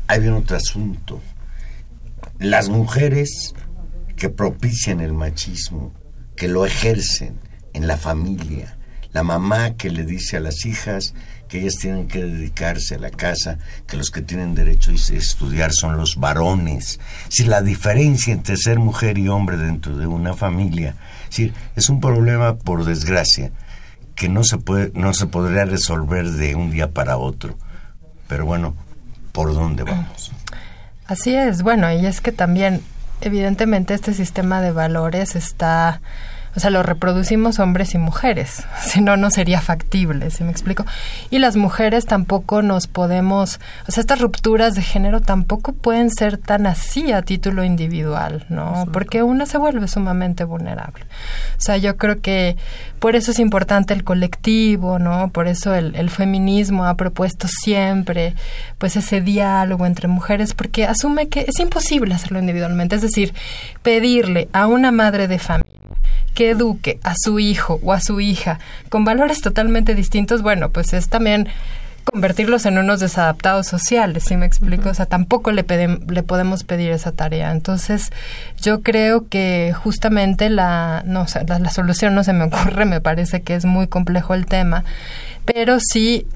hay 0.08 0.20
bien 0.20 0.34
otro 0.34 0.58
asunto. 0.58 1.22
Las 2.40 2.70
mujeres 2.70 3.54
que 4.16 4.30
propician 4.30 5.00
el 5.02 5.14
machismo, 5.14 5.94
que 6.36 6.48
lo 6.48 6.66
ejercen 6.66 7.40
en 7.74 7.88
la 7.88 7.98
familia, 7.98 8.78
la 9.14 9.24
mamá 9.24 9.76
que 9.76 9.90
le 9.90 10.04
dice 10.04 10.38
a 10.38 10.42
las 10.42 10.66
hijas 10.66 11.14
que 11.48 11.60
ellas 11.60 11.78
tienen 11.78 12.08
que 12.08 12.22
dedicarse 12.22 12.96
a 12.96 13.00
la 13.00 13.12
casa, 13.12 13.60
que 13.88 13.96
los 13.96 14.12
que 14.12 14.22
tienen 14.22 14.56
derecho 14.56 14.92
a 14.92 14.94
estudiar 14.94 15.72
son 15.72 15.96
los 15.96 16.18
varones. 16.18 17.00
Si 17.30 17.46
la 17.46 17.62
diferencia 17.62 18.34
entre 18.34 18.58
ser 18.58 18.80
mujer 18.80 19.18
y 19.18 19.30
hombre 19.30 19.56
dentro 19.56 19.96
de 19.96 20.06
una 20.06 20.34
familia, 20.34 20.96
es, 21.32 21.52
es 21.78 21.90
un 21.90 22.02
problema 22.02 22.58
por 22.58 22.84
desgracia 22.84 23.52
que 24.16 24.28
no 24.28 24.44
se 24.44 24.58
puede 24.58 24.92
no 24.96 25.14
se 25.14 25.28
podría 25.28 25.66
resolver 25.66 26.32
de 26.32 26.56
un 26.56 26.72
día 26.72 26.92
para 26.92 27.18
otro. 27.18 27.58
Pero 28.28 28.46
bueno, 28.46 28.76
¿por 29.32 29.54
dónde 29.54 29.84
vamos? 29.84 30.35
Así 31.08 31.36
es, 31.36 31.62
bueno, 31.62 31.92
y 31.92 32.06
es 32.06 32.20
que 32.20 32.32
también, 32.32 32.82
evidentemente, 33.22 33.94
este 33.94 34.14
sistema 34.14 34.62
de 34.62 34.72
valores 34.72 35.36
está, 35.36 36.02
o 36.56 36.60
sea, 36.60 36.70
lo 36.70 36.84
reproducimos 36.84 37.60
hombres 37.60 37.94
y 37.94 37.98
mujeres, 37.98 38.64
si 38.82 39.02
no, 39.02 39.18
no 39.18 39.30
sería 39.30 39.62
factible, 39.62 40.32
¿se 40.32 40.44
me 40.44 40.52
explico? 40.52 40.86
Y 41.30 41.40
las 41.40 41.56
mujeres 41.56 42.06
tampoco 42.06 42.62
nos 42.62 42.88
podemos, 42.88 43.60
o 43.88 43.92
sea, 43.92 44.02
estas 44.02 44.20
rupturas 44.20 44.76
de 44.76 44.82
género 44.82 45.22
tampoco 45.22 45.74
pueden 45.74 46.10
ser 46.10 46.38
tan 46.38 46.68
así 46.68 47.12
a 47.12 47.22
título 47.22 47.64
individual, 47.64 48.46
¿no? 48.50 48.86
Porque 48.92 49.24
una 49.24 49.46
se 49.46 49.58
vuelve 49.58 49.88
sumamente 49.88 50.44
vulnerable. 50.44 51.06
O 51.58 51.62
sea, 51.62 51.78
yo 51.78 51.98
creo 51.98 52.22
que 52.22 52.56
por 53.00 53.16
eso 53.16 53.32
es 53.32 53.40
importante 53.40 53.94
el 53.94 54.04
colectivo, 54.04 55.00
¿no? 55.00 55.30
Por 55.30 55.48
eso 55.48 55.74
el, 55.74 55.96
el 55.96 56.10
feminismo 56.10 56.86
ha 56.86 56.96
propuesto 56.96 57.48
siempre, 57.48 58.36
pues, 58.78 58.96
ese 58.96 59.22
diálogo 59.22 59.86
entre 59.86 60.08
mujeres, 60.08 60.54
porque 60.54 60.86
asume 60.86 61.28
que 61.28 61.42
es 61.42 61.60
imposible 61.60 62.16
hacerlo 62.16 62.40
individualmente. 62.40 62.96
Es 62.96 63.02
decir, 63.02 63.34
pedirle 63.82 64.48
a 64.54 64.68
una 64.68 64.92
madre 64.92 65.28
de 65.28 65.40
familia 65.40 65.75
que 66.36 66.52
eduque 66.52 67.00
a 67.02 67.16
su 67.18 67.40
hijo 67.40 67.80
o 67.84 67.94
a 67.94 68.00
su 68.00 68.20
hija 68.20 68.60
con 68.90 69.04
valores 69.06 69.42
totalmente 69.42 69.96
distintos, 69.96 70.44
bueno, 70.44 70.70
pues 70.70 70.94
es 70.94 71.10
también 71.10 71.48
convertirlos 72.06 72.68
en 72.68 72.78
unos 72.78 73.00
desadaptados 73.00 73.66
sociales, 73.66 74.26
¿sí 74.26 74.38
me 74.38 74.46
explico? 74.46 74.90
O 74.90 74.94
sea, 74.94 75.08
tampoco 75.08 75.52
le, 75.52 75.66
le 76.08 76.24
podemos 76.24 76.64
pedir 76.64 76.92
esa 76.92 77.12
tarea. 77.12 77.52
Entonces, 77.52 78.12
yo 78.62 78.84
creo 78.84 79.28
que 79.28 79.74
justamente 79.76 80.52
la, 80.52 81.02
no, 81.08 81.28
sé, 81.28 81.44
la, 81.48 81.58
la 81.58 81.72
solución 81.72 82.14
no 82.14 82.24
se 82.24 82.34
me 82.34 82.44
ocurre, 82.44 82.86
me 82.86 83.02
parece 83.02 83.42
que 83.42 83.56
es 83.56 83.66
muy 83.66 83.88
complejo 83.88 84.36
el 84.36 84.46
tema, 84.46 84.84
pero 85.46 85.80
sí 85.80 86.28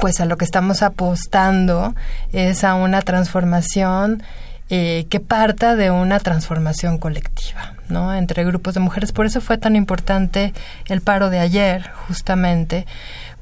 pues 0.00 0.20
a 0.20 0.24
lo 0.24 0.38
que 0.38 0.46
estamos 0.46 0.82
apostando 0.82 1.94
es 2.32 2.64
a 2.64 2.74
una 2.74 3.02
transformación 3.02 4.22
eh, 4.70 5.06
que 5.10 5.20
parta 5.20 5.76
de 5.76 5.90
una 5.90 6.18
transformación 6.18 6.98
colectiva, 6.98 7.74
¿no? 7.88 8.14
Entre 8.14 8.44
grupos 8.44 8.74
de 8.74 8.80
mujeres. 8.80 9.12
Por 9.12 9.26
eso 9.26 9.40
fue 9.40 9.58
tan 9.58 9.76
importante 9.76 10.54
el 10.86 11.00
paro 11.02 11.28
de 11.28 11.40
ayer, 11.40 11.90
justamente, 12.08 12.86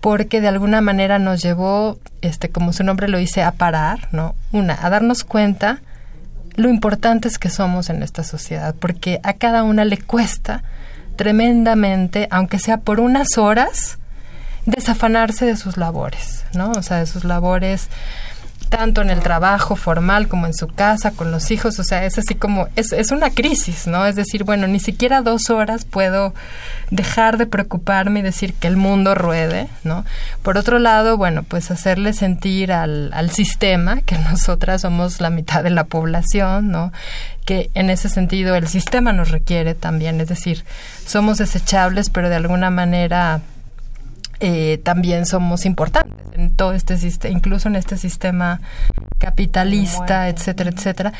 porque 0.01 0.41
de 0.41 0.49
alguna 0.49 0.81
manera 0.81 1.19
nos 1.19 1.43
llevó, 1.43 1.99
este, 2.23 2.49
como 2.49 2.73
su 2.73 2.83
nombre 2.85 3.09
lo 3.09 3.19
dice, 3.19 3.43
a 3.43 3.53
parar, 3.53 4.09
¿no? 4.13 4.35
Una, 4.51 4.79
a 4.85 4.91
darnos 4.91 5.25
cuenta 5.25 5.81
lo 6.57 6.69
importantes 6.69 7.39
que 7.39 7.51
somos 7.51 7.91
en 7.91 8.03
esta 8.03 8.25
sociedad, 8.25 8.75
porque 8.79 9.21
a 9.23 9.35
cada 9.35 9.63
una 9.63 9.85
le 9.85 9.99
cuesta 9.99 10.63
tremendamente, 11.17 12.29
aunque 12.31 12.59
sea 12.59 12.79
por 12.79 12.99
unas 12.99 13.39
horas, 13.39 13.99
desafanarse 14.67 15.45
de 15.47 15.57
sus 15.57 15.77
labores, 15.77 16.45
¿no? 16.55 16.73
O 16.73 16.83
sea, 16.83 16.99
de 16.99 17.07
sus 17.07 17.25
labores 17.25 17.89
tanto 18.71 19.03
en 19.03 19.11
el 19.11 19.21
trabajo 19.21 19.75
formal 19.77 20.29
como 20.29 20.47
en 20.47 20.55
su 20.55 20.69
casa, 20.69 21.11
con 21.11 21.31
los 21.33 21.51
hijos, 21.51 21.79
o 21.79 21.85
sea, 21.85 22.07
es 22.07 22.19
así 22.19 22.37
como, 22.37 22.69
es, 22.77 22.93
es 22.93 23.11
una 23.11 23.31
crisis, 23.31 23.89
¿no? 23.89 24.07
Es 24.07 24.15
decir, 24.15 24.45
bueno, 24.45 24.69
ni 24.69 24.79
siquiera 24.79 25.23
dos 25.23 25.51
horas 25.51 25.85
puedo 25.85 26.33
dejar 26.91 27.37
de 27.37 27.47
preocuparme 27.47 28.21
y 28.21 28.23
decir 28.23 28.55
que 28.55 28.69
el 28.69 28.77
mundo 28.77 29.17
ruede, 29.17 29.69
¿no? 29.83 30.05
Por 30.43 30.57
otro 30.57 30.79
lado, 30.79 31.17
bueno, 31.17 31.43
pues 31.43 31.71
hacerle 31.73 32.13
sentir 32.13 32.73
al, 32.73 33.11
al 33.13 33.31
sistema 33.31 34.03
que 34.03 34.17
nosotras 34.31 34.83
somos 34.83 35.21
la 35.21 35.31
mitad 35.31 35.65
de 35.65 35.71
la 35.71 35.85
población, 35.85 36.71
¿no? 36.71 36.93
Que 37.45 37.71
en 37.75 37.91
ese 37.91 38.09
sentido 38.09 38.55
el 38.55 38.69
sistema 38.69 39.13
nos 39.13 39.31
requiere 39.31 39.75
también, 39.75 40.21
es 40.21 40.29
decir, 40.29 40.65
somos 41.05 41.39
desechables, 41.39 42.09
pero 42.09 42.29
de 42.29 42.37
alguna 42.37 42.71
manera 42.71 43.41
eh, 44.41 44.81
también 44.83 45.27
somos 45.27 45.67
importantes 45.67 46.17
en 46.33 46.51
todo 46.51 46.73
este 46.73 46.97
sistema, 46.97 47.33
incluso 47.35 47.69
en 47.69 47.77
este 47.77 47.99
sistema 47.99 48.61
capitalista, 49.19 50.29
etcétera, 50.29 50.71
etcétera. 50.71 51.13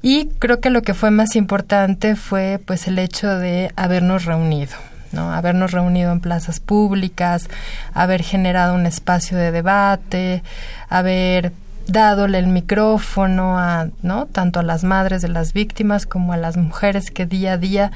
Y 0.00 0.28
creo 0.38 0.60
que 0.60 0.70
lo 0.70 0.82
que 0.82 0.94
fue 0.94 1.10
más 1.10 1.34
importante 1.34 2.14
fue 2.14 2.60
pues 2.64 2.86
el 2.86 2.98
hecho 2.98 3.36
de 3.36 3.72
habernos 3.76 4.24
reunido. 4.24 4.76
¿no? 5.10 5.32
habernos 5.32 5.70
reunido 5.70 6.12
en 6.12 6.20
plazas 6.20 6.60
públicas, 6.60 7.48
haber 7.94 8.22
generado 8.22 8.74
un 8.74 8.84
espacio 8.84 9.38
de 9.38 9.52
debate, 9.52 10.42
haber 10.90 11.52
dadole 11.86 12.38
el 12.38 12.46
micrófono 12.46 13.58
a, 13.58 13.88
¿no? 14.02 14.26
tanto 14.26 14.60
a 14.60 14.62
las 14.62 14.84
madres 14.84 15.22
de 15.22 15.28
las 15.28 15.54
víctimas 15.54 16.04
como 16.04 16.34
a 16.34 16.36
las 16.36 16.58
mujeres 16.58 17.10
que 17.10 17.24
día 17.24 17.54
a 17.54 17.56
día 17.56 17.90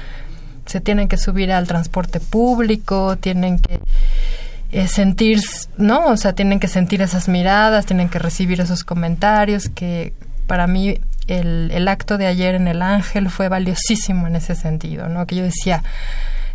se 0.65 0.81
tienen 0.81 1.07
que 1.07 1.17
subir 1.17 1.51
al 1.51 1.67
transporte 1.67 2.19
público, 2.19 3.15
tienen 3.17 3.59
que 3.59 3.79
eh, 4.73 4.87
sentir, 4.87 5.39
¿no? 5.77 6.07
O 6.07 6.17
sea, 6.17 6.33
tienen 6.33 6.59
que 6.59 6.67
sentir 6.67 7.03
esas 7.03 7.29
miradas, 7.29 7.85
tienen 7.85 8.09
que 8.09 8.17
recibir 8.17 8.59
esos 8.59 8.83
comentarios, 8.83 9.69
que 9.69 10.13
para 10.47 10.65
mí 10.65 10.99
el, 11.27 11.69
el 11.71 11.87
acto 11.87 12.17
de 12.17 12.25
ayer 12.25 12.55
en 12.55 12.67
el 12.67 12.81
Ángel 12.81 13.29
fue 13.29 13.49
valiosísimo 13.49 14.25
en 14.25 14.35
ese 14.35 14.55
sentido, 14.55 15.09
¿no? 15.09 15.27
Que 15.27 15.35
yo 15.35 15.43
decía, 15.43 15.83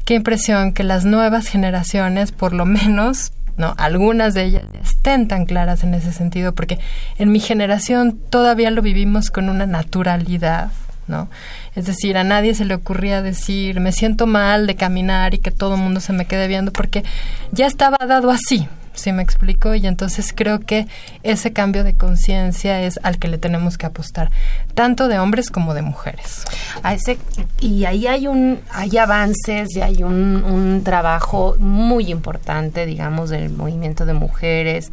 qué 0.04 0.14
impresión 0.14 0.72
que 0.72 0.82
las 0.82 1.04
nuevas 1.04 1.46
generaciones, 1.46 2.32
por 2.32 2.54
lo 2.54 2.66
menos, 2.66 3.30
¿no? 3.56 3.74
Algunas 3.78 4.34
de 4.34 4.44
ellas 4.44 4.64
estén 4.82 5.28
tan 5.28 5.46
claras 5.46 5.84
en 5.84 5.94
ese 5.94 6.12
sentido, 6.12 6.56
porque 6.56 6.80
en 7.18 7.30
mi 7.30 7.38
generación 7.38 8.18
todavía 8.30 8.72
lo 8.72 8.82
vivimos 8.82 9.30
con 9.30 9.48
una 9.48 9.66
naturalidad, 9.66 10.70
¿no? 11.08 11.28
Es 11.74 11.86
decir, 11.86 12.16
a 12.16 12.24
nadie 12.24 12.54
se 12.54 12.64
le 12.64 12.74
ocurría 12.74 13.22
decir, 13.22 13.80
me 13.80 13.92
siento 13.92 14.26
mal 14.26 14.66
de 14.66 14.76
caminar 14.76 15.34
y 15.34 15.38
que 15.38 15.50
todo 15.50 15.74
el 15.74 15.80
mundo 15.80 16.00
se 16.00 16.12
me 16.12 16.26
quede 16.26 16.48
viendo, 16.48 16.72
porque 16.72 17.04
ya 17.52 17.66
estaba 17.66 17.98
dado 18.06 18.30
así, 18.30 18.68
¿sí 18.98 19.12
me 19.12 19.22
explico? 19.22 19.74
Y 19.74 19.86
entonces 19.86 20.32
creo 20.34 20.60
que 20.60 20.86
ese 21.22 21.52
cambio 21.52 21.84
de 21.84 21.94
conciencia 21.94 22.82
es 22.82 22.98
al 23.02 23.18
que 23.18 23.28
le 23.28 23.38
tenemos 23.38 23.78
que 23.78 23.86
apostar, 23.86 24.30
tanto 24.74 25.08
de 25.08 25.18
hombres 25.18 25.50
como 25.50 25.74
de 25.74 25.82
mujeres. 25.82 26.44
A 26.82 26.94
ese, 26.94 27.18
y 27.60 27.84
ahí 27.84 28.06
hay 28.06 28.26
un 28.26 28.60
hay 28.70 28.98
avances 28.98 29.74
y 29.74 29.80
hay 29.80 30.02
un, 30.02 30.44
un 30.44 30.82
trabajo 30.84 31.56
muy 31.58 32.10
importante, 32.10 32.86
digamos, 32.86 33.30
del 33.30 33.50
movimiento 33.50 34.04
de 34.04 34.14
mujeres, 34.14 34.92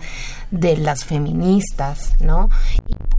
de 0.52 0.78
las 0.78 1.04
feministas, 1.04 2.14
¿no? 2.20 2.50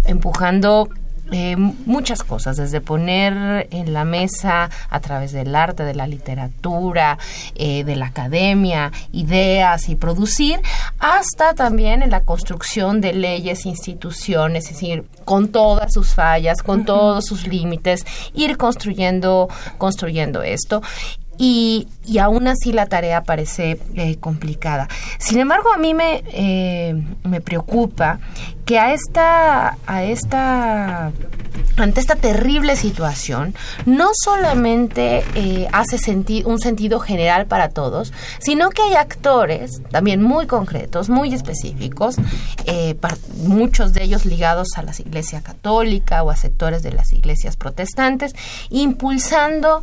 Empujando 0.04 0.88
eh, 1.32 1.56
muchas 1.56 2.22
cosas, 2.22 2.56
desde 2.56 2.80
poner 2.80 3.66
en 3.70 3.92
la 3.92 4.04
mesa 4.04 4.70
a 4.88 5.00
través 5.00 5.32
del 5.32 5.54
arte, 5.56 5.82
de 5.82 5.94
la 5.94 6.06
literatura, 6.06 7.18
eh, 7.56 7.82
de 7.84 7.96
la 7.96 8.06
academia, 8.06 8.92
ideas 9.12 9.88
y 9.88 9.96
producir, 9.96 10.60
hasta 10.98 11.54
también 11.54 12.02
en 12.02 12.10
la 12.10 12.22
construcción 12.22 13.00
de 13.00 13.12
leyes, 13.12 13.66
instituciones, 13.66 14.66
es 14.66 14.74
decir, 14.74 15.04
con 15.24 15.48
todas 15.48 15.92
sus 15.92 16.14
fallas, 16.14 16.62
con 16.62 16.84
todos 16.84 17.24
sus 17.26 17.48
límites, 17.48 18.06
ir 18.34 18.56
construyendo, 18.56 19.48
construyendo 19.78 20.42
esto. 20.42 20.82
Y, 21.38 21.88
y 22.06 22.18
aún 22.18 22.46
así 22.46 22.72
la 22.72 22.86
tarea 22.86 23.24
parece 23.24 23.78
eh, 23.94 24.16
complicada. 24.18 24.88
Sin 25.18 25.38
embargo, 25.38 25.72
a 25.72 25.76
mí 25.76 25.92
me, 25.92 26.22
eh, 26.28 26.94
me 27.24 27.40
preocupa 27.40 28.20
que 28.64 28.78
a 28.78 28.92
esta, 28.92 29.76
a 29.86 30.04
esta, 30.04 31.12
ante 31.76 32.00
esta 32.00 32.16
terrible 32.16 32.76
situación, 32.76 33.54
no 33.84 34.10
solamente 34.12 35.24
eh, 35.34 35.68
hace 35.72 35.98
senti 35.98 36.42
un 36.44 36.58
sentido 36.58 36.98
general 36.98 37.46
para 37.46 37.68
todos, 37.68 38.12
sino 38.38 38.70
que 38.70 38.82
hay 38.82 38.94
actores 38.94 39.82
también 39.90 40.22
muy 40.22 40.46
concretos, 40.46 41.08
muy 41.08 41.32
específicos, 41.34 42.16
muchos 43.44 43.92
de 43.92 44.02
ellos 44.02 44.24
ligados 44.26 44.68
a 44.76 44.82
la 44.82 44.92
Iglesia 44.98 45.42
Católica 45.42 46.22
o 46.22 46.30
a 46.30 46.36
sectores 46.36 46.82
de 46.82 46.92
las 46.92 47.12
iglesias 47.12 47.56
protestantes, 47.56 48.34
impulsando 48.70 49.82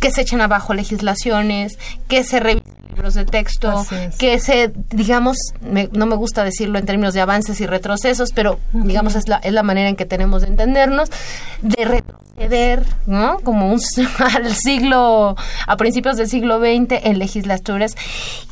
que 0.00 0.10
se 0.10 0.22
echen 0.22 0.40
abajo 0.40 0.74
legislaciones, 0.74 1.78
que 2.08 2.24
se 2.24 2.40
revisen 2.40 2.77
libros 2.88 3.14
de 3.14 3.24
texto, 3.24 3.86
que 4.18 4.38
se, 4.40 4.72
digamos, 4.90 5.36
no 5.60 6.06
me 6.06 6.16
gusta 6.16 6.44
decirlo 6.44 6.78
en 6.78 6.86
términos 6.86 7.14
de 7.14 7.20
avances 7.20 7.60
y 7.60 7.66
retrocesos, 7.66 8.32
pero 8.32 8.58
digamos 8.72 9.14
es 9.14 9.28
la, 9.28 9.36
es 9.36 9.52
la 9.52 9.62
manera 9.62 9.88
en 9.88 9.96
que 9.96 10.06
tenemos 10.06 10.42
de 10.42 10.48
entendernos, 10.48 11.10
de 11.62 11.84
retroceder, 11.84 12.84
¿no? 13.06 13.38
Como 13.40 13.72
un, 13.72 13.80
al 14.34 14.54
siglo, 14.54 15.36
a 15.66 15.76
principios 15.76 16.16
del 16.16 16.28
siglo 16.28 16.58
XX 16.58 17.00
en 17.04 17.18
legislaturas. 17.18 17.94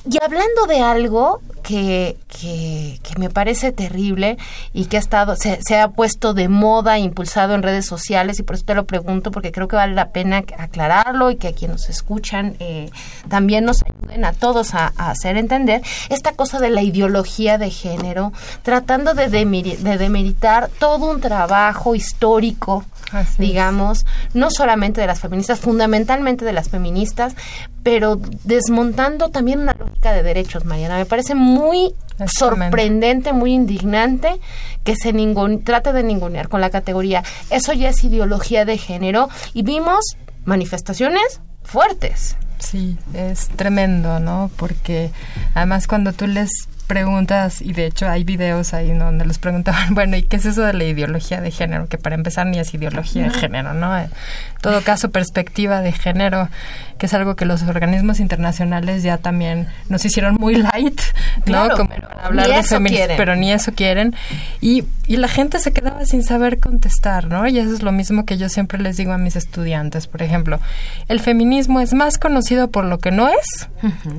Y 0.09 0.23
hablando 0.23 0.67
de 0.69 0.81
algo 0.81 1.41
que, 1.63 2.17
que, 2.29 2.99
me 3.19 3.31
parece 3.31 3.73
terrible 3.73 4.37
y 4.73 4.85
que 4.85 4.99
ha 4.99 5.01
estado, 5.01 5.37
se, 5.37 5.59
se, 5.63 5.79
ha 5.79 5.89
puesto 5.89 6.35
de 6.35 6.49
moda, 6.49 6.99
impulsado 6.99 7.55
en 7.55 7.63
redes 7.63 7.87
sociales, 7.87 8.39
y 8.39 8.43
por 8.43 8.57
eso 8.57 8.65
te 8.67 8.75
lo 8.75 8.85
pregunto, 8.85 9.31
porque 9.31 9.53
creo 9.53 9.67
que 9.67 9.77
vale 9.77 9.95
la 9.95 10.11
pena 10.11 10.45
aclararlo 10.59 11.31
y 11.31 11.37
que 11.37 11.49
a 11.49 11.53
quienes 11.53 11.77
nos 11.77 11.89
escuchan 11.89 12.57
eh, 12.61 12.91
también 13.29 13.65
nos 13.65 13.83
ayuden 13.83 14.25
a 14.29 14.33
todos 14.33 14.75
a, 14.75 14.93
hacer 14.97 15.37
entender 15.37 15.83
esta 16.09 16.33
cosa 16.33 16.59
de 16.59 16.71
la 16.71 16.83
ideología 16.83 17.59
de 17.59 17.71
género, 17.71 18.33
tratando 18.63 19.15
de, 19.15 19.29
de 19.29 19.99
demeritar 19.99 20.69
todo 20.79 21.11
un 21.11 21.21
trabajo 21.21 21.95
histórico, 21.95 22.85
digamos, 23.39 24.05
no 24.35 24.51
solamente 24.51 25.01
de 25.01 25.07
las 25.07 25.21
feministas, 25.21 25.61
fundamentalmente 25.61 26.45
de 26.45 26.53
las 26.53 26.69
feministas, 26.69 27.35
pero 27.83 28.21
desmontando 28.45 29.31
también 29.31 29.61
una 29.61 29.75
lógica 29.75 30.13
de 30.13 30.23
derechos, 30.23 30.65
Mariana. 30.65 30.97
Me 30.97 31.07
parece 31.07 31.35
muy 31.35 31.95
sorprendente, 32.27 33.33
muy 33.33 33.53
indignante 33.53 34.41
que 34.83 34.97
se 34.97 35.13
trate 35.65 35.93
de 35.93 36.03
ningunear 36.03 36.49
con 36.49 36.61
la 36.61 36.71
categoría. 36.71 37.23
Eso 37.51 37.73
ya 37.73 37.91
es 37.91 38.03
ideología 38.03 38.65
de 38.65 38.79
género 38.79 39.29
y 39.55 39.63
vimos 39.63 40.17
manifestaciones 40.45 41.41
fuertes. 41.63 42.37
Sí, 42.59 42.99
es 43.15 43.49
tremendo, 43.49 44.21
¿no? 44.21 44.51
Porque 44.57 45.11
además 45.55 45.87
cuando 45.87 46.13
tú 46.13 46.27
les 46.27 46.51
preguntas, 46.87 47.61
y 47.63 47.73
de 47.73 47.87
hecho 47.87 48.09
hay 48.09 48.25
videos 48.25 48.73
ahí 48.73 48.93
donde 48.93 49.27
les 49.27 49.39
preguntaban, 49.39 49.95
bueno, 49.95 50.17
¿y 50.17 50.23
qué 50.23 50.37
es 50.37 50.47
eso 50.47 50.63
de 50.63 50.73
la 50.73 50.85
ideología 50.85 51.41
de 51.41 51.51
género? 51.51 51.89
Que 51.89 51.99
para 51.99 52.15
empezar 52.15 52.47
ni 52.47 52.59
es 52.59 52.73
ideología 52.75 53.25
de 53.25 53.31
género, 53.31 53.75
¿no? 53.75 53.97
En 53.99 54.09
todo 54.61 54.83
caso, 54.83 55.11
perspectiva 55.11 55.81
de 55.81 55.93
género, 55.93 56.49
que 56.99 57.07
es 57.07 57.15
algo 57.15 57.37
que 57.37 57.45
los 57.45 57.63
organismos 57.63 58.21
internacionales 58.21 59.03
ya 59.03 59.19
también 59.19 59.69
nos 59.89 60.05
hicieron 60.05 60.35
muy 60.35 60.55
light, 60.57 61.01
¿no? 61.47 61.69
Como 61.77 61.91
hablar 62.23 62.49
de 62.49 62.63
feminismo, 62.63 63.15
pero 63.17 63.37
ni 63.37 63.53
eso 63.53 63.73
quieren. 63.73 64.15
Y, 64.61 64.85
y 65.07 65.17
la 65.17 65.29
gente 65.29 65.59
se 65.59 65.73
quedaba 65.73 66.05
sin 66.05 66.23
saber 66.23 66.59
contestar, 66.59 67.27
¿no? 67.29 67.47
Y 67.47 67.59
eso 67.59 67.73
es 67.73 67.83
lo 67.83 67.93
mismo 67.93 68.25
que 68.25 68.39
yo 68.39 68.49
siempre 68.49 68.79
les 68.79 68.97
digo 68.97 69.13
a 69.13 69.19
mis 69.19 69.37
estudiantes, 69.37 70.07
por 70.07 70.23
ejemplo, 70.23 70.61
el 71.09 71.21
feminismo 71.21 71.81
es 71.81 71.93
más 71.95 72.19
conocido 72.19 72.71
por 72.71 72.85
lo 72.85 72.99
que 72.99 73.11
no 73.11 73.29
es 73.29 73.69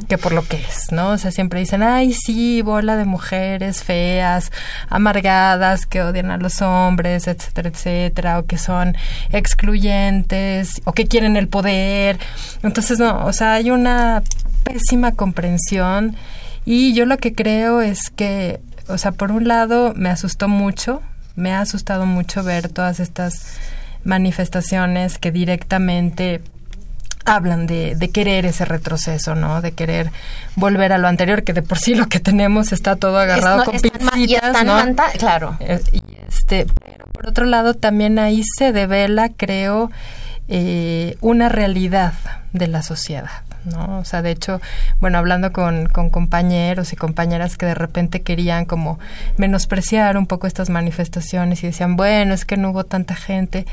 que 0.08 0.18
por 0.18 0.32
lo 0.32 0.46
que 0.48 0.58
es, 0.58 0.92
¿no? 0.92 1.10
O 1.10 1.18
sea, 1.18 1.32
siempre 1.32 1.60
dicen, 1.60 1.84
ay, 1.84 2.14
sí, 2.14 2.62
bola 2.62 2.96
de 2.96 3.06
mujeres 3.06 3.84
feas, 3.84 4.52
amargadas, 4.90 5.86
que 5.86 6.02
odian 6.02 6.32
a 6.32 6.38
los 6.38 6.62
hombres, 6.62 7.28
etcétera, 7.28 7.70
etcétera, 7.70 8.40
o 8.40 8.46
que 8.46 8.58
son 8.58 8.96
excluyentes, 9.32 10.82
o 10.86 10.94
que 10.94 11.08
quieren 11.08 11.38
el 11.38 11.48
poder. 11.48 12.18
Entonces, 12.68 13.00
no, 13.00 13.26
o 13.26 13.34
sea, 13.34 13.54
hay 13.54 13.72
una 13.72 14.22
pésima 14.64 15.14
comprensión 15.14 16.16
y 16.66 16.94
yo 16.94 17.06
lo 17.06 17.18
que 17.18 17.34
creo 17.34 17.82
es 17.82 18.10
que, 18.10 18.60
o 18.88 18.98
sea, 18.98 19.12
por 19.12 19.32
un 19.32 19.48
lado 19.48 19.94
me 19.96 20.10
asustó 20.10 20.48
mucho, 20.48 21.02
me 21.36 21.54
ha 21.54 21.62
asustado 21.62 22.06
mucho 22.06 22.44
ver 22.44 22.70
todas 22.70 23.00
estas 23.00 23.58
manifestaciones 24.04 25.18
que 25.18 25.32
directamente 25.32 26.42
hablan 27.28 27.68
de, 27.68 27.96
de, 27.96 28.10
querer 28.10 28.46
ese 28.46 28.64
retroceso, 28.64 29.36
¿no? 29.36 29.62
De 29.62 29.74
querer 29.74 30.12
volver 30.56 30.94
a 30.94 30.98
lo 30.98 31.08
anterior, 31.08 31.44
que 31.44 31.54
de 31.54 31.62
por 31.62 31.78
sí 31.78 31.94
lo 31.94 32.08
que 32.08 32.20
tenemos 32.20 32.72
está 32.72 32.96
todo 32.96 33.18
agarrado 33.18 33.66
con 33.66 33.80
pincitas, 33.80 34.66
¿no? 34.66 34.96
claro. 35.18 35.58
Eh, 35.60 35.82
y 35.92 36.02
este, 36.28 36.66
pero 36.86 37.06
por 37.08 37.28
otro 37.28 37.46
lado 37.46 37.74
también 37.74 38.18
ahí 38.18 38.44
se 38.58 38.72
devela, 38.72 39.30
creo, 39.30 39.92
eh, 40.48 41.18
una 41.22 41.50
realidad 41.50 42.14
de 42.54 42.68
la 42.68 42.82
sociedad. 42.82 43.44
¿no? 43.66 44.00
O 44.00 44.06
sea, 44.06 44.22
de 44.22 44.32
hecho, 44.32 44.62
bueno, 45.02 45.18
hablando 45.18 45.52
con, 45.52 45.88
con 45.88 46.10
compañeros 46.10 46.94
y 46.94 46.96
compañeras 46.96 47.58
que 47.58 47.66
de 47.66 47.76
repente 47.76 48.22
querían 48.22 48.66
como 48.66 48.98
menospreciar 49.36 50.18
un 50.18 50.26
poco 50.26 50.48
estas 50.48 50.70
manifestaciones 50.70 51.64
y 51.64 51.68
decían, 51.68 51.98
bueno, 51.98 52.34
es 52.34 52.46
que 52.46 52.56
no 52.56 52.70
hubo 52.70 52.86
tanta 52.86 53.16
gente 53.16 53.66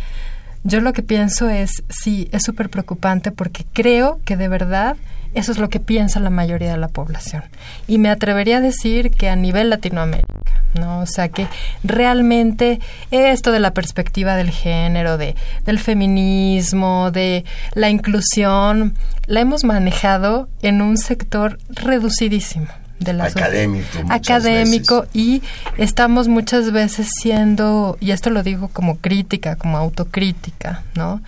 yo 0.65 0.81
lo 0.81 0.95
que 0.95 1.03
pienso 1.03 1.51
es, 1.51 1.85
sí, 1.91 2.29
es 2.33 2.43
súper 2.43 2.71
preocupante 2.71 3.31
porque 3.31 3.67
creo 3.75 4.19
que 4.25 4.39
de 4.39 4.49
verdad 4.49 4.97
eso 5.35 5.53
es 5.53 5.59
lo 5.59 5.69
que 5.69 5.81
piensa 5.81 6.21
la 6.21 6.31
mayoría 6.31 6.71
de 6.71 6.79
la 6.79 6.89
población. 6.89 7.43
Y 7.87 7.99
me 7.99 8.09
atrevería 8.09 8.59
a 8.59 8.61
decir 8.61 9.11
que 9.11 9.29
a 9.29 9.37
nivel 9.37 9.71
Latinoamérica, 9.71 10.33
¿no? 10.79 11.01
O 11.01 11.07
sea, 11.07 11.29
que 11.29 11.47
realmente 11.83 12.81
esto 13.11 13.53
de 13.53 13.61
la 13.61 13.73
perspectiva 13.73 14.37
del 14.37 14.51
género, 14.51 15.19
de, 15.19 15.35
del 15.65 15.79
feminismo, 15.79 17.11
de 17.11 17.45
la 17.75 17.91
inclusión, 17.91 18.95
la 19.27 19.41
hemos 19.41 19.65
manejado 19.65 20.49
en 20.63 20.83
un 20.83 20.97
sector 20.97 21.59
reducidísimo 21.69 22.69
de 23.01 23.13
la 23.13 23.25
académico, 23.25 23.99
académico 24.09 25.07
y 25.13 25.43
estamos 25.77 26.29
muchas 26.29 26.71
veces 26.71 27.09
siendo 27.21 27.99
y 28.01 28.13
esto 28.13 28.31
lo 28.31 28.43
digo 28.43 28.69
como 28.69 28.99
crítica, 28.99 29.57
como 29.57 29.79
autocrítica, 29.79 30.85
¿no? 30.95 31.21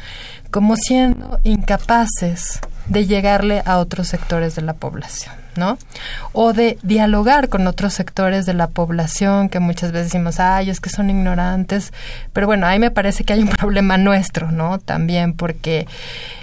Como 0.50 0.76
siendo 0.76 1.40
incapaces 1.42 2.60
de 2.88 3.06
llegarle 3.06 3.62
a 3.64 3.78
otros 3.78 4.08
sectores 4.08 4.54
de 4.54 4.62
la 4.62 4.74
población. 4.74 5.34
¿no? 5.56 5.78
O 6.32 6.52
de 6.52 6.78
dialogar 6.82 7.48
con 7.48 7.66
otros 7.66 7.94
sectores 7.94 8.46
de 8.46 8.54
la 8.54 8.68
población 8.68 9.48
que 9.48 9.58
muchas 9.58 9.92
veces 9.92 10.12
decimos, 10.12 10.38
ay, 10.40 10.70
es 10.70 10.80
que 10.80 10.90
son 10.90 11.10
ignorantes, 11.10 11.92
pero 12.32 12.46
bueno, 12.46 12.66
ahí 12.66 12.78
me 12.78 12.90
parece 12.90 13.24
que 13.24 13.32
hay 13.32 13.40
un 13.40 13.48
problema 13.56 13.96
nuestro, 13.96 14.52
¿no? 14.52 14.78
También 14.78 15.32
porque 15.32 15.86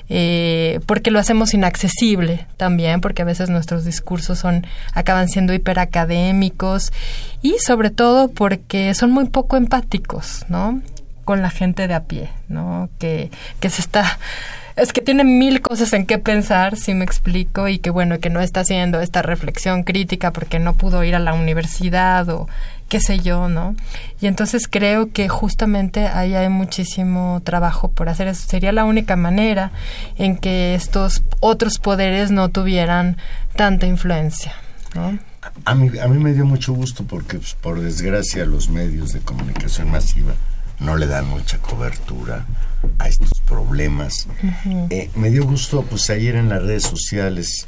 eh, 0.10 0.82
porque 0.86 1.12
lo 1.12 1.20
hacemos 1.20 1.54
inaccesible 1.54 2.46
también, 2.58 3.02
porque 3.02 3.22
a 3.22 3.26
veces 3.26 3.50
nuestros 3.50 3.86
discursos 3.86 4.38
son 4.38 4.68
acaban 4.94 5.30
siendo 5.30 5.54
hiperacadémicos 5.54 6.92
y 7.42 7.56
sobre 7.60 7.90
todo 7.90 8.30
porque 8.30 8.94
son 8.94 9.12
muy 9.12 9.26
poco 9.30 9.58
empáticos, 9.58 10.46
¿no? 10.50 10.82
Con 11.24 11.42
la 11.42 11.50
gente 11.50 11.88
de 11.88 11.94
a 11.94 12.04
pie, 12.04 12.30
¿no? 12.50 12.90
Que, 13.00 13.32
que 13.62 13.70
se 13.70 13.82
está 13.82 14.20
es 14.76 14.92
que 14.92 15.02
tiene 15.02 15.24
mil 15.24 15.62
cosas 15.62 15.94
en 15.94 16.06
qué 16.06 16.18
pensar, 16.18 16.78
si 16.78 16.94
me 16.94 17.06
explico, 17.06 17.68
y 17.68 17.80
que 17.80 17.90
bueno, 17.90 18.20
que 18.20 18.30
no 18.30 18.42
está 18.42 18.62
haciendo 18.62 19.02
esta 19.02 19.22
reflexión 19.22 19.84
crítica 19.84 20.32
porque 20.32 20.60
no 20.60 20.74
pudo 20.74 21.04
ir 21.04 21.16
a 21.16 21.20
la 21.20 21.34
universidad 21.34 22.28
o 22.30 22.48
qué 22.90 23.00
sé 23.00 23.20
yo, 23.20 23.50
¿no? 23.50 23.76
Y 24.22 24.28
entonces 24.28 24.68
creo 24.68 25.12
que 25.12 25.30
justamente 25.30 26.08
ahí 26.08 26.36
hay 26.36 26.50
muchísimo 26.50 27.42
trabajo 27.44 27.90
por 27.90 28.10
hacer. 28.10 28.28
Eso 28.28 28.48
sería 28.48 28.72
la 28.72 28.86
única 28.86 29.16
manera 29.16 29.72
en 30.16 30.38
que 30.38 30.76
estos 30.76 31.24
otros 31.40 31.80
poderes 31.80 32.32
no 32.32 32.50
tuvieran 32.50 33.18
tanta 33.56 33.86
influencia, 33.86 34.54
¿no? 34.96 35.18
A 35.66 35.76
mí, 35.76 35.92
a 36.00 36.08
mí 36.08 36.24
me 36.24 36.34
dio 36.34 36.46
mucho 36.46 36.74
gusto 36.74 37.04
porque, 37.04 37.38
pues, 37.38 37.54
por 37.56 37.82
desgracia, 37.82 38.46
los 38.46 38.70
medios 38.70 39.12
de 39.12 39.20
comunicación 39.20 39.92
masiva 39.92 40.34
no 40.80 40.96
le 40.96 41.08
dan 41.08 41.28
mucha 41.28 41.58
cobertura 41.60 42.46
a 43.00 43.08
estos 43.08 43.32
problemas. 43.48 44.28
Eh, 44.90 45.10
me 45.16 45.30
dio 45.30 45.46
gusto, 45.46 45.84
pues 45.84 46.10
ayer 46.10 46.36
en 46.36 46.50
las 46.50 46.62
redes 46.62 46.84
sociales, 46.84 47.68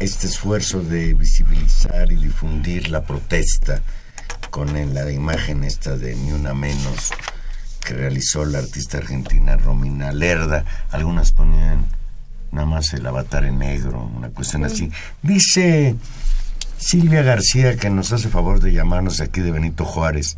este 0.00 0.26
esfuerzo 0.26 0.82
de 0.82 1.14
visibilizar 1.14 2.12
y 2.12 2.16
difundir 2.16 2.90
la 2.90 3.04
protesta 3.04 3.82
con 4.50 4.72
la 4.94 5.10
imagen 5.10 5.64
esta 5.64 5.96
de 5.96 6.14
Ni 6.14 6.32
Una 6.32 6.54
Menos 6.54 7.12
que 7.86 7.94
realizó 7.94 8.44
la 8.44 8.58
artista 8.58 8.98
argentina 8.98 9.56
Romina 9.56 10.12
Lerda. 10.12 10.64
Algunas 10.90 11.32
ponían 11.32 11.86
nada 12.50 12.66
más 12.66 12.92
el 12.92 13.06
avatar 13.06 13.44
en 13.44 13.58
negro, 13.58 14.10
una 14.14 14.28
cuestión 14.30 14.64
así. 14.64 14.90
Dice 15.22 15.94
Silvia 16.78 17.22
García, 17.22 17.76
que 17.76 17.88
nos 17.88 18.12
hace 18.12 18.28
favor 18.28 18.60
de 18.60 18.72
llamarnos 18.72 19.20
aquí 19.20 19.40
de 19.40 19.52
Benito 19.52 19.84
Juárez, 19.84 20.36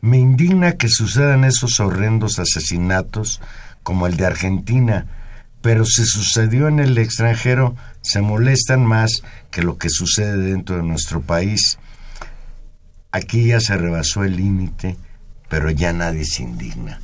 me 0.00 0.18
indigna 0.18 0.72
que 0.72 0.88
sucedan 0.88 1.44
esos 1.44 1.80
horrendos 1.80 2.38
asesinatos 2.38 3.40
como 3.82 4.06
el 4.06 4.16
de 4.16 4.26
Argentina, 4.26 5.06
pero 5.62 5.84
si 5.84 6.04
sucedió 6.04 6.68
en 6.68 6.78
el 6.80 6.96
extranjero, 6.98 7.76
se 8.00 8.22
molestan 8.22 8.84
más 8.84 9.22
que 9.50 9.62
lo 9.62 9.76
que 9.76 9.90
sucede 9.90 10.36
dentro 10.38 10.76
de 10.76 10.82
nuestro 10.82 11.20
país. 11.20 11.78
Aquí 13.12 13.46
ya 13.46 13.60
se 13.60 13.76
rebasó 13.76 14.24
el 14.24 14.36
límite, 14.36 14.96
pero 15.48 15.70
ya 15.70 15.92
nadie 15.92 16.24
se 16.24 16.42
indigna. 16.42 17.00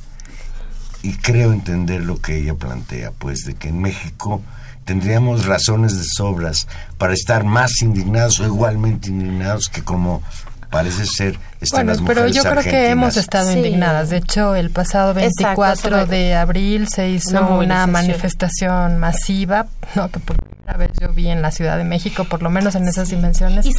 Y 1.03 1.13
creo 1.13 1.53
entender 1.53 2.03
lo 2.03 2.19
que 2.19 2.37
ella 2.37 2.55
plantea, 2.55 3.11
pues 3.11 3.45
de 3.45 3.53
que 3.53 3.69
en 3.69 3.79
México 3.79 4.41
tendríamos 4.85 5.45
razones 5.45 5.97
de 5.97 6.05
sobras 6.05 6.67
para 6.97 7.13
estar 7.13 7.43
más 7.43 7.81
indignados 7.81 8.39
o 8.39 8.45
igualmente 8.45 9.09
indignados 9.09 9.69
que 9.69 9.83
como 9.83 10.23
parece 10.69 11.05
ser 11.05 11.37
están 11.61 11.85
Bueno, 11.85 11.91
las 11.93 12.01
pero 12.07 12.21
mujeres 12.21 12.35
yo 12.35 12.43
creo 12.43 12.63
que 12.63 12.89
hemos 12.89 13.17
estado 13.17 13.51
Sí. 13.51 13.57
indignadas. 13.57 14.09
De 14.09 14.17
hecho, 14.17 14.55
el 14.55 14.69
pasado 14.69 15.11
Exacto, 15.11 15.61
24 15.61 15.97
eso 15.97 16.07
me- 16.07 16.17
de 16.17 16.35
abril 16.35 16.87
se 16.87 17.09
hizo 17.09 17.47
Una 17.57 17.87
manifestación 17.87 18.97
masiva, 18.97 19.67
¿no? 19.95 20.09
que 20.09 20.19
por 20.19 20.37
primera 20.37 20.77
vez 20.77 20.91
yo 20.99 21.13
vi 21.13 21.29
en 21.29 21.41
la 21.41 21.51
Ciudad 21.51 21.77
de 21.77 21.83
México, 21.83 22.25
por 22.25 22.41
lo 22.43 22.49
menos 22.49 22.75
en 22.75 22.87
esas 22.87 23.09
dimensiones, 23.09 23.65
Y- 23.65 23.73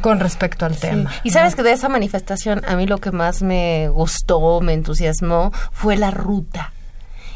con 0.00 0.20
respecto 0.20 0.64
al 0.66 0.76
tema. 0.76 1.10
Y 1.24 1.30
sabes 1.30 1.54
que 1.54 1.62
de 1.62 1.72
esa 1.72 1.88
manifestación 1.88 2.62
a 2.66 2.76
mí 2.76 2.86
lo 2.86 2.98
que 2.98 3.10
más 3.10 3.42
me 3.42 3.88
gustó, 3.88 4.60
me 4.60 4.72
entusiasmó, 4.74 5.52
fue 5.72 5.96
la 5.96 6.10
ruta. 6.10 6.72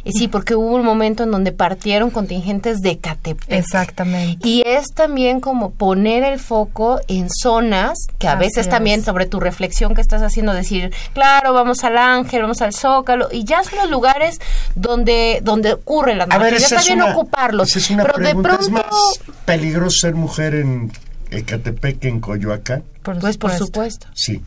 Y 0.04 0.12
sí, 0.12 0.26
porque 0.26 0.56
hubo 0.56 0.74
un 0.74 0.84
momento 0.84 1.22
en 1.22 1.30
donde 1.30 1.52
partieron 1.52 2.10
contingentes 2.10 2.80
de 2.80 2.98
Catepec. 2.98 3.52
Exactamente. 3.52 4.48
Y 4.48 4.62
es 4.66 4.88
también 4.94 5.38
como 5.40 5.70
poner 5.70 6.24
el 6.24 6.40
foco 6.40 7.00
en 7.06 7.28
zonas 7.30 7.98
que 8.18 8.26
a 8.26 8.32
Así 8.32 8.40
veces 8.40 8.58
es. 8.66 8.68
también 8.68 9.04
sobre 9.04 9.26
tu 9.26 9.38
reflexión 9.38 9.94
que 9.94 10.00
estás 10.00 10.22
haciendo, 10.22 10.52
decir, 10.54 10.92
claro, 11.14 11.52
vamos 11.52 11.84
al 11.84 11.96
Ángel, 11.98 12.42
vamos 12.42 12.62
al 12.62 12.72
Zócalo, 12.74 13.28
y 13.30 13.44
ya 13.44 13.62
son 13.62 13.78
los 13.78 13.90
lugares 13.90 14.40
donde 14.74 15.38
donde 15.42 15.74
ocurren 15.74 16.18
las 16.18 16.28
A 16.30 16.38
ver, 16.38 16.52
marchas. 16.52 16.60
Ya 16.60 16.66
está 16.66 16.80
es 16.80 16.86
bien 16.86 17.02
una, 17.02 17.12
ocuparlos. 17.12 17.68
esa 17.68 17.78
es 17.78 17.90
una 17.90 18.02
pero 18.04 18.18
de 18.18 18.24
pregunta. 18.24 18.48
pronto, 18.48 18.64
¿Es 18.66 18.70
más 18.72 19.20
peligroso 19.44 19.96
ser 20.00 20.14
mujer 20.16 20.54
en 20.56 20.90
Ecatepec 21.30 22.00
que 22.00 22.08
en 22.08 22.20
Coyoacán? 22.20 22.82
Por 23.02 23.18
pues 23.20 23.38
por 23.38 23.52
supuesto. 23.52 23.66
supuesto. 23.66 24.06
Sí. 24.14 24.42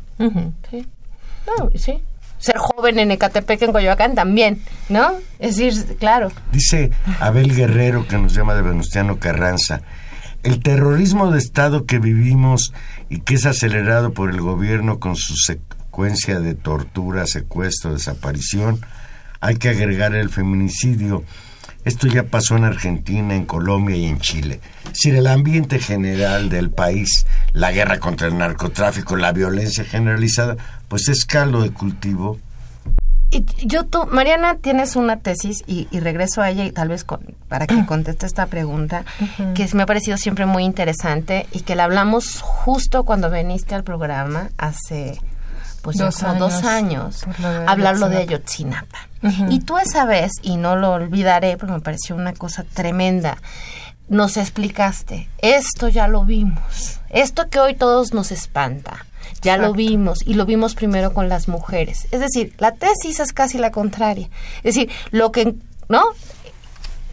Sí. 0.70 0.86
No, 1.47 1.70
sí. 1.76 2.01
Ser 2.46 2.58
joven 2.60 3.00
en 3.00 3.10
Ecatepec, 3.10 3.60
en 3.64 3.72
Coyoacán 3.72 4.14
también, 4.14 4.62
¿no? 4.88 5.14
Es 5.39 5.56
decir, 5.56 5.98
claro. 5.98 6.32
Dice 6.52 6.91
Abel 7.20 7.56
Guerrero, 7.56 8.08
que 8.08 8.20
nos 8.20 8.36
llama 8.36 8.54
de 8.54 8.62
Venustiano 8.62 9.18
Carranza, 9.18 9.82
el 10.43 10.62
terrorismo 10.62 11.32
de 11.32 11.39
Estado 11.39 11.88
que 11.88 11.98
vivimos 11.98 12.72
y 13.10 13.22
que 13.22 13.34
es 13.34 13.48
acelerado 13.48 14.14
por 14.14 14.30
el 14.30 14.41
gobierno 14.41 15.00
con 15.00 15.16
su 15.16 15.36
secuencia 15.36 16.39
de 16.39 16.54
tortura, 16.54 17.26
secuestro, 17.26 17.93
desaparición, 17.93 18.80
hay 19.41 19.56
que 19.56 19.70
agregar 19.70 20.14
el 20.14 20.30
feminicidio. 20.30 21.24
Esto 21.84 22.08
ya 22.08 22.24
pasó 22.24 22.58
en 22.58 22.64
Argentina, 22.64 23.36
en 23.36 23.46
Colombia 23.46 23.96
y 23.96 24.06
en 24.06 24.20
Chile. 24.20 24.60
Es 24.86 24.93
decir, 24.93 25.16
el 25.16 25.26
ambiente 25.26 25.80
general 25.80 26.50
del 26.50 26.70
país, 26.70 27.26
la 27.54 27.72
guerra 27.72 28.00
contra 28.00 28.28
el 28.28 28.38
narcotráfico, 28.38 29.16
la 29.16 29.32
violencia 29.32 29.84
generalizada, 29.84 30.58
pues 30.88 31.08
es 31.10 31.26
caldo 31.26 31.62
de 31.62 31.72
cultivo. 31.72 32.40
Y 33.32 33.44
yo, 33.66 33.86
tú, 33.86 34.06
Mariana, 34.12 34.56
tienes 34.58 34.96
una 34.96 35.18
tesis 35.18 35.64
y, 35.68 35.88
y 35.92 36.00
regreso 36.00 36.42
a 36.42 36.50
ella 36.52 36.64
y 36.64 36.72
tal 36.72 36.90
vez 36.90 37.04
con- 37.04 37.36
para 37.50 37.68
que 37.68 37.86
conteste 37.86 38.26
esta 38.26 38.46
pregunta, 38.46 39.04
que 39.56 39.68
me 39.74 39.84
ha 39.84 39.86
parecido 39.86 40.18
siempre 40.18 40.46
muy 40.46 40.64
interesante 40.64 41.48
y 41.52 41.62
que 41.62 41.76
la 41.76 41.84
hablamos 41.86 42.40
justo 42.42 43.04
cuando 43.04 43.30
viniste 43.30 43.76
al 43.76 43.84
programa 43.84 44.50
hace 44.58 45.20
pues 45.82 45.98
ya 45.98 46.06
Dos 46.06 46.18
como 46.20 46.34
dos 46.36 46.64
años, 46.64 47.24
años, 47.28 47.40
lo 47.40 47.50
de 47.52 47.68
hablarlo 47.68 48.10
de 48.10 48.18
Ayotzinapa. 48.18 49.08
Y 49.50 49.60
tú 49.60 49.78
esa 49.78 50.06
vez, 50.06 50.32
y 50.42 50.58
no 50.58 50.76
lo 50.76 50.92
olvidaré 50.94 51.58
porque 51.58 51.74
me 51.74 51.80
pareció 51.82 52.16
una 52.16 52.34
cosa 52.34 52.64
tremenda, 52.64 53.38
nos 54.08 54.38
explicaste, 54.38 55.30
esto 55.40 55.88
ya 55.88 56.08
lo 56.08 56.24
vimos, 56.26 57.00
esto 57.10 57.50
que 57.50 57.60
hoy 57.60 57.76
todos 57.76 58.14
nos 58.14 58.32
espanta, 58.32 59.06
ya 59.41 59.57
lo 59.57 59.73
vimos 59.73 60.19
y 60.26 60.34
lo 60.34 60.45
vimos 60.45 60.76
primero 60.76 61.13
con 61.13 61.30
las 61.30 61.47
mujeres. 61.47 62.07
Es 62.11 62.19
decir, 62.19 62.53
la 62.57 62.71
tesis 62.71 63.19
es 63.19 63.34
casi 63.34 63.57
la 63.57 63.71
contraria. 63.71 64.30
Es 64.63 64.76
decir, 64.76 64.89
lo 65.11 65.32
que, 65.32 65.55
¿no? 65.89 66.03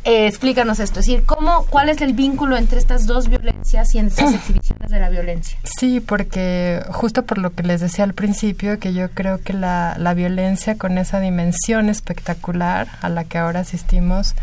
Eh, 0.05 0.27
explícanos 0.27 0.81
esto, 0.81 0.99
es 0.99 1.07
decir, 1.07 1.25
¿cómo, 1.25 1.65
¿cuál 1.71 1.89
es 1.89 2.01
el 2.01 2.13
vínculo 2.13 2.57
entre 2.57 2.81
estas 2.81 3.07
dos 3.07 3.29
violencias 3.29 3.95
y 3.95 3.99
entre 3.99 4.25
estas 4.25 4.35
exhibiciones 4.41 4.91
de 4.91 4.99
la 4.99 5.09
violencia? 5.09 5.57
Sí, 5.63 6.01
porque 6.01 6.83
justo 6.91 7.25
por 7.25 7.39
lo 7.39 7.55
que 7.55 7.63
les 7.63 7.81
decía 7.81 8.03
al 8.03 8.13
principio, 8.13 8.81
que 8.81 8.95
yo 8.95 9.11
creo 9.11 9.41
que 9.41 9.53
la, 9.53 9.95
la 9.99 10.13
violencia 10.15 10.77
con 10.77 10.99
esa 10.99 11.21
dimensión 11.21 11.89
espectacular 11.89 12.89
a 13.01 13.09
la 13.11 13.23
que 13.23 13.39
ahora 13.39 13.61
asistimos, 13.61 14.35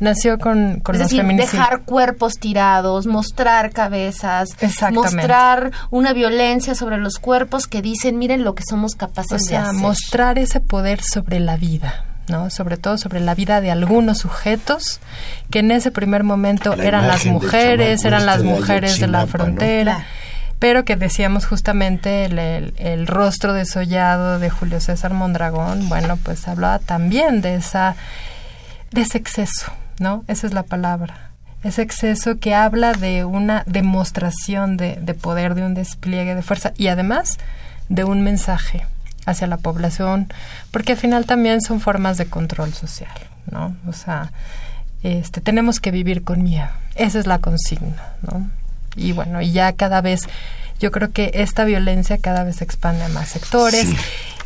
nació 0.00 0.38
con, 0.38 0.80
con 0.80 0.94
es 0.96 1.00
los 1.00 1.08
decir, 1.08 1.20
feminicidios. 1.22 1.52
dejar 1.52 1.80
cuerpos 1.82 2.34
tirados, 2.34 3.06
mostrar 3.06 3.70
cabezas, 3.70 4.50
mostrar 4.92 5.70
una 5.90 6.12
violencia 6.12 6.74
sobre 6.74 6.98
los 6.98 7.18
cuerpos 7.18 7.66
que 7.66 7.80
dicen, 7.82 8.18
miren 8.18 8.44
lo 8.44 8.54
que 8.54 8.64
somos 8.68 8.94
capaces 8.94 9.32
O 9.32 9.36
de 9.36 9.40
sea, 9.44 9.62
hacer. 9.68 9.74
mostrar 9.74 10.38
ese 10.38 10.60
poder 10.60 11.00
sobre 11.02 11.40
la 11.40 11.56
vida, 11.56 12.04
¿no? 12.28 12.50
Sobre 12.50 12.76
todo 12.76 12.98
sobre 12.98 13.20
la 13.20 13.34
vida 13.34 13.60
de 13.60 13.70
algunos 13.70 14.18
sujetos 14.18 15.00
que 15.50 15.60
en 15.60 15.70
ese 15.70 15.90
primer 15.90 16.24
momento 16.24 16.74
La 16.76 16.84
eran 16.84 17.06
las 17.08 17.24
mujeres, 17.26 18.04
eran 18.04 18.26
las 18.26 18.36
este 18.38 18.48
de 18.48 18.54
mujeres 18.54 18.98
de 19.00 19.06
la 19.06 19.26
frontera. 19.26 20.06
Pero 20.58 20.84
que 20.84 20.96
decíamos 20.96 21.46
justamente 21.46 22.24
el, 22.24 22.38
el- 22.38 22.74
el 22.78 23.06
rostro 23.06 23.52
desollado 23.52 24.38
de 24.38 24.48
Julio 24.50 24.80
César 24.80 25.12
Mondragón, 25.12 25.88
bueno, 25.88 26.16
pues 26.22 26.48
hablaba 26.48 26.78
también 26.78 27.40
de 27.42 27.56
esa 27.56 27.96
de 28.90 29.00
ese 29.02 29.18
exceso, 29.18 29.72
¿no? 29.98 30.24
Esa 30.28 30.46
es 30.46 30.52
la 30.52 30.62
palabra. 30.62 31.30
Ese 31.62 31.82
exceso 31.82 32.38
que 32.38 32.54
habla 32.54 32.92
de 32.92 33.24
una 33.24 33.62
demostración 33.66 34.76
de, 34.76 34.96
de 34.96 35.14
poder, 35.14 35.54
de 35.54 35.64
un 35.64 35.74
despliegue 35.74 36.34
de 36.34 36.42
fuerza 36.42 36.72
y 36.76 36.88
además 36.88 37.38
de 37.88 38.04
un 38.04 38.22
mensaje 38.22 38.86
hacia 39.26 39.46
la 39.46 39.56
población, 39.56 40.28
porque 40.70 40.92
al 40.92 40.98
final 40.98 41.26
también 41.26 41.60
son 41.60 41.80
formas 41.80 42.18
de 42.18 42.26
control 42.26 42.74
social, 42.74 43.14
¿no? 43.50 43.74
O 43.86 43.92
sea, 43.92 44.32
este, 45.02 45.40
tenemos 45.40 45.80
que 45.80 45.90
vivir 45.90 46.24
con 46.24 46.42
miedo. 46.42 46.68
Esa 46.94 47.18
es 47.18 47.26
la 47.26 47.38
consigna, 47.38 48.14
¿no? 48.22 48.50
Y 48.96 49.12
bueno, 49.12 49.40
ya 49.42 49.72
cada 49.72 50.00
vez, 50.00 50.22
yo 50.80 50.90
creo 50.90 51.12
que 51.12 51.30
esta 51.34 51.64
violencia 51.64 52.18
cada 52.18 52.44
vez 52.44 52.56
se 52.56 52.64
expande 52.64 53.04
a 53.04 53.08
más 53.08 53.28
sectores. 53.28 53.88
Sí. 53.88 53.96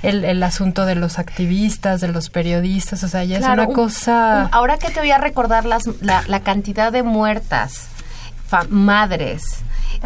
El, 0.02 0.24
el 0.24 0.42
asunto 0.42 0.86
de 0.86 0.94
los 0.94 1.18
activistas, 1.18 2.00
de 2.00 2.08
los 2.08 2.30
periodistas, 2.30 3.02
o 3.02 3.08
sea, 3.08 3.24
ya 3.24 3.38
Claro, 3.38 3.62
es 3.62 3.68
un- 3.68 3.74
una 3.74 3.82
cosa... 3.82 4.42
un- 4.46 4.54
ahora 4.54 4.78
que 4.78 4.90
te 4.90 5.00
voy 5.00 5.10
a 5.10 5.18
recordar 5.18 5.64
las, 5.64 5.84
la, 6.00 6.22
la 6.28 6.40
cantidad 6.40 6.92
de 6.92 7.02
muertas, 7.02 7.88
madres, 8.70 9.42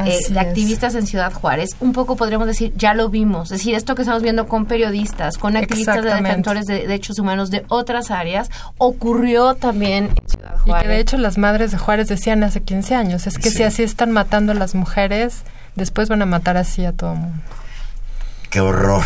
eh, 0.07 0.18
de 0.30 0.40
activistas 0.40 0.95
en 0.95 1.07
Ciudad 1.07 1.32
Juárez, 1.32 1.76
un 1.80 1.93
poco 1.93 2.16
podríamos 2.16 2.47
decir, 2.47 2.72
ya 2.76 2.95
lo 2.95 3.09
vimos. 3.11 3.51
Es 3.53 3.59
decir, 3.59 3.74
esto 3.74 3.95
que 3.95 4.03
estamos 4.03 4.22
viendo 4.22 4.47
con 4.49 4.64
periodistas, 4.66 5.36
con 5.38 5.57
activistas 5.57 6.03
de 6.03 6.14
defensores 6.14 6.66
de 6.66 6.74
derechos 6.80 7.18
humanos 7.18 7.51
de 7.51 7.64
otras 7.68 8.11
áreas, 8.11 8.49
ocurrió 8.78 9.55
también 9.55 10.05
en 10.22 10.28
Ciudad 10.28 10.55
Y 10.64 10.70
Juárez. 10.70 10.82
que 10.88 10.88
de 10.95 11.01
hecho 11.01 11.16
las 11.18 11.36
madres 11.38 11.72
de 11.72 11.78
Juárez 11.78 12.09
decían 12.09 12.43
hace 12.43 12.62
15 12.62 12.95
años, 12.95 13.26
es 13.26 13.36
que 13.38 13.51
Sí. 13.51 13.59
si 13.59 13.62
así 13.64 13.82
están 13.82 14.11
matando 14.12 14.53
a 14.53 14.55
las 14.55 14.74
mujeres, 14.74 15.43
después 15.76 16.09
van 16.09 16.22
a 16.22 16.26
matar 16.26 16.57
así 16.57 16.84
a 16.84 16.93
todo 16.93 17.14
mundo. 17.14 17.38
Qué 18.53 18.61
horror. 18.61 19.03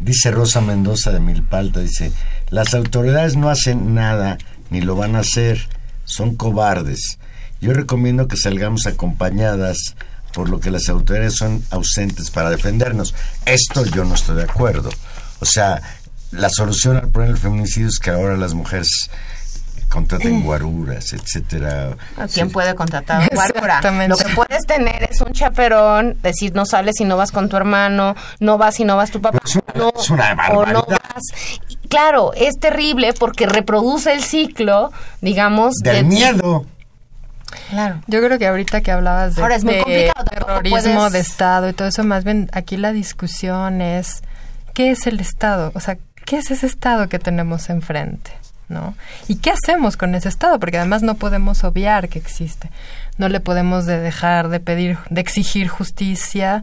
Dice 0.00 0.32
Rosa 0.32 0.60
Mendoza 0.60 1.12
de 1.12 1.20
Milpalta, 1.20 1.78
dice, 1.78 2.10
las 2.48 2.74
autoridades 2.74 3.36
no 3.36 3.48
hacen 3.48 3.94
nada 3.94 4.36
ni 4.68 4.80
lo 4.80 4.96
van 4.96 5.14
a 5.14 5.20
hacer, 5.20 5.68
son 6.04 6.34
cobardes. 6.34 7.20
Yo 7.60 7.72
recomiendo 7.72 8.26
que 8.26 8.36
salgamos 8.36 8.88
acompañadas 8.88 9.94
por 10.34 10.48
lo 10.48 10.58
que 10.58 10.72
las 10.72 10.88
autoridades 10.88 11.36
son 11.36 11.62
ausentes 11.70 12.32
para 12.32 12.50
defendernos. 12.50 13.14
Esto 13.46 13.84
yo 13.84 14.04
no 14.04 14.16
estoy 14.16 14.38
de 14.38 14.42
acuerdo. 14.42 14.90
O 15.38 15.44
sea, 15.44 15.80
la 16.32 16.48
solución 16.50 16.96
al 16.96 17.10
problema 17.10 17.34
del 17.34 17.42
feminicidio 17.42 17.86
es 17.86 18.00
que 18.00 18.10
ahora 18.10 18.36
las 18.36 18.54
mujeres 18.54 19.08
contraten 19.90 20.42
guaruras, 20.42 21.12
etcétera. 21.12 21.90
¿A 22.16 22.26
¿Quién 22.26 22.46
Sí. 22.48 22.52
puede 22.52 22.74
contratar 22.74 23.22
a 23.22 23.28
guarura? 23.34 23.80
Lo 24.08 24.16
que 24.16 24.28
puedes 24.34 24.64
tener 24.66 25.02
es 25.10 25.20
un 25.20 25.32
chaperón, 25.32 26.16
decir 26.22 26.54
no 26.54 26.64
sales 26.64 26.94
si 26.96 27.04
no 27.04 27.16
vas 27.16 27.32
con 27.32 27.48
tu 27.48 27.56
hermano, 27.56 28.14
no 28.38 28.56
vas 28.56 28.76
si 28.76 28.84
no 28.84 28.96
vas 28.96 29.10
tu 29.10 29.20
papá, 29.20 29.38
es 29.44 29.56
una- 29.56 29.64
no, 29.74 29.92
es 30.00 30.10
una 30.10 30.36
o 30.54 30.64
no 30.64 30.84
vas. 30.88 31.22
Y 31.68 31.76
claro, 31.88 32.32
es 32.34 32.58
terrible 32.58 33.12
porque 33.12 33.46
reproduce 33.46 34.12
el 34.12 34.22
ciclo, 34.22 34.92
digamos, 35.20 35.74
Del 35.82 36.06
miedo. 36.06 36.64
Claro. 37.70 38.00
Yo 38.06 38.20
creo 38.22 38.38
que 38.38 38.46
ahorita 38.46 38.80
que 38.80 38.92
hablabas 38.92 39.34
de, 39.34 39.42
Ahora, 39.42 39.56
es 39.56 39.64
muy 39.64 39.74
de 39.74 40.12
terrorismo 40.30 40.78
puedes- 40.78 41.12
de 41.12 41.18
Estado 41.20 41.68
y 41.68 41.72
todo 41.72 41.88
eso, 41.88 42.04
más 42.04 42.22
bien 42.24 42.48
aquí 42.52 42.76
la 42.76 42.92
discusión 42.92 43.80
es 43.82 44.22
¿qué 44.72 44.92
es 44.92 45.06
el 45.08 45.18
Estado? 45.18 45.72
O 45.74 45.80
sea, 45.80 45.98
¿qué 46.24 46.38
es 46.38 46.50
ese 46.52 46.66
Estado 46.66 47.08
que 47.08 47.18
tenemos 47.18 47.68
enfrente? 47.70 48.30
¿No? 48.70 48.94
¿Y 49.26 49.36
qué 49.36 49.50
hacemos 49.50 49.96
con 49.96 50.14
ese 50.14 50.28
Estado? 50.28 50.60
Porque 50.60 50.78
además 50.78 51.02
no 51.02 51.16
podemos 51.16 51.64
obviar 51.64 52.08
que 52.08 52.20
existe. 52.20 52.70
No 53.18 53.28
le 53.28 53.40
podemos 53.40 53.84
de 53.84 53.98
dejar 53.98 54.48
de 54.48 54.60
pedir, 54.60 54.96
de 55.10 55.20
exigir 55.20 55.66
justicia, 55.66 56.62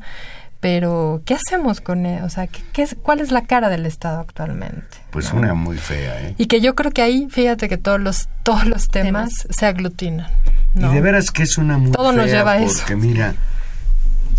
pero 0.62 1.22
¿qué 1.26 1.36
hacemos 1.36 1.82
con 1.82 2.05
él? 2.05 2.24
O 2.24 2.30
sea, 2.30 2.47
¿qué, 2.47 2.62
qué 2.72 2.84
es, 2.84 2.95
¿cuál 3.03 3.20
es 3.20 3.32
la 3.32 3.41
cara 3.41 3.68
del 3.68 3.86
Estado 3.86 4.22
actualmente? 4.22 4.97
Pues 5.12 5.34
una 5.34 5.53
muy 5.53 5.78
fea, 5.78 6.22
¿eh? 6.22 6.36
Y 6.38 6.45
que 6.47 6.62
yo 6.62 6.76
creo 6.76 6.91
que 6.91 7.01
ahí, 7.01 7.28
fíjate 7.30 7.68
que 7.68 7.78
todos 7.78 7.99
los, 7.99 8.30
todos 8.43 8.66
los 8.66 8.88
temas, 8.88 9.45
se 9.49 9.66
aglutinan. 9.66 10.28
¿no? 10.74 10.89
Y 10.89 10.95
de 10.95 11.01
veras 11.01 11.30
que 11.30 11.43
es 11.43 11.58
una 11.58 11.78
muy 11.78 11.91
Todo 11.91 12.14
nos 12.14 12.26
fea 12.26 12.38
lleva 12.38 12.51
a 12.53 12.58
eso. 12.60 12.78
porque 12.80 12.95
mira, 12.95 13.36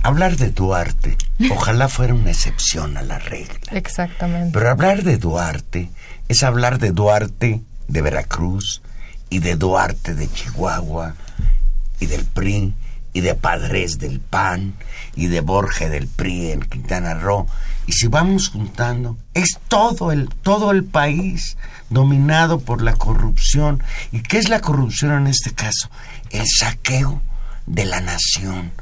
hablar 0.02 0.36
de 0.36 0.48
Duarte, 0.50 1.16
ojalá 1.50 1.88
fuera 1.88 2.14
una 2.14 2.30
excepción 2.30 2.96
a 2.96 3.02
la 3.02 3.18
regla. 3.18 3.58
Exactamente. 3.72 4.50
Pero 4.54 4.70
hablar 4.70 5.02
de 5.02 5.18
Duarte 5.18 5.90
es 6.28 6.42
hablar 6.42 6.78
de 6.78 6.92
Duarte 6.92 7.62
de 7.88 8.02
Veracruz 8.02 8.82
y 9.30 9.40
de 9.40 9.56
Duarte 9.56 10.14
de 10.14 10.30
Chihuahua 10.30 11.14
y 12.00 12.06
del 12.06 12.24
PRI 12.24 12.74
y 13.12 13.20
de 13.20 13.34
Padres 13.34 13.98
del 13.98 14.20
PAN 14.20 14.74
y 15.16 15.26
de 15.26 15.40
Borge 15.40 15.88
del 15.88 16.06
PRI 16.06 16.52
en 16.52 16.60
Quintana 16.60 17.14
Roo. 17.14 17.46
Y 17.86 17.92
si 17.92 18.06
vamos 18.06 18.48
juntando, 18.48 19.16
es 19.34 19.58
todo 19.68 20.12
el, 20.12 20.28
todo 20.42 20.70
el 20.70 20.84
país 20.84 21.56
dominado 21.88 22.60
por 22.60 22.82
la 22.82 22.92
corrupción. 22.92 23.82
¿Y 24.12 24.20
qué 24.20 24.38
es 24.38 24.50
la 24.50 24.60
corrupción 24.60 25.12
en 25.12 25.26
este 25.26 25.52
caso? 25.54 25.90
El 26.30 26.44
saqueo 26.46 27.22
de 27.66 27.86
la 27.86 28.00
nación 28.00 28.72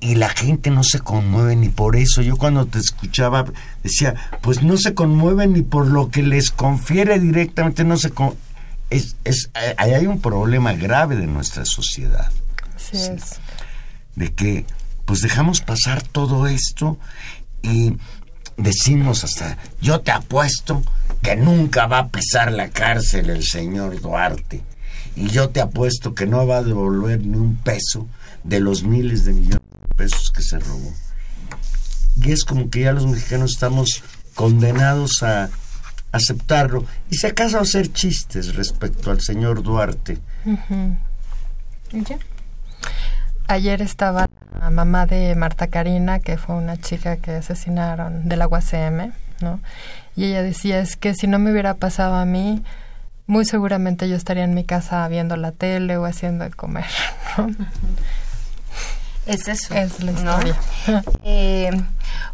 y 0.00 0.14
la 0.14 0.28
gente 0.28 0.70
no 0.70 0.84
se 0.84 1.00
conmueve 1.00 1.56
ni 1.56 1.68
por 1.68 1.96
eso. 1.96 2.22
Yo 2.22 2.36
cuando 2.36 2.66
te 2.66 2.78
escuchaba 2.78 3.44
decía, 3.82 4.14
pues 4.42 4.62
no 4.62 4.76
se 4.76 4.94
conmueve 4.94 5.46
ni 5.46 5.62
por 5.62 5.86
lo 5.88 6.10
que 6.10 6.22
les 6.22 6.50
confiere 6.50 7.18
directamente, 7.18 7.84
no 7.84 7.96
se 7.96 8.10
con- 8.10 8.34
es, 8.90 9.16
es 9.24 9.50
ahí 9.76 9.92
hay 9.94 10.06
un 10.06 10.20
problema 10.20 10.72
grave 10.72 11.16
de 11.16 11.26
nuestra 11.26 11.64
sociedad, 11.66 12.30
Así 12.76 12.96
es. 12.96 13.38
de 14.16 14.32
que 14.32 14.64
pues 15.04 15.20
dejamos 15.20 15.60
pasar 15.60 16.02
todo 16.02 16.46
esto 16.46 16.98
y 17.62 17.94
decimos 18.56 19.24
hasta, 19.24 19.58
yo 19.80 20.00
te 20.00 20.10
apuesto 20.10 20.82
que 21.22 21.36
nunca 21.36 21.86
va 21.86 21.98
a 21.98 22.08
pisar 22.08 22.52
la 22.52 22.68
cárcel 22.70 23.30
el 23.30 23.42
señor 23.44 24.00
Duarte. 24.00 24.62
Y 25.16 25.28
yo 25.28 25.48
te 25.50 25.60
apuesto 25.60 26.14
que 26.14 26.26
no 26.26 26.46
va 26.46 26.58
a 26.58 26.62
devolver 26.62 27.20
ni 27.26 27.36
un 27.36 27.56
peso 27.56 28.06
de 28.44 28.60
los 28.60 28.84
miles 28.84 29.24
de 29.24 29.32
millones 29.32 29.58
pesos 29.98 30.30
que 30.30 30.42
se 30.42 30.58
robó. 30.58 30.94
Y 32.16 32.32
es 32.32 32.44
como 32.44 32.70
que 32.70 32.80
ya 32.80 32.92
los 32.92 33.06
mexicanos 33.06 33.50
estamos 33.52 34.02
condenados 34.34 35.22
a 35.22 35.50
aceptarlo. 36.12 36.86
Y 37.10 37.16
si 37.16 37.26
acaso 37.26 37.58
hacer 37.58 37.92
chistes 37.92 38.54
respecto 38.54 39.10
al 39.10 39.20
señor 39.20 39.62
Duarte. 39.62 40.18
¿Y 41.92 42.02
ya? 42.04 42.18
Ayer 43.48 43.82
estaba 43.82 44.28
la 44.60 44.70
mamá 44.70 45.06
de 45.06 45.34
Marta 45.34 45.66
Karina, 45.66 46.20
que 46.20 46.36
fue 46.36 46.54
una 46.54 46.76
chica 46.76 47.16
que 47.16 47.32
asesinaron 47.32 48.28
de 48.28 48.36
la 48.36 48.46
UACM, 48.46 49.12
¿no? 49.40 49.60
Y 50.16 50.24
ella 50.24 50.42
decía, 50.42 50.80
es 50.80 50.96
que 50.96 51.14
si 51.14 51.26
no 51.26 51.38
me 51.38 51.50
hubiera 51.50 51.74
pasado 51.74 52.16
a 52.16 52.24
mí, 52.24 52.62
muy 53.26 53.44
seguramente 53.44 54.08
yo 54.08 54.16
estaría 54.16 54.44
en 54.44 54.54
mi 54.54 54.64
casa 54.64 55.06
viendo 55.08 55.36
la 55.36 55.52
tele 55.52 55.96
o 55.96 56.04
haciendo 56.04 56.44
de 56.44 56.50
comer, 56.50 56.86
¿no? 57.38 57.48
Es 59.28 59.46
eso. 59.48 59.74
Es 59.74 60.02
la 60.02 60.12
¿no? 60.12 60.18
historia. 60.18 60.56
Eh, 61.24 61.70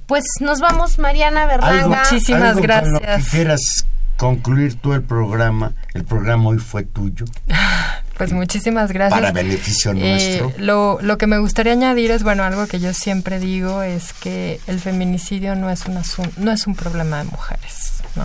pues 0.07 0.25
nos 0.41 0.61
vamos, 0.61 0.99
Mariana 0.99 1.43
Algo, 1.45 1.53
Berlanga. 1.63 1.99
Muchísimas 2.05 2.43
algo 2.57 2.61
con 2.61 2.93
lo 2.93 3.01
que 3.01 3.05
gracias. 3.07 3.29
quieras 3.31 3.61
concluir 4.17 4.77
tú 4.77 4.93
el 4.95 5.03
programa. 5.03 5.73
El 5.93 6.05
programa 6.05 6.49
hoy 6.51 6.59
fue 6.59 6.85
tuyo. 6.85 7.25
Pues 8.17 8.33
muchísimas 8.33 8.93
gracias. 8.93 9.19
Para 9.21 9.33
beneficio 9.33 9.91
Eh, 9.91 9.95
nuestro. 9.97 10.53
lo, 10.65 10.99
lo 11.03 11.19
que 11.19 11.27
me 11.27 11.39
gustaría 11.39 11.73
añadir 11.73 12.13
es, 12.13 12.23
bueno, 12.23 12.45
algo 12.45 12.69
que 12.69 12.79
yo 12.79 12.95
siempre 12.95 13.41
digo 13.41 13.83
es 13.83 14.13
que 14.13 14.61
el 14.69 14.79
feminicidio 14.79 15.57
no 15.57 15.69
es 15.69 15.87
un, 15.87 15.97
asun- 15.97 16.31
no 16.37 16.53
es 16.53 16.69
un 16.69 16.77
problema 16.77 17.19
de 17.19 17.25
mujeres, 17.25 17.95
¿no? 18.15 18.25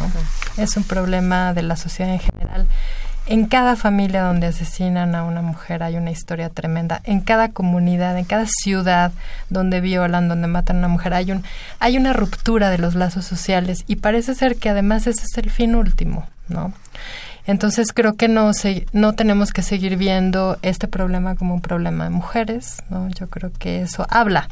Es 0.62 0.78
un 0.78 0.84
problema 0.84 1.56
de 1.56 1.64
la 1.64 1.76
sociedad 1.76 2.14
en 2.14 2.20
general. 2.20 2.68
En 3.32 3.46
cada 3.46 3.76
familia 3.76 4.24
donde 4.24 4.48
asesinan 4.48 5.14
a 5.14 5.22
una 5.24 5.44
mujer 5.44 5.84
hay 5.84 5.98
una 5.98 6.10
historia 6.10 6.50
tremenda. 6.50 7.00
En 7.04 7.22
cada 7.22 7.50
comunidad, 7.50 8.18
en 8.18 8.26
cada 8.26 8.48
ciudad 8.48 9.12
donde 9.52 9.82
violan, 9.82 10.28
donde 10.28 10.48
matan 10.48 10.78
a 10.78 10.80
una 10.80 10.88
mujer, 10.88 11.14
hay, 11.14 11.32
un, 11.32 11.44
hay 11.78 11.98
una 11.98 12.12
ruptura 12.12 12.72
de 12.72 12.80
los 12.80 12.96
lazos 12.96 13.26
sociales 13.26 13.84
y 13.86 13.98
parece 13.98 14.34
ser 14.34 14.56
que 14.56 14.70
además 14.70 15.06
ese 15.06 15.26
es 15.26 15.38
el 15.38 15.52
fin 15.52 15.76
último, 15.76 16.28
¿no? 16.48 16.74
Entonces 17.46 17.94
creo 17.94 18.16
que 18.16 18.28
no, 18.28 18.52
se, 18.54 18.88
no 18.94 19.14
tenemos 19.14 19.54
que 19.54 19.62
seguir 19.62 19.96
viendo 19.96 20.58
este 20.64 20.88
problema 20.88 21.36
como 21.36 21.54
un 21.54 21.62
problema 21.62 22.06
de 22.06 22.10
mujeres, 22.10 22.82
¿no? 22.90 23.10
Yo 23.10 23.28
creo 23.28 23.52
que 23.60 23.84
eso 23.84 24.08
habla 24.10 24.50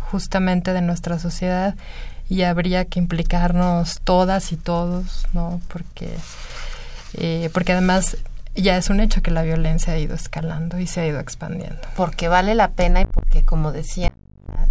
justamente 0.00 0.72
de 0.72 0.82
nuestra 0.82 1.20
sociedad 1.20 1.76
y 2.28 2.42
habría 2.42 2.86
que 2.86 2.98
implicarnos 2.98 4.00
todas 4.02 4.50
y 4.50 4.56
todos, 4.56 5.28
¿no? 5.32 5.60
Porque, 5.68 6.10
eh, 7.14 7.50
porque 7.52 7.72
además 7.72 8.16
ya 8.54 8.76
es 8.76 8.90
un 8.90 9.00
hecho 9.00 9.22
que 9.22 9.30
la 9.30 9.42
violencia 9.42 9.92
ha 9.92 9.98
ido 9.98 10.14
escalando 10.14 10.78
y 10.78 10.86
se 10.86 11.00
ha 11.00 11.06
ido 11.06 11.20
expandiendo. 11.20 11.80
Porque 11.96 12.28
vale 12.28 12.54
la 12.54 12.72
pena 12.72 13.00
y 13.02 13.06
porque, 13.06 13.44
como 13.44 13.72
decía 13.72 14.12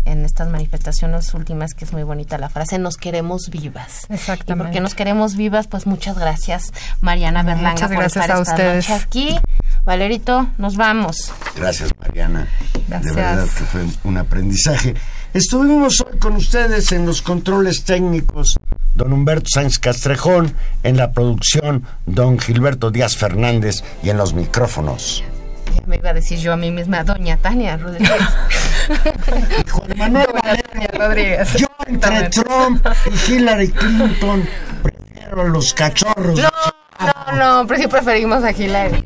en 0.05 0.23
estas 0.23 0.47
manifestaciones 0.47 1.33
últimas, 1.33 1.73
que 1.73 1.83
es 1.85 1.91
muy 1.91 2.03
bonita 2.03 2.37
la 2.37 2.49
frase, 2.49 2.79
nos 2.79 2.95
queremos 2.95 3.49
vivas. 3.49 4.05
Exactamente. 4.09 4.53
Y 4.53 4.55
porque 4.55 4.79
nos 4.79 4.95
queremos 4.95 5.35
vivas, 5.35 5.67
pues 5.67 5.85
muchas 5.85 6.17
gracias, 6.17 6.71
Mariana 7.01 7.43
Berlanga, 7.43 7.71
muchas 7.71 7.89
por 7.89 7.97
gracias 7.97 8.23
estar 8.23 8.37
a 8.37 8.41
esta 8.41 8.53
ustedes. 8.53 8.89
noche 8.89 9.03
aquí. 9.03 9.39
Valerito, 9.83 10.47
nos 10.57 10.77
vamos. 10.77 11.31
Gracias, 11.55 11.91
Mariana. 11.99 12.47
Gracias. 12.87 13.15
De 13.15 13.21
verdad 13.21 13.43
que 13.43 13.63
fue 13.65 13.85
un 14.03 14.17
aprendizaje. 14.17 14.95
Estuvimos 15.35 15.99
hoy 15.99 16.17
con 16.17 16.37
ustedes 16.37 16.93
en 16.93 17.05
los 17.05 17.21
controles 17.21 17.83
técnicos, 17.83 18.55
don 18.93 19.11
Humberto 19.11 19.47
Sáenz 19.53 19.79
Castrejón, 19.79 20.53
en 20.81 20.95
la 20.95 21.11
producción, 21.11 21.83
don 22.05 22.39
Gilberto 22.39 22.89
Díaz 22.89 23.17
Fernández 23.17 23.83
y 24.01 24.11
en 24.11 24.17
los 24.17 24.33
micrófonos. 24.33 25.25
Ya 25.75 25.81
me 25.87 25.97
iba 25.97 26.11
a 26.11 26.13
decir 26.13 26.39
yo 26.39 26.53
a 26.53 26.55
mí 26.55 26.71
misma, 26.71 27.03
doña 27.03 27.35
Tania 27.35 27.75
Rodríguez. 27.75 28.11
Juan 29.71 29.97
Manuel 29.97 30.27
Valero, 30.41 30.97
Rodríguez. 30.97 31.53
yo 31.57 31.67
entre 31.85 32.29
Trump 32.29 32.87
y 33.11 33.33
Hillary 33.33 33.71
Clinton 33.71 34.47
prefiero 34.81 35.49
los 35.49 35.73
cachorros. 35.73 36.39
no, 36.39 36.49
no, 37.01 37.61
no, 37.61 37.67
pero 37.67 37.81
sí 37.81 37.87
preferimos 37.89 38.41
a 38.41 38.51
Hillary. 38.51 39.05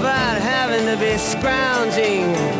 about 0.00 0.40
having 0.40 0.86
to 0.86 0.96
be 0.96 1.18
scrounging 1.18 2.59